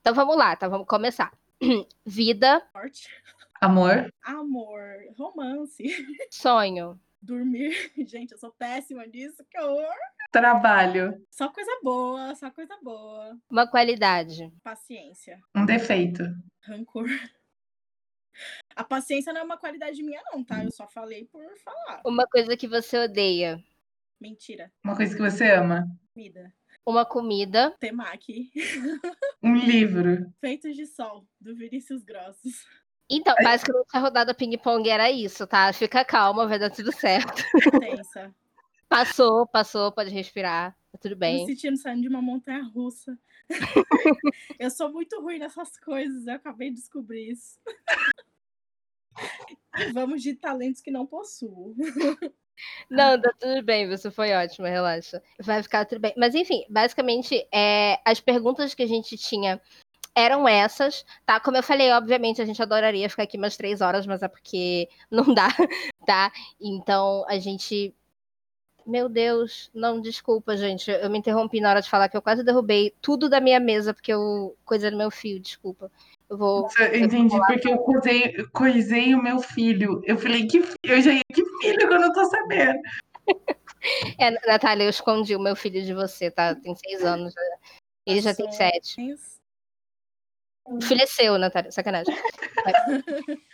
[0.00, 0.68] Então vamos lá, tá?
[0.68, 1.32] Vamos começar.
[2.04, 2.62] Vida.
[2.74, 3.08] Morte.
[3.58, 4.12] Amor.
[4.22, 4.82] Amor.
[5.16, 5.82] Romance.
[6.30, 7.00] Sonho.
[7.22, 7.72] Dormir.
[8.06, 9.94] Gente, eu sou péssima nisso, que horror.
[10.30, 11.24] Trabalho.
[11.30, 13.34] Só coisa boa, só coisa boa.
[13.50, 14.52] Uma qualidade.
[14.62, 15.40] Paciência.
[15.54, 16.22] Um defeito.
[16.64, 17.08] Rancor.
[18.74, 20.62] A paciência não é uma qualidade minha, não, tá?
[20.62, 22.02] Eu só falei por falar.
[22.04, 23.62] Uma coisa que você odeia.
[24.20, 24.72] Mentira.
[24.84, 25.86] Uma coisa que você ama.
[26.14, 26.52] Comida.
[26.84, 27.74] Uma comida.
[27.80, 28.50] Temaki.
[29.42, 30.32] Um livro.
[30.40, 32.66] Feitos de Sol, do Vinícius Grossos.
[33.10, 35.72] Então, basicamente a rodada ping-pong era isso, tá?
[35.72, 37.42] Fica calma, vai dar tudo certo.
[37.78, 38.34] Tensa.
[38.88, 41.40] Passou, passou, pode respirar, tá tudo bem.
[41.40, 43.18] Me sentindo saindo de uma montanha russa.
[44.58, 47.58] eu sou muito ruim nessas coisas, eu acabei de descobrir isso.
[49.94, 51.74] Vamos de talentos que não possuo.
[52.88, 55.22] Não, tá tudo bem, você foi ótima, relaxa.
[55.42, 56.14] Vai ficar tudo bem.
[56.16, 59.60] Mas enfim, basicamente, é, as perguntas que a gente tinha
[60.14, 61.38] eram essas, tá?
[61.38, 64.88] Como eu falei, obviamente, a gente adoraria ficar aqui umas três horas, mas é porque
[65.10, 65.48] não dá,
[66.06, 66.32] tá?
[66.58, 67.94] Então a gente.
[68.86, 70.92] Meu Deus, não, desculpa, gente.
[70.92, 73.92] Eu me interrompi na hora de falar que eu quase derrubei tudo da minha mesa,
[73.92, 75.90] porque eu coisa no meu fio, desculpa.
[76.30, 76.62] Eu vou.
[76.62, 80.00] Nossa, eu entendi, porque eu coisei, coisei o meu filho.
[80.04, 82.80] Eu falei, que eu já ia, que filho que eu não tô sabendo.
[84.18, 86.56] É, Natália, eu escondi o meu filho de você, tá?
[86.56, 87.32] Tem seis anos.
[88.04, 89.14] Ele já tem sete.
[90.64, 92.12] O filho é seu, Natália, sacanagem.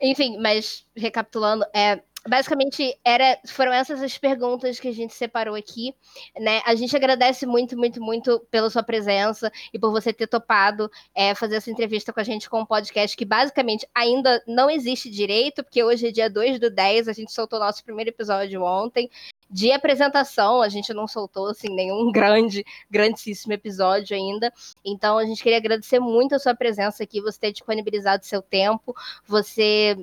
[0.00, 5.94] Enfim, mas recapitulando, é, basicamente era, foram essas as perguntas que a gente separou aqui,
[6.38, 6.60] né?
[6.64, 11.34] A gente agradece muito, muito, muito pela sua presença e por você ter topado é,
[11.34, 15.64] fazer essa entrevista com a gente com um podcast que basicamente ainda não existe direito,
[15.64, 19.10] porque hoje é dia 2 do 10, a gente soltou nosso primeiro episódio ontem.
[19.50, 24.52] De apresentação, a gente não soltou assim nenhum grande, grandíssimo episódio ainda.
[24.84, 28.94] Então a gente queria agradecer muito a sua presença aqui, você ter disponibilizado seu tempo,
[29.26, 29.96] você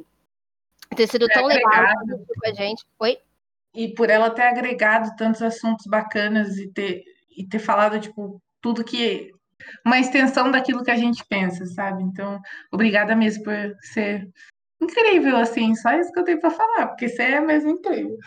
[0.96, 2.86] ter sido tão legal com a gente.
[3.00, 3.18] Oi?
[3.74, 7.04] E por ela ter agregado tantos assuntos bacanas e ter,
[7.36, 9.32] e ter falado, tipo, tudo que.
[9.86, 12.04] Uma extensão daquilo que a gente pensa, sabe?
[12.04, 12.42] Então,
[12.72, 14.30] obrigada mesmo por ser
[14.82, 15.74] incrível, assim.
[15.76, 18.18] Só isso que eu tenho para falar, porque você é mesmo incrível.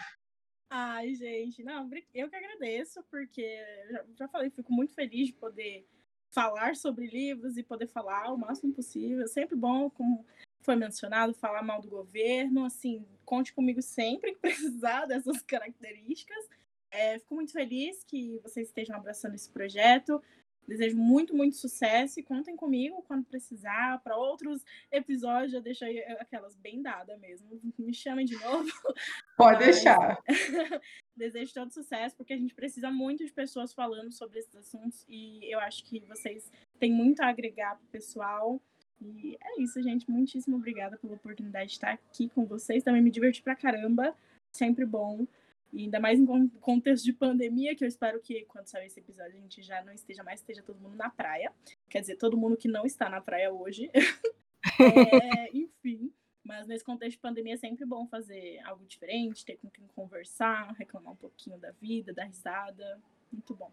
[0.71, 3.59] Ai, gente, não, eu que agradeço, porque
[3.91, 5.87] já, já falei, fico muito feliz de poder
[6.31, 9.25] falar sobre livros e poder falar o máximo possível.
[9.25, 10.27] É sempre bom, como
[10.69, 12.67] foi mencionado, falar mal do governo.
[12.67, 16.47] Assim, conte comigo sempre que precisar dessas características.
[16.91, 20.23] É, fico muito feliz que vocês estejam abraçando esse projeto.
[20.67, 23.99] Desejo muito, muito sucesso e contem comigo quando precisar.
[24.03, 24.63] Para outros
[24.93, 27.59] episódios, já deixei aquelas bem dadas mesmo.
[27.79, 28.69] Me chamem de novo.
[29.39, 29.77] Pode Mas...
[29.77, 30.23] deixar.
[31.17, 35.51] Desejo todo sucesso, porque a gente precisa muito de pessoas falando sobre esses assuntos e
[35.51, 38.61] eu acho que vocês têm muito a agregar para o pessoal.
[39.01, 40.11] E é isso, gente.
[40.11, 42.83] Muitíssimo obrigada pela oportunidade de estar aqui com vocês.
[42.83, 44.15] Também me diverti pra caramba.
[44.53, 45.27] Sempre bom.
[45.73, 49.37] E ainda mais em contexto de pandemia, que eu espero que quando sair esse episódio
[49.37, 51.53] a gente já não esteja mais, esteja todo mundo na praia.
[51.91, 53.91] Quer dizer, todo mundo que não está na praia hoje.
[54.81, 56.13] é, enfim.
[56.43, 60.73] Mas nesse contexto de pandemia é sempre bom fazer algo diferente, ter com quem conversar,
[60.73, 62.99] reclamar um pouquinho da vida, dar risada.
[63.31, 63.71] Muito bom.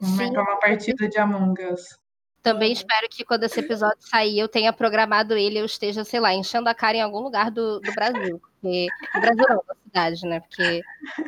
[0.00, 1.98] Marcar uma partida de Among Us.
[2.44, 6.34] Também espero que quando esse episódio sair, eu tenha programado ele, eu esteja, sei lá,
[6.34, 8.38] enchendo a cara em algum lugar do, do Brasil.
[8.38, 10.40] Porque, do Brasil não, da cidade, né?
[10.40, 10.82] Porque,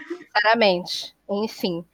[0.08, 1.86] sinceramente, enfim.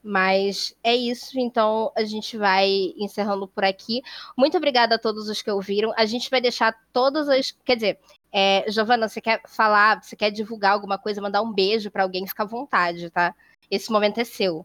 [0.00, 4.00] Mas é isso, então a gente vai encerrando por aqui.
[4.36, 5.92] Muito obrigada a todos os que ouviram.
[5.96, 7.50] A gente vai deixar todas as.
[7.64, 7.98] Quer dizer,
[8.32, 12.28] é, Giovana, você quer falar, você quer divulgar alguma coisa, mandar um beijo para alguém,
[12.28, 13.34] fica à vontade, tá?
[13.68, 14.64] Esse momento é seu.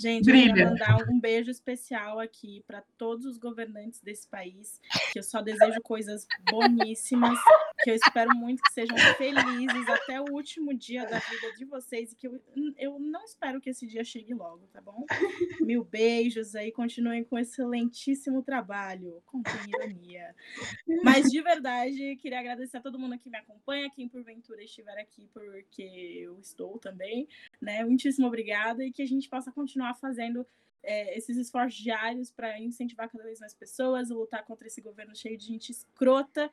[0.00, 0.50] Gente, Brilha.
[0.50, 4.80] eu queria mandar um beijo especial aqui para todos os governantes desse país,
[5.12, 7.38] que eu só desejo coisas boníssimas,
[7.82, 12.12] que eu espero muito que sejam felizes até o último dia da vida de vocês
[12.12, 12.40] e que eu,
[12.76, 15.04] eu não espero que esse dia chegue logo, tá bom?
[15.60, 20.34] Mil beijos aí, continuem com excelentíssimo trabalho, com ironia.
[21.02, 25.28] Mas de verdade, queria agradecer a todo mundo que me acompanha, quem porventura estiver aqui
[25.32, 27.28] porque eu estou também,
[27.60, 27.84] né?
[27.84, 30.46] Muitíssimo obrigada e que a gente possa continuar fazendo
[30.82, 35.36] é, esses esforços diários para incentivar cada vez mais pessoas, lutar contra esse governo cheio
[35.36, 36.50] de gente escrota.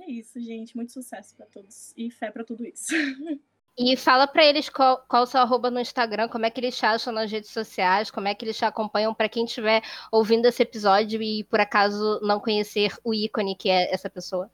[0.00, 0.76] E é isso, gente.
[0.76, 2.94] Muito sucesso para todos e fé para tudo isso.
[3.78, 6.74] E fala para eles qual, qual o seu arroba no Instagram, como é que eles
[6.74, 10.46] te acham nas redes sociais, como é que eles te acompanham para quem estiver ouvindo
[10.46, 14.50] esse episódio e por acaso não conhecer o ícone que é essa pessoa.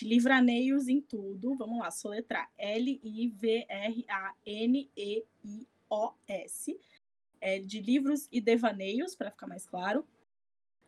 [0.00, 3.20] Livraneios em tudo, vamos lá, soletrar L-I-V-R-A-N-E-I-O-S
[7.42, 10.06] é, de livros e devaneios, para ficar mais claro.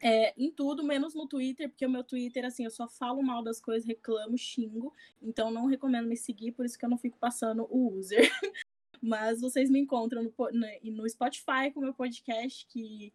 [0.01, 3.43] É, em tudo, menos no Twitter, porque o meu Twitter, assim, eu só falo mal
[3.43, 7.19] das coisas, reclamo, xingo, então não recomendo me seguir, por isso que eu não fico
[7.19, 8.21] passando o user.
[9.03, 13.13] Mas vocês me encontram no, no, no Spotify com o meu podcast, que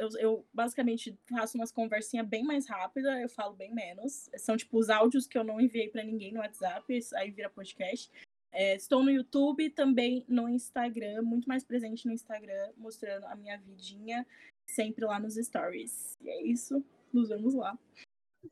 [0.00, 4.30] eu, eu, basicamente faço umas conversinhas bem mais rápidas, eu falo bem menos.
[4.38, 8.10] São tipo os áudios que eu não enviei para ninguém no WhatsApp, aí vira podcast.
[8.50, 13.58] É, estou no YouTube também no Instagram, muito mais presente no Instagram, mostrando a minha
[13.58, 14.26] vidinha,
[14.66, 16.16] sempre lá nos stories.
[16.22, 16.82] E é isso.
[17.12, 17.78] Nos vemos lá.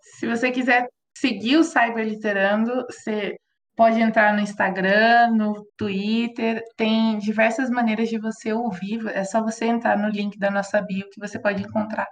[0.00, 3.38] Se você quiser seguir o Cyberliterando, você
[3.78, 9.06] pode entrar no Instagram, no Twitter, tem diversas maneiras de você ouvir.
[9.14, 12.08] É só você entrar no link da nossa bio que você pode encontrar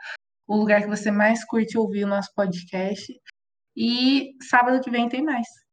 [0.47, 3.13] o lugar que você mais curte ouvir o nosso podcast.
[3.77, 5.66] E sábado que vem tem mais.